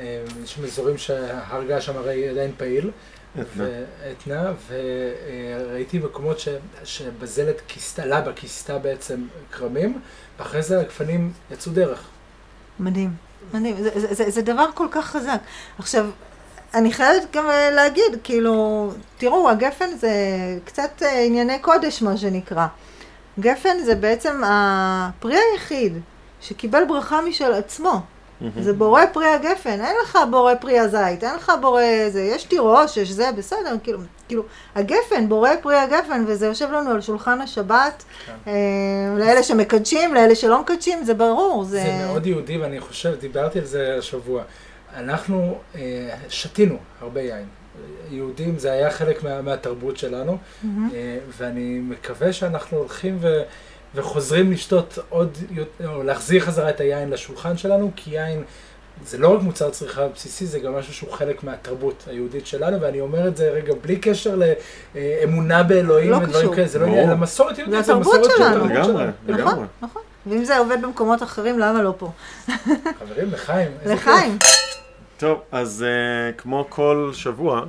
אה, 0.00 0.22
יש 0.44 0.54
שם 0.54 0.64
אזורים 0.64 0.98
שההר 0.98 1.64
געש 1.64 1.86
שם 1.86 1.96
הרי 1.96 2.28
עדיין 2.28 2.50
פעיל, 2.56 2.90
אתנה. 3.40 3.64
ואתנה, 4.02 4.52
וראיתי 4.68 5.98
מקומות 5.98 6.38
ש- 6.40 6.48
שבזלת 6.84 7.60
כיסתה, 7.68 8.06
לה 8.06 8.20
בכיסתה 8.20 8.78
בעצם 8.78 9.20
כרמים, 9.52 10.00
ואחרי 10.38 10.62
זה 10.62 10.80
הגפנים 10.80 11.32
יצאו 11.50 11.72
דרך. 11.72 12.02
מדהים, 12.80 13.10
מדהים. 13.54 13.76
זה, 13.82 13.90
זה, 13.94 14.14
זה, 14.14 14.30
זה 14.30 14.42
דבר 14.42 14.66
כל 14.74 14.86
כך 14.90 15.06
חזק. 15.06 15.38
עכשיו, 15.78 16.06
אני 16.74 16.92
חייבת 16.92 17.22
גם 17.32 17.50
אה, 17.50 17.70
להגיד, 17.70 18.18
כאילו, 18.24 18.88
תראו, 19.18 19.50
הגפן 19.50 19.96
זה 19.96 20.10
קצת 20.64 21.02
ענייני 21.26 21.58
קודש, 21.58 22.02
מה 22.02 22.16
שנקרא. 22.16 22.66
גפן 23.40 23.78
זה 23.84 23.94
בעצם 23.94 24.40
הפרי 24.44 25.38
היחיד 25.52 25.98
שקיבל 26.42 26.82
ברכה 26.88 27.20
משל 27.20 27.52
עצמו. 27.52 28.00
זה 28.60 28.72
בורא 28.72 29.02
פרי 29.12 29.26
הגפן, 29.26 29.80
אין 29.80 29.96
לך 30.02 30.18
בורא 30.30 30.54
פרי 30.54 30.78
הזית, 30.78 31.24
אין 31.24 31.34
לך 31.34 31.52
בורא 31.60 31.82
זה, 32.08 32.22
יש 32.22 32.44
תירוש, 32.44 32.96
יש 32.96 33.10
זה, 33.10 33.30
בסדר, 33.36 33.76
כאילו, 33.82 33.98
כאילו, 34.28 34.42
הגפן, 34.74 35.28
בורא 35.28 35.50
פרי 35.62 35.76
הגפן, 35.76 36.24
וזה 36.26 36.46
יושב 36.46 36.72
לנו 36.72 36.90
על 36.90 37.00
שולחן 37.00 37.40
השבת, 37.40 38.04
כן. 38.26 38.32
אה, 38.46 39.18
לאלה 39.18 39.42
שמקדשים, 39.42 40.14
לאלה 40.14 40.34
שלא 40.34 40.60
מקדשים, 40.60 41.04
זה 41.04 41.14
ברור, 41.14 41.64
זה... 41.64 41.82
זה 41.82 42.06
מאוד 42.06 42.26
יהודי, 42.26 42.58
ואני 42.58 42.80
חושב, 42.80 43.14
דיברתי 43.20 43.58
על 43.58 43.64
זה 43.64 43.96
השבוע. 43.98 44.42
אנחנו 44.96 45.58
אה, 45.74 45.80
שתינו 46.28 46.76
הרבה 47.00 47.20
יין. 47.20 47.46
יהודים, 48.10 48.58
זה 48.58 48.72
היה 48.72 48.90
חלק 48.90 49.22
מה, 49.22 49.42
מהתרבות 49.42 49.96
שלנו. 49.96 50.38
אה, 50.64 50.68
ואני 51.38 51.80
מקווה 51.82 52.32
שאנחנו 52.32 52.78
הולכים 52.78 53.18
ו, 53.20 53.42
וחוזרים 53.94 54.52
לשתות 54.52 54.98
עוד, 55.08 55.38
או 55.86 56.02
להחזיר 56.02 56.40
חזרה 56.40 56.70
את 56.70 56.80
היין 56.80 57.10
לשולחן 57.10 57.56
שלנו, 57.56 57.90
כי 57.96 58.10
יין 58.10 58.42
זה 59.06 59.18
לא 59.18 59.34
רק 59.34 59.42
מוצר 59.42 59.70
צריכה 59.70 60.08
בסיסי, 60.08 60.46
זה 60.46 60.58
גם 60.58 60.74
משהו 60.74 60.94
שהוא 60.94 61.12
חלק 61.12 61.44
מהתרבות 61.44 62.04
היהודית 62.06 62.46
שלנו, 62.46 62.80
ואני 62.80 63.00
אומר 63.00 63.28
את 63.28 63.36
זה 63.36 63.50
רגע 63.50 63.74
בלי 63.82 63.96
קשר 63.96 64.38
לאמונה 64.94 65.62
באלוהים 65.62 66.10
לא 66.10 66.16
ודברים 66.16 66.42
קשור. 66.42 66.54
כאלה, 66.54 66.68
זה 66.68 66.78
לא. 66.78 66.86
עניין, 66.86 67.10
למסורת 67.10 67.58
יהודית, 67.58 67.84
זה 67.84 67.92
התרבות 67.92 68.20
מסורת 68.20 68.24
של 68.24 68.30
שלנו. 68.36 68.50
התרבות 68.50 68.70
לגמרי, 68.70 68.92
שלנו. 68.92 69.12
לגמרי. 69.28 69.52
נכון, 69.52 69.66
נכון. 69.82 70.02
ואם 70.26 70.44
זה 70.44 70.58
עובד 70.58 70.82
במקומות 70.82 71.22
אחרים, 71.22 71.58
למה 71.58 71.82
לא 71.82 71.94
פה? 71.98 72.10
חברים, 73.00 73.30
לחיים. 73.32 73.70
לחיים. 73.86 74.38
טוב, 75.18 75.40
אז 75.52 75.84
uh, 75.84 76.40
כמו 76.40 76.66
כל 76.68 77.10
שבוע, 77.12 77.64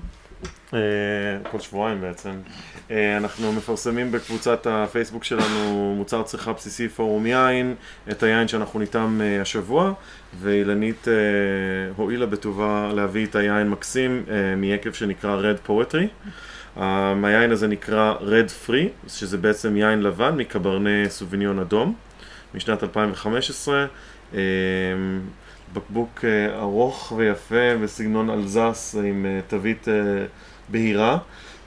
uh, 0.72 0.74
כל 1.52 1.60
שבועיים 1.60 2.02
בעצם, 2.02 2.32
אנחנו 2.92 3.54
מפרסמים 3.54 4.12
בקבוצת 4.12 4.68
הפייסבוק 4.70 5.24
שלנו 5.24 5.94
מוצר 5.98 6.24
צריכה 6.24 6.54
בסיסי 6.54 6.90
פורום 6.90 7.26
יין, 7.26 7.76
את 8.12 8.24
היין 8.24 8.48
שאנחנו 8.48 8.80
ניתם 8.80 9.20
uh, 9.22 9.42
השבוע, 9.42 9.94
ואילנית 10.40 11.06
uh, 11.06 11.10
הואילה 11.96 12.26
בטובה 12.26 12.92
להביא 12.96 13.26
את 13.26 13.36
היין 13.36 13.70
מקסים 13.70 14.24
מיקב 14.58 14.94
שנקרא 14.94 15.42
Red 15.42 15.70
Poetry. 15.70 16.32
היין 17.24 17.52
הזה 17.52 17.68
נקרא 17.68 18.14
Red 18.20 18.68
Free, 18.68 19.10
שזה 19.10 19.38
בעצם 19.38 19.78
יין 19.78 20.02
לבן 20.02 20.38
מקברנה 20.38 21.10
סוביניון 21.10 21.60
אדום, 21.60 21.96
משנת 22.54 22.84
2015. 22.84 23.86
Um, 24.32 24.36
בקבוק 25.74 26.26
ארוך 26.58 27.14
ויפה 27.18 27.78
בסגנון 27.84 28.30
אלזס 28.30 28.96
עם 29.04 29.26
תווית 29.48 29.88
בהירה. 30.70 31.18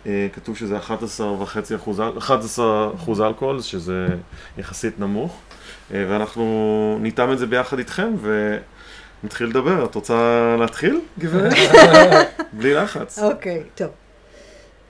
Uh, 0.07 0.09
כתוב 0.33 0.57
שזה 0.57 0.79
11.5 0.79 2.19
11 2.19 2.91
אחוז 2.95 3.21
אלכוהול, 3.21 3.61
שזה 3.61 4.07
יחסית 4.59 5.01
נמוך. 5.01 5.41
Uh, 5.91 5.93
ואנחנו 6.09 6.99
ניתן 7.01 7.33
את 7.33 7.39
זה 7.39 7.47
ביחד 7.47 7.79
איתכם 7.79 8.15
ונתחיל 9.23 9.47
לדבר. 9.47 9.85
את 9.85 9.95
רוצה 9.95 10.55
להתחיל, 10.59 11.01
גברת? 11.19 11.53
בלי 12.59 12.75
לחץ. 12.75 13.19
אוקיי, 13.19 13.63
okay, 13.67 13.79
טוב. 13.79 13.89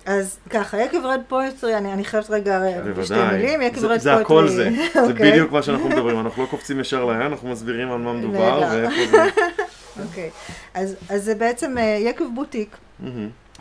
אז 0.07 0.39
ככה, 0.51 0.83
יקב 0.83 1.05
Red 1.05 1.21
Poetry, 1.29 1.77
אני, 1.77 1.93
אני 1.93 2.05
חייבת 2.05 2.31
רגע 2.31 2.61
בשתי 2.97 3.14
מילים, 3.33 3.62
יקב 3.62 3.79
Red 3.79 3.81
Poetry. 3.81 3.99
זה 3.99 4.14
הכל 4.14 4.49
זה, 4.49 4.71
זה 4.95 5.01
okay. 5.11 5.23
בדיוק 5.23 5.53
מה 5.53 5.62
שאנחנו 5.62 5.89
מדברים, 5.89 6.21
אנחנו 6.21 6.43
לא 6.43 6.49
קופצים 6.49 6.81
ישר 6.81 7.05
לעין, 7.05 7.23
אנחנו 7.23 7.49
מסבירים 7.49 7.93
על 7.93 7.99
מה 7.99 8.12
מדובר 8.12 8.62
ואיפה 8.71 9.11
זה. 9.11 9.25
אוקיי, 10.09 10.31
אז, 10.75 10.97
אז 11.09 11.25
זה 11.25 11.35
בעצם 11.35 11.77
יקב 12.01 12.25
בוטיק, 12.35 12.77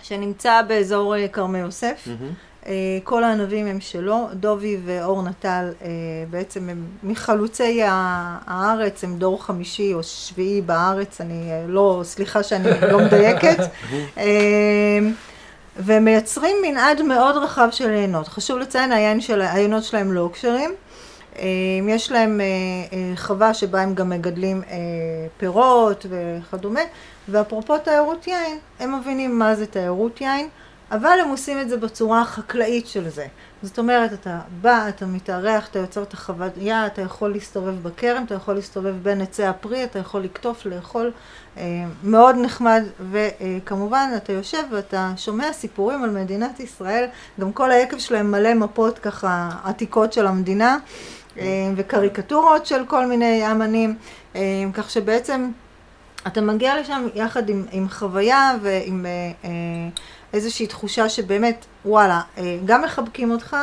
שנמצא 0.07 0.61
באזור 0.61 1.15
כרמי 1.31 1.59
יוסף. 1.59 2.07
כל 3.03 3.23
הענבים 3.23 3.67
הם 3.67 3.79
שלו, 3.79 4.27
דובי 4.33 4.77
ואור 4.85 5.23
נטל 5.23 5.69
בעצם 6.29 6.69
הם 6.69 6.85
מחלוצי 7.03 7.81
הארץ, 7.85 9.03
הם 9.03 9.17
דור 9.17 9.43
חמישי 9.43 9.93
או 9.93 10.03
שביעי 10.03 10.61
בארץ, 10.61 11.21
אני 11.21 11.49
לא, 11.67 12.01
סליחה 12.03 12.43
שאני 12.43 12.69
לא 12.91 12.99
מדייקת. 12.99 13.57
ומייצרים 15.77 16.55
מנעד 16.61 17.01
מאוד 17.01 17.35
רחב 17.35 17.67
של 17.71 17.89
עיינות. 17.89 18.27
חשוב 18.27 18.59
לציין, 18.59 18.91
העיינות 18.91 19.83
שלהם 19.83 20.13
לא 20.13 20.29
כשרים. 20.33 20.71
יש 21.87 22.11
להם 22.11 22.41
חווה 23.15 23.53
שבה 23.53 23.81
הם 23.81 23.95
גם 23.95 24.09
מגדלים 24.09 24.61
פירות 25.37 26.05
וכדומה, 26.09 26.81
ואפרופו 27.29 27.77
תיירות 27.77 28.27
יין, 28.27 28.57
הם 28.79 28.99
מבינים 28.99 29.39
מה 29.39 29.55
זה 29.55 29.65
תיירות 29.65 30.21
יין, 30.21 30.47
אבל 30.91 31.17
הם 31.23 31.29
עושים 31.29 31.59
את 31.59 31.69
זה 31.69 31.77
בצורה 31.77 32.21
החקלאית 32.21 32.87
של 32.87 33.09
זה. 33.09 33.25
זאת 33.63 33.79
אומרת, 33.79 34.13
אתה 34.13 34.39
בא, 34.61 34.85
אתה 34.89 35.05
מתארח, 35.05 35.67
אתה 35.67 35.79
יוצר 35.79 36.03
את 36.03 36.13
החוויה, 36.13 36.85
אתה 36.85 37.01
יכול 37.01 37.31
להסתובב 37.31 37.83
בכרם, 37.83 38.23
אתה 38.23 38.33
יכול 38.33 38.53
להסתובב 38.53 38.95
בין 39.03 39.21
עצי 39.21 39.43
הפרי, 39.45 39.83
אתה 39.83 39.99
יכול 39.99 40.21
לקטוף, 40.21 40.65
לאכול, 40.65 41.11
מאוד 42.03 42.35
נחמד, 42.35 42.83
וכמובן 43.11 44.09
אתה 44.17 44.33
יושב 44.33 44.63
ואתה 44.71 45.11
שומע 45.17 45.53
סיפורים 45.53 46.03
על 46.03 46.09
מדינת 46.09 46.59
ישראל, 46.59 47.05
גם 47.39 47.51
כל 47.51 47.71
היקב 47.71 47.97
שלהם 47.97 48.31
מלא 48.31 48.53
מפות 48.53 48.99
ככה 48.99 49.49
עתיקות 49.63 50.13
של 50.13 50.27
המדינה, 50.27 50.77
וקריקטורות 51.75 52.65
של 52.65 52.85
כל 52.85 53.05
מיני 53.05 53.51
אמנים, 53.51 53.95
כך 54.73 54.89
שבעצם 54.89 55.51
אתה 56.27 56.41
מגיע 56.41 56.81
לשם 56.81 57.07
יחד 57.15 57.49
עם, 57.49 57.65
עם 57.71 57.89
חוויה 57.89 58.55
ועם 58.61 59.05
איזושהי 60.33 60.67
תחושה 60.67 61.09
שבאמת, 61.09 61.65
וואלה, 61.85 62.21
גם 62.65 62.81
מחבקים 62.81 63.31
אותך, 63.31 63.57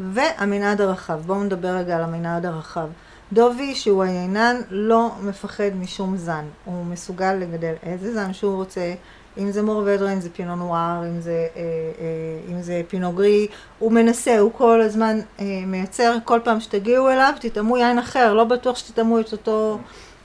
והמנעד 0.00 0.80
הרחב. 0.80 1.20
בואו 1.26 1.44
נדבר 1.44 1.68
רגע 1.68 1.96
על 1.96 2.02
המנעד 2.02 2.46
הרחב. 2.46 2.88
דובי, 3.32 3.74
שהוא 3.74 4.02
היינן, 4.02 4.56
לא 4.70 5.10
מפחד 5.22 5.70
משום 5.80 6.16
זן. 6.16 6.44
הוא 6.64 6.84
מסוגל 6.84 7.32
לגדל 7.32 7.72
איזה 7.82 8.14
זן 8.14 8.32
שהוא 8.32 8.56
רוצה, 8.56 8.94
אם 9.40 9.50
זה 9.50 9.62
מורבדרה, 9.62 10.12
אם 10.12 10.20
זה 10.20 10.30
פינו 10.30 10.56
נואר, 10.56 11.02
אם 11.06 11.20
זה, 11.20 11.46
אה, 11.56 11.62
אה, 12.00 12.52
אם 12.52 12.62
זה 12.62 12.82
פינו 12.88 13.12
גרי. 13.12 13.46
הוא 13.78 13.92
מנסה, 13.92 14.38
הוא 14.38 14.50
כל 14.52 14.80
הזמן 14.80 15.20
אה, 15.40 15.44
מייצר, 15.66 16.16
כל 16.24 16.40
פעם 16.44 16.60
שתגיעו 16.60 17.10
אליו, 17.10 17.32
תטעמו 17.40 17.76
יין 17.76 17.98
אחר, 17.98 18.34
לא 18.34 18.44
בטוח 18.44 18.76
שתטעמו 18.76 19.20
את 19.20 19.32
אותו 19.32 19.78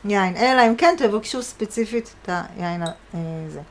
יין. 0.05 0.38
אלא 0.38 0.68
אם 0.68 0.76
כן 0.76 0.95
תבקשו 0.97 1.41
ספציפית 1.41 2.13
את 2.22 2.30
היין 2.57 2.84
הזה. 3.13 3.61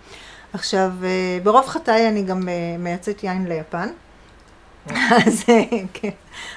עכשיו, 0.52 0.92
אה, 1.04 1.38
ברוב 1.42 1.66
חטאי 1.66 2.08
אני 2.08 2.22
גם 2.22 2.48
אה, 2.48 2.76
מייצאת 2.78 3.24
יין 3.24 3.46
ליפן. 3.46 3.88
אז 5.26 5.44
כן, 5.94 6.10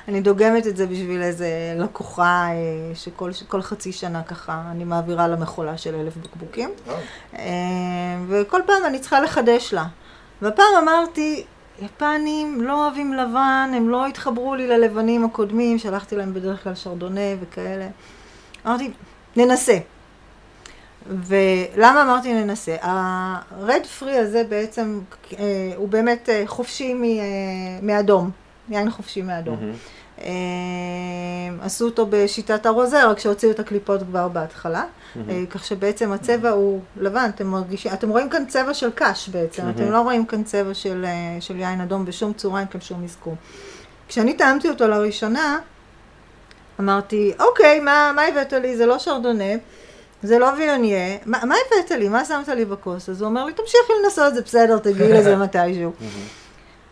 אני 0.07 0.21
דוגמת 0.21 0.67
את 0.67 0.77
זה 0.77 0.87
בשביל 0.87 1.21
איזה 1.21 1.49
לקוחה 1.77 2.47
שכל 3.31 3.61
חצי 3.61 3.91
שנה 3.91 4.23
ככה 4.23 4.63
אני 4.71 4.83
מעבירה 4.83 5.27
למכולה 5.27 5.77
של 5.77 5.95
אלף 5.95 6.13
בקבוקים. 6.17 6.69
וכל 8.27 8.61
פעם 8.65 8.85
אני 8.85 8.99
צריכה 8.99 9.19
לחדש 9.19 9.73
לה. 9.73 9.85
והפעם 10.41 10.65
אמרתי, 10.81 11.43
יפנים 11.81 12.61
לא 12.61 12.85
אוהבים 12.85 13.13
לבן, 13.13 13.71
הם 13.75 13.89
לא 13.89 14.05
התחברו 14.05 14.55
לי 14.55 14.67
ללבנים 14.67 15.25
הקודמים, 15.25 15.79
שלחתי 15.79 16.15
להם 16.15 16.33
בדרך 16.33 16.63
כלל 16.63 16.75
שרדונה 16.75 17.21
וכאלה. 17.41 17.87
אמרתי, 18.65 18.91
ננסה. 19.35 19.77
ולמה 21.09 22.01
אמרתי 22.01 22.33
ננסה? 22.33 22.75
הרד 22.81 23.85
פרי 23.99 24.17
הזה 24.17 24.43
בעצם 24.49 24.99
אה, 25.39 25.73
הוא 25.75 25.89
באמת 25.89 26.29
אה, 26.29 26.43
חופשי 26.45 26.93
מ, 26.93 27.03
אה, 27.03 27.09
מאדום, 27.81 28.29
יין 28.69 28.91
חופשי 28.91 29.21
מאדום. 29.21 29.57
Mm-hmm. 29.57 30.21
אה, 30.21 30.27
עשו 31.61 31.85
אותו 31.85 32.07
בשיטת 32.09 32.65
הרוזר, 32.65 33.09
רק 33.09 33.19
שהוציאו 33.19 33.51
את 33.51 33.59
הקליפות 33.59 34.01
כבר 34.03 34.27
בהתחלה, 34.27 34.83
mm-hmm. 34.83 35.19
אה, 35.29 35.43
כך 35.49 35.65
שבעצם 35.65 36.11
הצבע 36.11 36.49
mm-hmm. 36.49 36.53
הוא 36.53 36.81
לבן, 36.97 37.29
אתם 37.35 37.47
מרגישים, 37.47 37.93
אתם 37.93 38.09
רואים 38.09 38.29
כאן 38.29 38.45
צבע 38.45 38.73
של 38.73 38.89
קש 38.95 39.29
בעצם, 39.29 39.63
mm-hmm. 39.63 39.75
אתם 39.75 39.91
לא 39.91 40.01
רואים 40.01 40.25
כאן 40.25 40.43
צבע 40.43 40.73
של, 40.73 41.05
אה, 41.05 41.41
של 41.41 41.59
יין 41.59 41.81
אדום 41.81 42.05
בשום 42.05 42.33
צורה, 42.33 42.59
אין 42.59 42.67
כאן 42.67 42.81
שום 42.81 43.03
אזכור. 43.03 43.35
כשאני 44.07 44.33
טעמתי 44.33 44.69
אותו 44.69 44.87
לראשונה, 44.87 45.59
אמרתי, 46.79 47.33
אוקיי, 47.39 47.79
מה, 47.79 48.11
מה 48.15 48.21
הבאת 48.21 48.53
לי? 48.53 48.77
זה 48.77 48.85
לא 48.85 48.99
שרדונה. 48.99 49.53
זה 50.23 50.39
לא 50.39 50.49
ויוניה, 50.57 51.17
מה, 51.25 51.39
מה 51.45 51.55
הבאת 51.65 51.91
לי? 51.91 52.09
מה 52.09 52.25
שמת 52.25 52.47
לי 52.47 52.65
בכוס? 52.65 53.09
אז 53.09 53.21
הוא 53.21 53.29
אומר 53.29 53.45
לי, 53.45 53.53
תמשיכי 53.53 53.93
לנסות, 54.03 54.33
זה 54.33 54.41
בסדר, 54.41 54.77
תגיעי 54.77 55.13
לזה 55.13 55.35
מתישהו. 55.43 55.91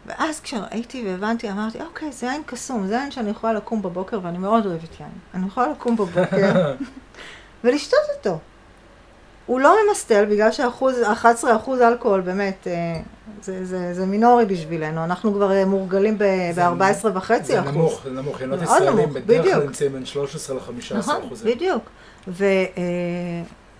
ואז 0.06 0.40
כשראיתי 0.40 1.04
והבנתי, 1.08 1.52
אמרתי, 1.52 1.78
אוקיי, 1.82 2.12
זה 2.12 2.26
יין 2.26 2.42
קסום, 2.46 2.88
זה 2.88 2.94
יין 2.94 3.12
שאני 3.12 3.30
יכולה 3.30 3.54
לקום 3.54 3.82
בבוקר, 3.82 4.20
ואני 4.24 4.38
מאוד 4.38 4.66
אוהבת 4.66 5.00
יין. 5.00 5.10
אני 5.34 5.48
יכולה 5.48 5.68
לקום 5.72 5.96
בבוקר 5.96 6.74
ולשתות 7.64 8.00
אותו. 8.18 8.40
הוא 9.46 9.60
לא 9.60 9.76
ממסטל, 9.88 10.26
בגלל 10.26 10.52
שאחוז, 10.52 10.96
11 11.04 11.56
אחוז 11.56 11.82
אלכוהול, 11.82 12.22
באמת, 12.22 12.68
זה, 13.42 13.66
זה, 13.66 13.94
זה 13.94 14.06
מינורי 14.06 14.46
בשבילנו. 14.46 15.04
אנחנו 15.04 15.34
כבר 15.34 15.66
מורגלים 15.66 16.18
ב-14 16.18 17.08
וחצי 17.14 17.60
אחוז. 17.60 17.72
זה 17.72 17.72
נמוך, 17.72 18.02
זה 18.04 18.10
נמוך. 18.10 18.42
ינות 18.42 18.62
ישראלים 18.62 19.14
בדרך 19.14 19.46
כלל 19.46 19.64
נמצאים 19.64 19.94
בין 19.94 20.06
13 20.06 20.56
ל-15 20.56 20.96
נכון, 20.96 21.22
בדיוק. 21.46 21.84
ו, 22.28 22.46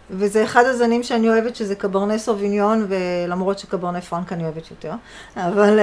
וזה 0.10 0.44
אחד 0.44 0.64
הזנים 0.66 1.04
שאני 1.04 1.30
אוהבת, 1.30 1.56
שזה 1.56 1.76
קברנה 1.76 2.18
סוביניון, 2.18 2.88
ולמרות 2.90 3.60
שקברנה 3.60 4.02
פרנק 4.02 4.34
אני 4.34 4.44
אוהבת 4.44 4.72
יותר. 4.72 4.94
אבל, 5.38 5.80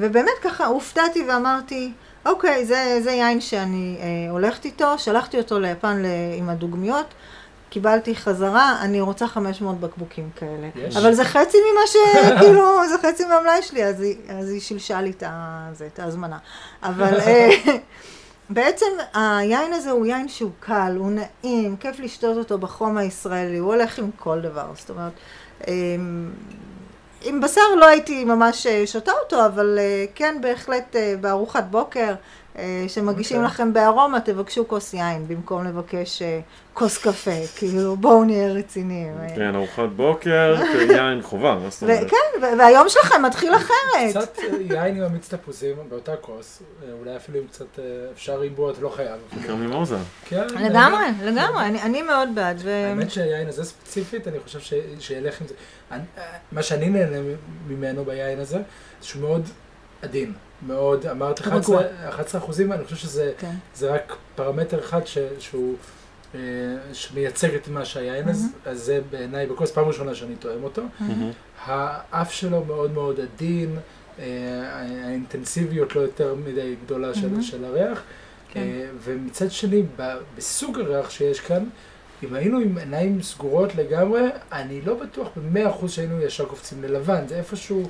ובאמת 0.00 0.38
ככה 0.42 0.66
הופתעתי 0.66 1.24
ואמרתי, 1.28 1.92
אוקיי, 2.26 2.64
זה, 2.64 3.00
זה 3.02 3.10
יין 3.10 3.40
שאני 3.40 3.98
הולכת 4.30 4.64
איתו, 4.64 4.98
שלחתי 4.98 5.38
אותו 5.38 5.58
ליפן 5.58 6.02
עם 6.38 6.48
הדוגמיות. 6.48 7.14
קיבלתי 7.70 8.16
חזרה, 8.16 8.76
אני 8.80 9.00
רוצה 9.00 9.26
500 9.26 9.80
בקבוקים 9.80 10.30
כאלה. 10.36 10.68
יש. 10.74 10.96
אבל 10.96 11.12
זה 11.12 11.24
חצי 11.24 11.58
ממה 11.72 11.86
ש... 11.86 11.96
כאילו, 12.40 12.88
זה 12.88 13.08
חצי 13.08 13.24
מהמלאי 13.24 13.62
שלי, 13.62 13.84
אז 13.84 14.00
היא, 14.00 14.16
אז 14.28 14.50
היא 14.50 14.60
שילשה 14.60 15.00
לי 15.00 15.12
את 15.86 15.98
ההזמנה. 15.98 16.38
אבל 16.82 17.18
בעצם 18.50 18.86
היין 19.14 19.72
הזה 19.72 19.90
הוא 19.90 20.06
יין 20.06 20.28
שהוא 20.28 20.50
קל, 20.60 20.94
הוא 20.98 21.10
נעים, 21.10 21.76
כיף 21.76 22.00
לשתות 22.00 22.36
אותו 22.36 22.58
בחום 22.58 22.96
הישראלי, 22.96 23.56
הוא 23.56 23.74
הולך 23.74 23.98
עם 23.98 24.10
כל 24.16 24.40
דבר, 24.40 24.66
זאת 24.74 24.90
אומרת, 24.90 25.12
עם 27.22 27.40
בשר 27.40 27.74
לא 27.76 27.86
הייתי 27.86 28.24
ממש 28.24 28.66
שותה 28.86 29.12
אותו, 29.22 29.46
אבל 29.46 29.78
כן 30.14 30.38
בהחלט 30.40 30.96
בארוחת 31.20 31.64
בוקר, 31.70 32.08
אה, 32.10 32.14
שמגישים 32.88 33.36
אוקיי. 33.36 33.46
לכם 33.52 33.72
בארומה, 33.72 34.20
תבקשו 34.20 34.68
כוס 34.68 34.94
יין 34.94 35.28
במקום 35.28 35.64
לבקש 35.64 36.22
אה, 36.22 36.40
כוס 36.74 36.98
קפה, 36.98 37.30
כאילו 37.56 37.96
בואו 37.96 38.24
נהיה 38.24 38.52
רציניים. 38.52 39.14
אה. 39.22 39.28
כן, 39.36 39.54
ארוחת 39.54 39.88
בוקר, 39.96 40.54
יין 40.94 41.22
חובה, 41.22 41.58
מה 41.62 41.70
זאת 41.70 41.82
אומרת? 41.82 42.06
וכן, 42.06 42.16
ו- 42.42 42.58
והיום 42.58 42.88
שלכם 42.88 43.22
מתחיל 43.22 43.54
אחרת. 43.56 44.10
קצת 44.10 44.38
אה, 44.38 44.44
יין 44.86 44.96
עם 44.96 45.02
המיץ 45.02 45.34
תפוזים 45.34 45.76
באותה 45.88 46.16
כוס, 46.16 46.62
אה, 46.82 46.92
אולי 47.00 47.16
אפילו 47.16 47.38
עם 47.38 47.46
קצת, 47.46 47.78
אה, 47.78 47.84
אפשר 48.14 48.38
ריבוע, 48.38 48.70
אתה 48.72 48.80
לא 48.80 48.88
חייב. 48.88 49.20
בעיקר 49.34 49.54
מימוזה. 49.54 49.96
כן, 50.24 50.46
לגמרי, 50.60 51.04
לגמרי, 51.24 51.64
אני, 51.66 52.02
מאוד 52.02 52.28
בעד. 52.34 52.62
האמת 52.66 53.10
שהיין 53.10 53.48
הזה 53.48 53.64
ספציפית, 53.64 54.28
אני 54.28 54.36
חושב 54.44 54.58
שילך 55.00 55.40
עם 55.40 55.46
זה. 55.46 55.54
אני- 55.92 56.02
אה, 56.18 56.22
מה 56.52 56.62
שאני 56.62 56.88
נהנה 56.90 57.16
ממנו 57.68 58.04
ביין 58.04 58.38
הזה, 58.40 58.56
זה 58.56 58.62
שהוא 59.06 59.22
מאוד 59.22 59.42
עדין. 60.02 60.32
מאוד, 60.66 61.06
אמרת 61.06 61.40
11 61.40 61.76
רגוע. 61.76 62.08
11 62.08 62.40
אחוזים, 62.40 62.72
אני 62.72 62.84
חושב 62.84 62.96
שזה 62.96 63.32
כן. 63.38 63.50
רק 63.82 64.16
פרמטר 64.34 64.80
אחד 64.80 65.06
ש, 65.06 65.18
שהוא, 65.38 65.74
אה, 66.34 66.40
שמייצג 66.92 67.54
את 67.54 67.68
מה 67.68 67.84
שהיין 67.84 68.28
הזה, 68.28 68.46
אז 68.66 68.82
זה 68.82 69.00
בעיניי 69.10 69.46
בכוס 69.46 69.70
פעם 69.70 69.84
ראשונה 69.88 70.14
שאני 70.14 70.34
תואם 70.34 70.64
אותו. 70.64 70.82
מהמם. 71.00 71.30
האף 71.64 72.32
שלו 72.32 72.64
מאוד 72.64 72.90
מאוד 72.90 73.20
עדין, 73.20 73.76
אה, 74.18 74.24
האינטנסיביות 75.04 75.96
לא 75.96 76.00
יותר 76.00 76.34
מדי 76.34 76.74
גדולה 76.84 77.14
של, 77.14 77.28
מהמם. 77.28 77.42
של 77.42 77.64
הריח, 77.64 78.02
כן. 78.52 78.60
אה, 78.60 78.86
ומצד 79.04 79.50
שני, 79.50 79.82
ב- 79.96 80.16
בסוג 80.36 80.80
הריח 80.80 81.10
שיש 81.10 81.40
כאן, 81.40 81.64
אם 82.22 82.34
היינו 82.34 82.58
עם 82.58 82.78
עיניים 82.78 83.22
סגורות 83.22 83.74
לגמרי, 83.74 84.20
אני 84.52 84.80
לא 84.80 84.94
בטוח 84.94 85.28
במאה 85.36 85.70
אחוז 85.70 85.92
שהיינו 85.92 86.20
ישר 86.22 86.44
קופצים 86.44 86.82
ללבן, 86.82 87.28
זה 87.28 87.36
איפשהו 87.36 87.88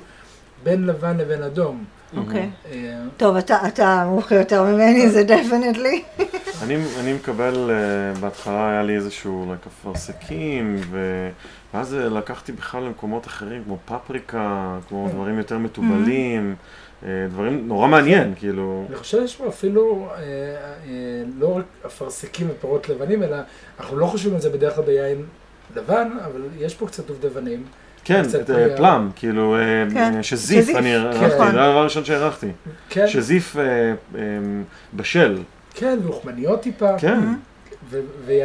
בין 0.63 0.85
לבן 0.85 1.17
לבין 1.17 1.43
אדום. 1.43 1.85
אוקיי. 2.17 2.49
אה, 2.71 2.99
טוב, 3.17 3.35
אתה, 3.67 4.05
מומחה 4.09 4.35
יותר 4.35 4.63
ממני, 4.63 5.09
זה 5.09 5.23
דפנטלי. 5.23 6.03
אני, 6.63 6.77
אני 6.99 7.13
מקבל, 7.13 7.69
uh, 7.69 8.19
בהתחלה 8.19 8.69
היה 8.69 8.83
לי 8.83 8.95
איזשהו 8.95 9.53
like, 9.53 9.67
אפרסקים. 9.67 10.77
ואז 11.73 11.93
אה, 11.95 12.09
לקחתי 12.09 12.51
בכלל 12.51 12.83
למקומות 12.83 13.27
אחרים, 13.27 13.63
כמו 13.63 13.77
פפריקה, 13.85 14.77
כמו 14.87 15.05
כן. 15.07 15.13
דברים 15.13 15.37
יותר 15.37 15.57
מתובלים, 15.57 16.55
אה, 17.05 17.27
דברים 17.29 17.67
נורא 17.67 17.87
מעניין, 17.87 18.33
כאילו, 18.35 18.85
אני 18.89 18.95
חושב 18.95 19.17
שיש 19.19 19.35
פה 19.35 19.47
אפילו 19.47 20.07
אה, 20.11 20.17
אה, 20.17 21.23
לא 21.37 21.57
רק 21.57 21.65
אפרסקים 21.85 22.47
ופירות 22.49 22.89
לבנים, 22.89 23.23
אלא 23.23 23.37
אנחנו 23.79 23.97
לא 23.97 24.05
חושבים 24.05 24.33
על 24.33 24.41
זה 24.41 24.49
בדרך 24.49 24.75
כלל 24.75 24.83
ביין 24.83 25.25
לבן, 25.75 26.17
אבל 26.25 26.41
יש 26.57 26.75
פה 26.75 26.87
קצת 26.87 27.07
דובדבנים. 27.07 27.63
כן, 28.07 28.21
את, 28.41 28.49
אה, 28.49 28.77
פלם, 28.77 29.09
כאילו, 29.15 29.55
אה, 29.55 29.59
כן, 29.93 30.15
אה, 30.17 30.23
שזיף, 30.23 30.69
אני 30.69 30.89
כן. 30.89 30.99
הערכתי, 30.99 31.25
נכון. 31.25 31.51
זה 31.51 31.63
הדבר 31.63 31.77
הראשון 31.77 32.05
שהערכתי, 32.05 32.47
כן, 32.89 33.07
שזיף 33.07 33.55
בשל, 34.93 35.37
כן, 35.73 35.99
ולוחמניות 36.03 36.61
טיפה. 36.61 36.97
כן. 36.97 37.19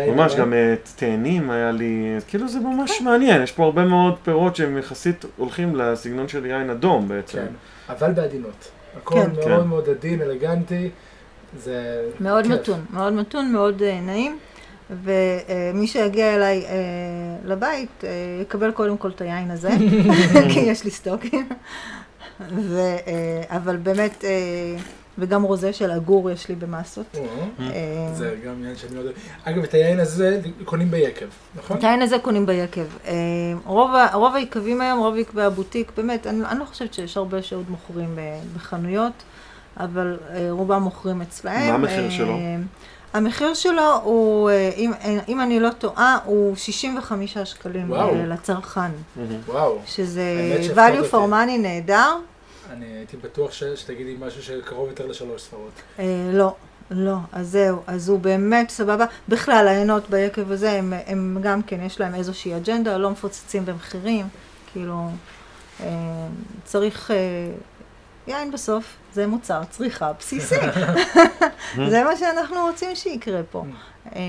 ממש. 0.08 0.34
גם 0.34 0.52
תאנים 0.96 1.50
היה 1.50 1.70
לי, 1.72 2.16
כאילו 2.28 2.48
זה 2.48 2.60
ממש 2.60 3.00
מעניין, 3.00 3.42
יש 3.42 3.52
פה 3.52 3.64
הרבה 3.64 3.84
מאוד 3.84 4.14
פירות 4.22 4.56
שהם 4.56 4.78
יחסית 4.78 5.24
הולכים 5.36 5.76
לסגנון 5.76 6.28
של 6.28 6.46
יין 6.46 6.70
אדום 6.70 7.08
בעצם. 7.08 7.38
כן, 7.38 7.46
אבל 7.88 8.12
בעדינות. 8.12 8.70
הכל 8.96 9.14
כן. 9.14 9.30
מאוד 9.34 9.62
כן. 9.62 9.68
מאוד 9.68 9.88
עדין, 9.88 10.22
אלגנטי. 10.22 10.90
זה 11.58 12.04
מאוד. 12.20 12.46
מתון, 12.48 12.80
מאוד 12.92 13.12
מתון, 13.12 13.52
מאוד 13.52 13.82
נעים. 13.82 14.38
ומי 15.02 15.86
שיגיע 15.86 16.34
אליי 16.34 16.64
אה, 16.66 16.72
לבית 17.44 18.04
אה, 18.04 18.10
יקבל 18.42 18.70
קודם 18.70 18.96
כל 18.96 19.10
את 19.10 19.20
היין 19.20 19.50
הזה, 19.50 19.70
כי 20.52 20.60
יש 20.60 20.84
לי 20.84 20.90
סטוקים. 20.90 21.48
ו, 22.40 22.78
אה, 22.78 23.42
אבל 23.48 23.76
באמת, 23.76 24.24
וגם 25.18 25.42
רוזה 25.42 25.72
של 25.72 25.90
עגור 25.90 26.30
יש 26.30 26.48
לי 26.48 26.54
במסות. 26.54 27.16
זה 28.14 28.36
גם 28.46 28.64
יין 28.64 28.76
שאני 28.76 28.94
מאוד 28.94 29.06
אוהב. 29.06 29.16
אגב, 29.44 29.62
את 29.62 29.74
היין 29.74 30.00
הזה 30.00 30.40
קונים 30.64 30.90
ביקב, 30.90 31.26
נכון? 31.56 31.78
את 31.78 31.84
היין 31.84 32.02
הזה 32.02 32.18
קונים 32.18 32.46
ביקב. 32.46 32.84
רוב, 33.64 34.34
היקבים 34.34 34.80
היום, 34.80 34.98
רוב 34.98 35.16
יקבי 35.16 35.42
הבוטיק, 35.42 35.92
באמת, 35.96 36.26
אני, 36.26 36.44
אני 36.44 36.58
לא 36.58 36.64
חושבת 36.64 36.94
שיש 36.94 37.16
הרבה 37.16 37.42
שעוד 37.42 37.70
מוכרים 37.70 38.18
בחנויות, 38.56 39.22
אבל 39.76 40.18
רובם 40.50 40.82
מוכרים 40.82 41.22
אצלהם. 41.22 41.68
מה 41.68 41.74
המחיר 41.74 42.10
שלו? 42.10 42.38
המחיר 43.12 43.54
שלו 43.54 44.00
הוא, 44.02 44.50
אה, 44.50 44.70
אם, 44.76 44.92
אם 45.28 45.40
אני 45.40 45.60
לא 45.60 45.70
טועה, 45.78 46.18
הוא 46.24 46.56
65 46.56 47.38
שקלים 47.38 47.90
וואו. 47.90 48.14
אה, 48.14 48.26
לצרכן, 48.26 48.80
מהמם. 49.16 49.36
וואו. 49.46 49.78
שזה 49.86 50.22
value 50.74 51.12
for 51.12 51.30
money 51.32 51.58
נהדר. 51.58 52.16
אני 52.72 52.86
הייתי 52.86 53.16
בטוח 53.16 53.52
ש- 53.52 53.64
שתגידי 53.64 54.16
משהו 54.20 54.42
שקרוב 54.42 54.88
יותר 54.88 55.06
לשלוש 55.06 55.42
ספרות. 55.42 55.70
אה, 55.98 56.04
לא, 56.32 56.54
לא, 56.90 57.14
אז 57.32 57.48
זהו, 57.50 57.76
אז 57.86 58.08
הוא 58.08 58.18
באמת 58.20 58.70
סבבה. 58.70 59.04
בכלל, 59.28 59.68
העיינות 59.68 60.10
ביקב 60.10 60.52
הזה, 60.52 60.70
הם, 60.72 60.92
הם 61.06 61.38
גם 61.42 61.62
כן, 61.62 61.80
יש 61.86 62.00
להם 62.00 62.14
איזושהי 62.14 62.56
אג'נדה, 62.56 62.96
לא 62.98 63.10
מפוצצים 63.10 63.64
במחירים, 63.66 64.26
כאילו, 64.72 65.08
אה, 65.80 65.86
צריך, 66.64 67.10
אה, 67.10 67.16
יין 68.26 68.50
בסוף, 68.50 68.96
זה 69.12 69.26
מוצר 69.26 69.60
צריכה 69.70 70.12
בסיסי. 70.18 70.54
זה 71.90 72.04
מה 72.04 72.16
שאנחנו 72.16 72.56
רוצים 72.60 72.96
שיקרה 72.96 73.40
פה. 73.50 73.64
אה, 74.16 74.20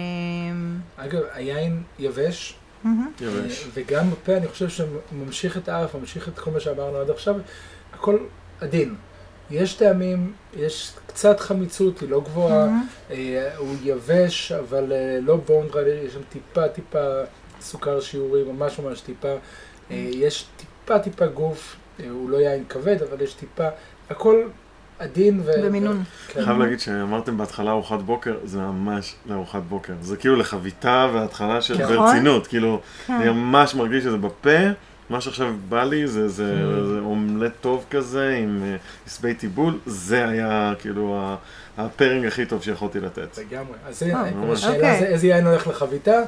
אגב, 0.98 1.22
היין 1.34 1.84
יבש, 2.00 2.56
מהמם. 2.84 3.12
יבש. 3.22 3.64
אה, 3.64 3.70
וגם 3.74 4.12
בפה 4.12 4.38
אני 4.38 4.48
חושב 4.48 4.70
שממשיך 4.70 5.58
את 5.58 5.70
האף, 5.70 5.96
ממשיך 5.96 6.28
את 6.28 6.40
כל 6.40 6.52
מה 6.52 6.60
שאמרנו 6.60 6.98
עד 6.98 7.10
עכשיו, 7.10 7.36
הכל 7.94 8.18
עדין. 8.62 8.96
יש 9.52 9.74
טעמים, 9.74 10.34
יש 10.58 10.94
קצת 11.08 11.40
חמיצות, 11.40 12.00
היא 12.00 12.10
לא 12.10 12.22
גבוהה. 12.22 12.68
אה, 13.12 13.58
הוא 13.58 13.76
יבש, 13.84 14.52
אבל 14.52 14.92
אה, 14.92 15.20
לא 15.22 15.36
בונדרד, 15.36 15.88
יש 15.88 16.14
שם 16.14 16.20
טיפה 16.30 16.68
טיפה 16.68 17.22
סוכר 17.62 18.02
שיעורי, 18.02 18.44
ממש 18.44 18.80
ממש 18.80 19.02
טיפה. 19.02 19.36
אה, 19.92 20.10
יש 20.12 20.46
טיפה 20.58 21.00
טיפה 21.00 21.28
גוף, 21.28 21.76
אה, 21.76 21.83
הוא 22.10 22.30
לא 22.30 22.38
יין 22.38 22.64
כבד, 22.70 22.98
אבל 23.04 23.22
יש 23.22 23.34
טיפה, 23.34 23.68
הכל 24.10 24.44
עדין 25.00 25.42
ו... 25.46 25.52
במינון. 25.66 26.04
כן. 26.28 26.44
חייב 26.46 26.58
להגיד 26.58 26.80
שאמרתם 26.80 27.38
בהתחלה 27.38 27.72
ארוחת 27.72 28.00
בוקר, 28.00 28.36
זה 28.44 28.60
ממש 28.60 29.16
לארוחת 29.26 29.62
בוקר. 29.70 29.94
זה 30.02 30.18
כאילו 30.18 30.36
לחביתה 30.36 31.08
והתחלה 31.14 31.62
של 31.62 31.78
כן. 31.78 31.86
ברצינות, 31.88 32.48
כאילו, 32.48 32.82
כן. 33.08 33.14
אני 33.14 33.30
ממש 33.30 33.76
מרגיש 33.76 34.04
שזה 34.04 34.18
בפה. 34.18 34.50
מה 35.10 35.22
שעכשיו 35.22 35.54
בא 35.70 35.84
לי 35.84 36.08
זה, 36.08 36.28
זה, 36.30 36.44
Mm. 36.54 36.86
זה 36.94 37.00
אומלט 37.00 37.52
טוב 37.62 37.86
כזה 37.92 38.38
עם 38.42 38.64
אה, 38.66 38.76
עשבי 39.08 39.34
טיבול, 39.34 39.78
זה 39.86 40.28
היה 40.28 40.74
כאילו 40.80 41.18
ה- 41.20 41.36
הפרינג 41.78 42.26
הכי 42.26 42.46
טוב 42.46 42.64
שיכולתי 42.64 43.00
לתת. 43.00 43.38
לגמרי. 43.38 43.74
אז 43.88 44.04
אה. 44.04 44.30
השאלה 44.52 44.76
אוקיי. 44.76 45.00
זה 45.00 45.06
איזה 45.06 45.28
יין 45.28 45.48
הולך 45.48 45.68
לחביתה? 45.68 46.22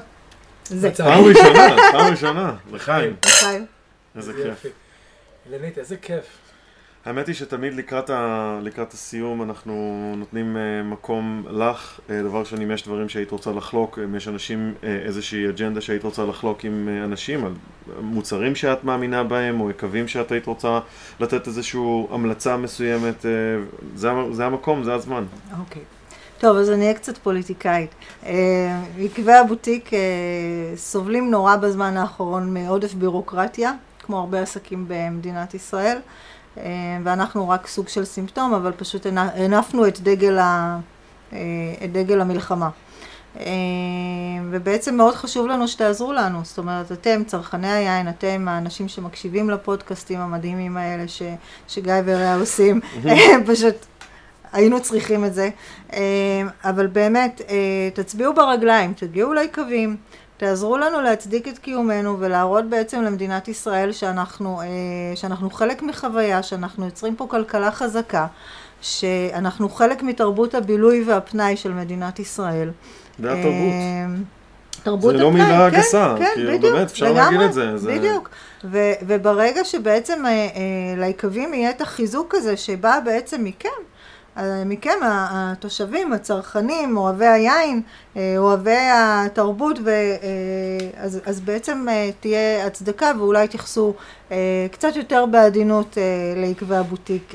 זה. 0.66 0.92
פעם 0.92 1.24
ראשונה, 1.24 1.68
פעם 1.92 2.12
ראשונה, 2.12 2.54
לחיים, 2.74 3.16
לחיים. 3.26 3.66
איזה. 4.18 4.34
כיף. 4.34 4.72
אילנית, 5.52 5.78
איזה 5.78 5.98
כיף. 5.98 6.26
האמת 7.06 7.28
היא 7.28 7.36
שתמיד 7.36 7.74
לקראת, 7.74 8.10
ה... 8.10 8.60
לקראת 8.62 8.94
הסיום 8.94 9.42
אנחנו 9.42 10.14
נותנים 10.18 10.56
uh, 10.56 10.86
מקום 10.86 11.46
לך. 11.50 12.00
Uh, 12.08 12.12
דבר 12.24 12.40
ראשון, 12.40 12.62
אם 12.62 12.72
יש 12.72 12.84
דברים 12.84 13.10
שהיית 13.10 13.32
רוצה 13.32 13.52
לחלוק, 13.52 14.00
אם 14.04 14.16
יש 14.16 14.28
אנשים, 14.28 14.74
uh, 14.82 14.86
איזושהי 14.86 15.50
אג'נדה 15.50 15.82
שהיית 15.82 16.04
רוצה 16.04 16.26
לחלוק 16.26 16.66
עם 16.66 16.90
אנשים, 17.04 17.46
על 17.46 17.54
מוצרים 18.02 18.56
שאת 18.56 18.84
מאמינה 18.84 19.24
בהם, 19.24 19.62
או 19.62 19.70
יקבים 19.70 20.08
שאת 20.08 20.32
היית 20.32 20.46
רוצה 20.46 20.80
לתת 21.20 21.48
איזושהי 21.48 21.82
המלצה 22.10 22.58
מסוימת, 22.58 23.22
זה, 23.96 24.10
זה 24.32 24.46
המקום, 24.46 24.84
זה 24.84 24.94
הזמן. 24.94 25.24
אוקיי. 25.60 25.82
טוב, 26.38 26.58
אז 26.58 26.70
אני 26.70 26.84
אהיה 26.84 26.94
קצת 26.94 27.18
פוליטיקאית. 27.18 27.96
אה, 28.26 28.82
עקבי 29.00 29.34
הבוטיק 29.34 29.94
אה, 29.94 30.00
סובלים 30.76 31.32
נורא 31.32 31.56
בזמן 31.56 31.98
האחרון 31.98 32.54
מעודף 32.54 32.94
בירוקרטיה, 32.94 33.74
כמו 34.06 34.20
הרבה 34.20 34.40
עסקים 34.42 34.86
במדינת 34.88 35.54
ישראל, 35.54 35.98
אה, 36.58 36.64
ואנחנו 37.04 37.50
רק 37.50 37.68
סוג 37.68 37.88
של 37.88 38.06
סימפטום, 38.06 38.54
אבל 38.54 38.72
פשוט 38.78 39.06
הנ- 39.06 39.18
הנפנו 39.36 39.88
את 39.88 40.00
דגל, 40.00 40.38
ה, 40.40 40.80
אה, 41.34 41.40
את 41.84 41.92
דגל 41.92 42.22
המלחמה. 42.22 42.70
אה, 43.40 43.46
ובעצם 44.52 44.96
מאוד 44.98 45.16
חשוב 45.16 45.48
לנו 45.48 45.68
שתעזרו 45.68 46.14
לנו, 46.14 46.40
זאת 46.44 46.58
אומרת, 46.58 46.92
אתם 46.92 47.24
צרכני 47.28 47.72
היין, 47.72 48.10
אתם 48.10 48.46
האנשים 48.48 48.88
שמקשיבים 48.88 49.50
לפודקאסטים 49.50 50.20
המדהימים 50.20 50.78
האלה 50.78 51.08
ש, 51.08 51.22
שגיא 51.68 51.94
ורע 52.06 52.36
עושים, 52.36 52.82
פשוט 53.48 53.76
היינו 54.54 54.82
צריכים 54.82 55.26
את 55.26 55.34
זה. 55.34 55.50
אבל 56.64 56.88
באמת, 56.88 57.42
תצביעו 57.94 58.34
ברגליים, 58.34 58.94
תגיעו 58.94 59.34
ליקבים, 59.34 59.98
תעזרו 60.38 60.78
לנו 60.78 61.02
להצדיק 61.02 61.48
את 61.48 61.58
קיומנו 61.58 62.20
ולהראות 62.20 62.70
בעצם 62.70 63.02
למדינת 63.02 63.48
ישראל 63.48 63.92
שאנחנו, 63.92 64.62
אה, 64.62 64.66
שאנחנו 65.16 65.50
חלק 65.50 65.82
מחוויה, 65.82 66.44
שאנחנו 66.44 66.86
יוצרים 66.86 67.16
פה 67.16 67.28
כלכלה 67.30 67.72
חזקה, 67.72 68.28
שאנחנו 68.82 69.70
חלק 69.70 70.04
מתרבות 70.04 70.56
הבילוי 70.56 71.04
והפנאי 71.08 71.58
של 71.58 71.74
מדינת 71.74 72.20
ישראל. 72.20 72.72
זה 73.20 73.32
התרבות. 73.32 73.52
אה, 73.52 74.06
תרבות 74.84 75.16
זה 75.18 75.24
לא 75.24 75.30
הפנאי, 75.30 75.44
מילה 75.44 75.72
כן, 75.72 75.78
גסה, 75.78 76.16
כן, 76.20 76.32
כאילו, 76.34 76.52
בדיוק, 76.58 76.74
באמת, 76.76 76.90
אפשר 76.92 77.06
לגמרי, 77.06 77.22
להגיד 77.24 77.42
את 77.42 77.54
זה, 77.54 77.78
זה- 77.78 77.92
בדיוק. 77.98 78.30
ו- 78.64 78.94
וברגע 79.08 79.64
שבעצם 79.64 80.26
אה, 80.26 80.30
אה, 80.32 80.48
ליקבים 80.98 81.54
יהיה 81.54 81.70
את 81.70 81.82
החיזוק 81.82 82.36
הזה 82.36 82.58
שבא 82.58 83.00
בעצם 83.06 83.44
מכם, 83.44 83.70
מכם, 84.66 85.00
התושבים, 85.04 86.14
הצרכנים, 86.14 86.98
אוהבי 86.98 87.26
היין, 87.26 87.82
אה, 88.18 88.36
אוהבי 88.38 88.78
התרבות, 88.94 89.80
ו, 89.86 89.92
אז, 90.98 91.20
אז 91.26 91.42
בעצם 91.42 91.86
תהיה 92.20 92.66
הצדקה 92.66 93.12
ואולי 93.18 93.44
יתייחסו 93.44 93.94
קצת 94.72 94.96
יותר 94.96 95.26
בעדינות 95.26 95.98
לעקבי 96.36 96.76
הבוטיק 96.76 97.34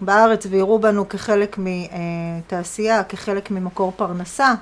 בארץ 0.00 0.46
ויראו 0.50 0.78
בנו 0.78 1.08
כחלק 1.08 1.56
מתעשייה, 1.58 3.04
כחלק 3.04 3.50
ממקור 3.50 3.92
פרנסה. 3.96 4.54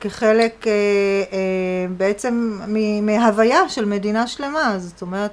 כחלק 0.00 0.66
בעצם 1.96 2.58
מהוויה 3.02 3.68
של 3.68 3.84
מדינה 3.84 4.26
שלמה, 4.26 4.74
זאת 4.78 5.02
אומרת 5.02 5.30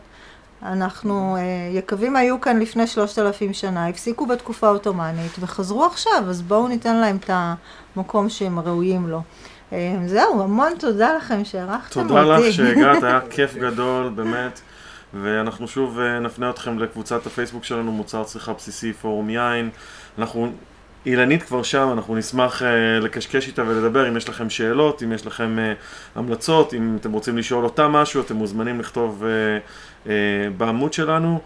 אנחנו, 0.63 1.35
אה, 1.37 1.41
יקבים 1.77 2.15
היו 2.15 2.41
כאן 2.41 2.59
לפני 2.59 2.87
שלושת 2.87 3.19
אלפים 3.19 3.53
שנה, 3.53 3.87
הפסיקו 3.87 4.25
בתקופה 4.25 4.67
העות'מאנית 4.67 5.31
וחזרו 5.39 5.85
עכשיו, 5.85 6.23
אז 6.29 6.41
בואו 6.41 6.67
ניתן 6.67 6.95
להם 6.95 7.17
את 7.17 7.29
המקום 7.95 8.29
שהם 8.29 8.59
ראויים 8.59 9.07
לו. 9.07 9.21
אה, 9.73 9.95
זהו, 10.05 10.41
המון 10.41 10.73
תודה 10.79 11.17
לכם 11.17 11.45
שהערכתם 11.45 11.99
אותי. 11.99 12.09
תודה 12.09 12.23
לך 12.23 12.53
שהגעת, 12.55 13.03
היה 13.03 13.19
כיף 13.29 13.55
גדול, 13.55 14.09
באמת. 14.09 14.61
ואנחנו 15.13 15.67
שוב 15.67 15.99
אה, 15.99 16.19
נפנה 16.19 16.49
אתכם 16.49 16.79
לקבוצת 16.79 17.25
הפייסבוק 17.25 17.63
שלנו, 17.63 17.91
מוצר 17.91 18.23
צריכה 18.23 18.53
בסיסי, 18.53 18.93
פורום 18.93 19.29
יין. 19.29 19.69
אנחנו, 20.17 20.51
אילנית 21.05 21.43
כבר 21.43 21.63
שם, 21.63 21.89
אנחנו 21.93 22.15
נשמח 22.15 22.61
uh, 22.61 22.65
לקשקש 23.01 23.47
איתה 23.47 23.61
ולדבר 23.61 24.09
אם 24.09 24.17
יש 24.17 24.29
לכם 24.29 24.49
שאלות, 24.49 25.03
אם 25.03 25.11
יש 25.11 25.25
לכם 25.25 25.57
uh, 25.57 26.19
המלצות, 26.19 26.73
אם 26.73 26.97
אתם 27.01 27.11
רוצים 27.11 27.37
לשאול 27.37 27.63
אותה 27.63 27.87
משהו, 27.87 28.21
אתם 28.21 28.35
מוזמנים 28.35 28.79
לכתוב 28.79 29.23
אה, 30.07 30.13
בעמוד 30.57 30.93
שלנו. 30.93 31.39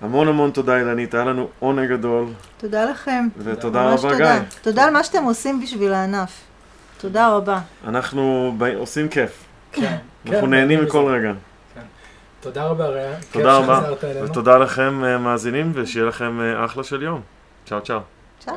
המון 0.00 0.28
המון 0.28 0.50
תודה 0.50 0.78
אילנית, 0.78 1.14
היה 1.14 1.24
לנו 1.24 1.48
עונג 1.58 1.90
גדול. 1.90 2.26
תודה 2.56 2.84
לכם. 2.84 3.28
ותודה 3.38 3.94
רבה 3.94 4.16
גיא. 4.16 4.26
תודה 4.62 4.84
על 4.84 4.90
מה 4.90 5.04
שאתם 5.04 5.24
עושים 5.24 5.60
בשביל 5.60 5.92
הענף. 5.92 6.40
תודה 6.98 7.28
רבה. 7.28 7.60
אנחנו 7.86 8.54
ב... 8.58 8.62
עושים 8.62 9.08
כיף. 9.08 9.44
כן. 9.72 9.96
אנחנו 10.26 10.40
כן, 10.40 10.50
נהנים 10.50 10.78
כן, 10.78 10.84
מכל 10.84 11.14
רגע. 11.14 11.32
כן. 11.74 11.80
תודה 12.40 12.64
רבה 12.64 12.86
רע. 12.86 13.14
תודה 13.32 13.56
רבה. 13.56 13.80
ותודה 14.24 14.58
לכם 14.58 15.04
אה, 15.04 15.18
מאזינים, 15.18 15.72
ושיהיה 15.74 16.06
לכם 16.06 16.40
אה, 16.40 16.64
אחלה 16.64 16.84
של 16.84 17.02
יום. 17.02 17.20
צ'או 17.66 17.80
צ'או. 17.80 18.00
צ'או. 18.40 18.54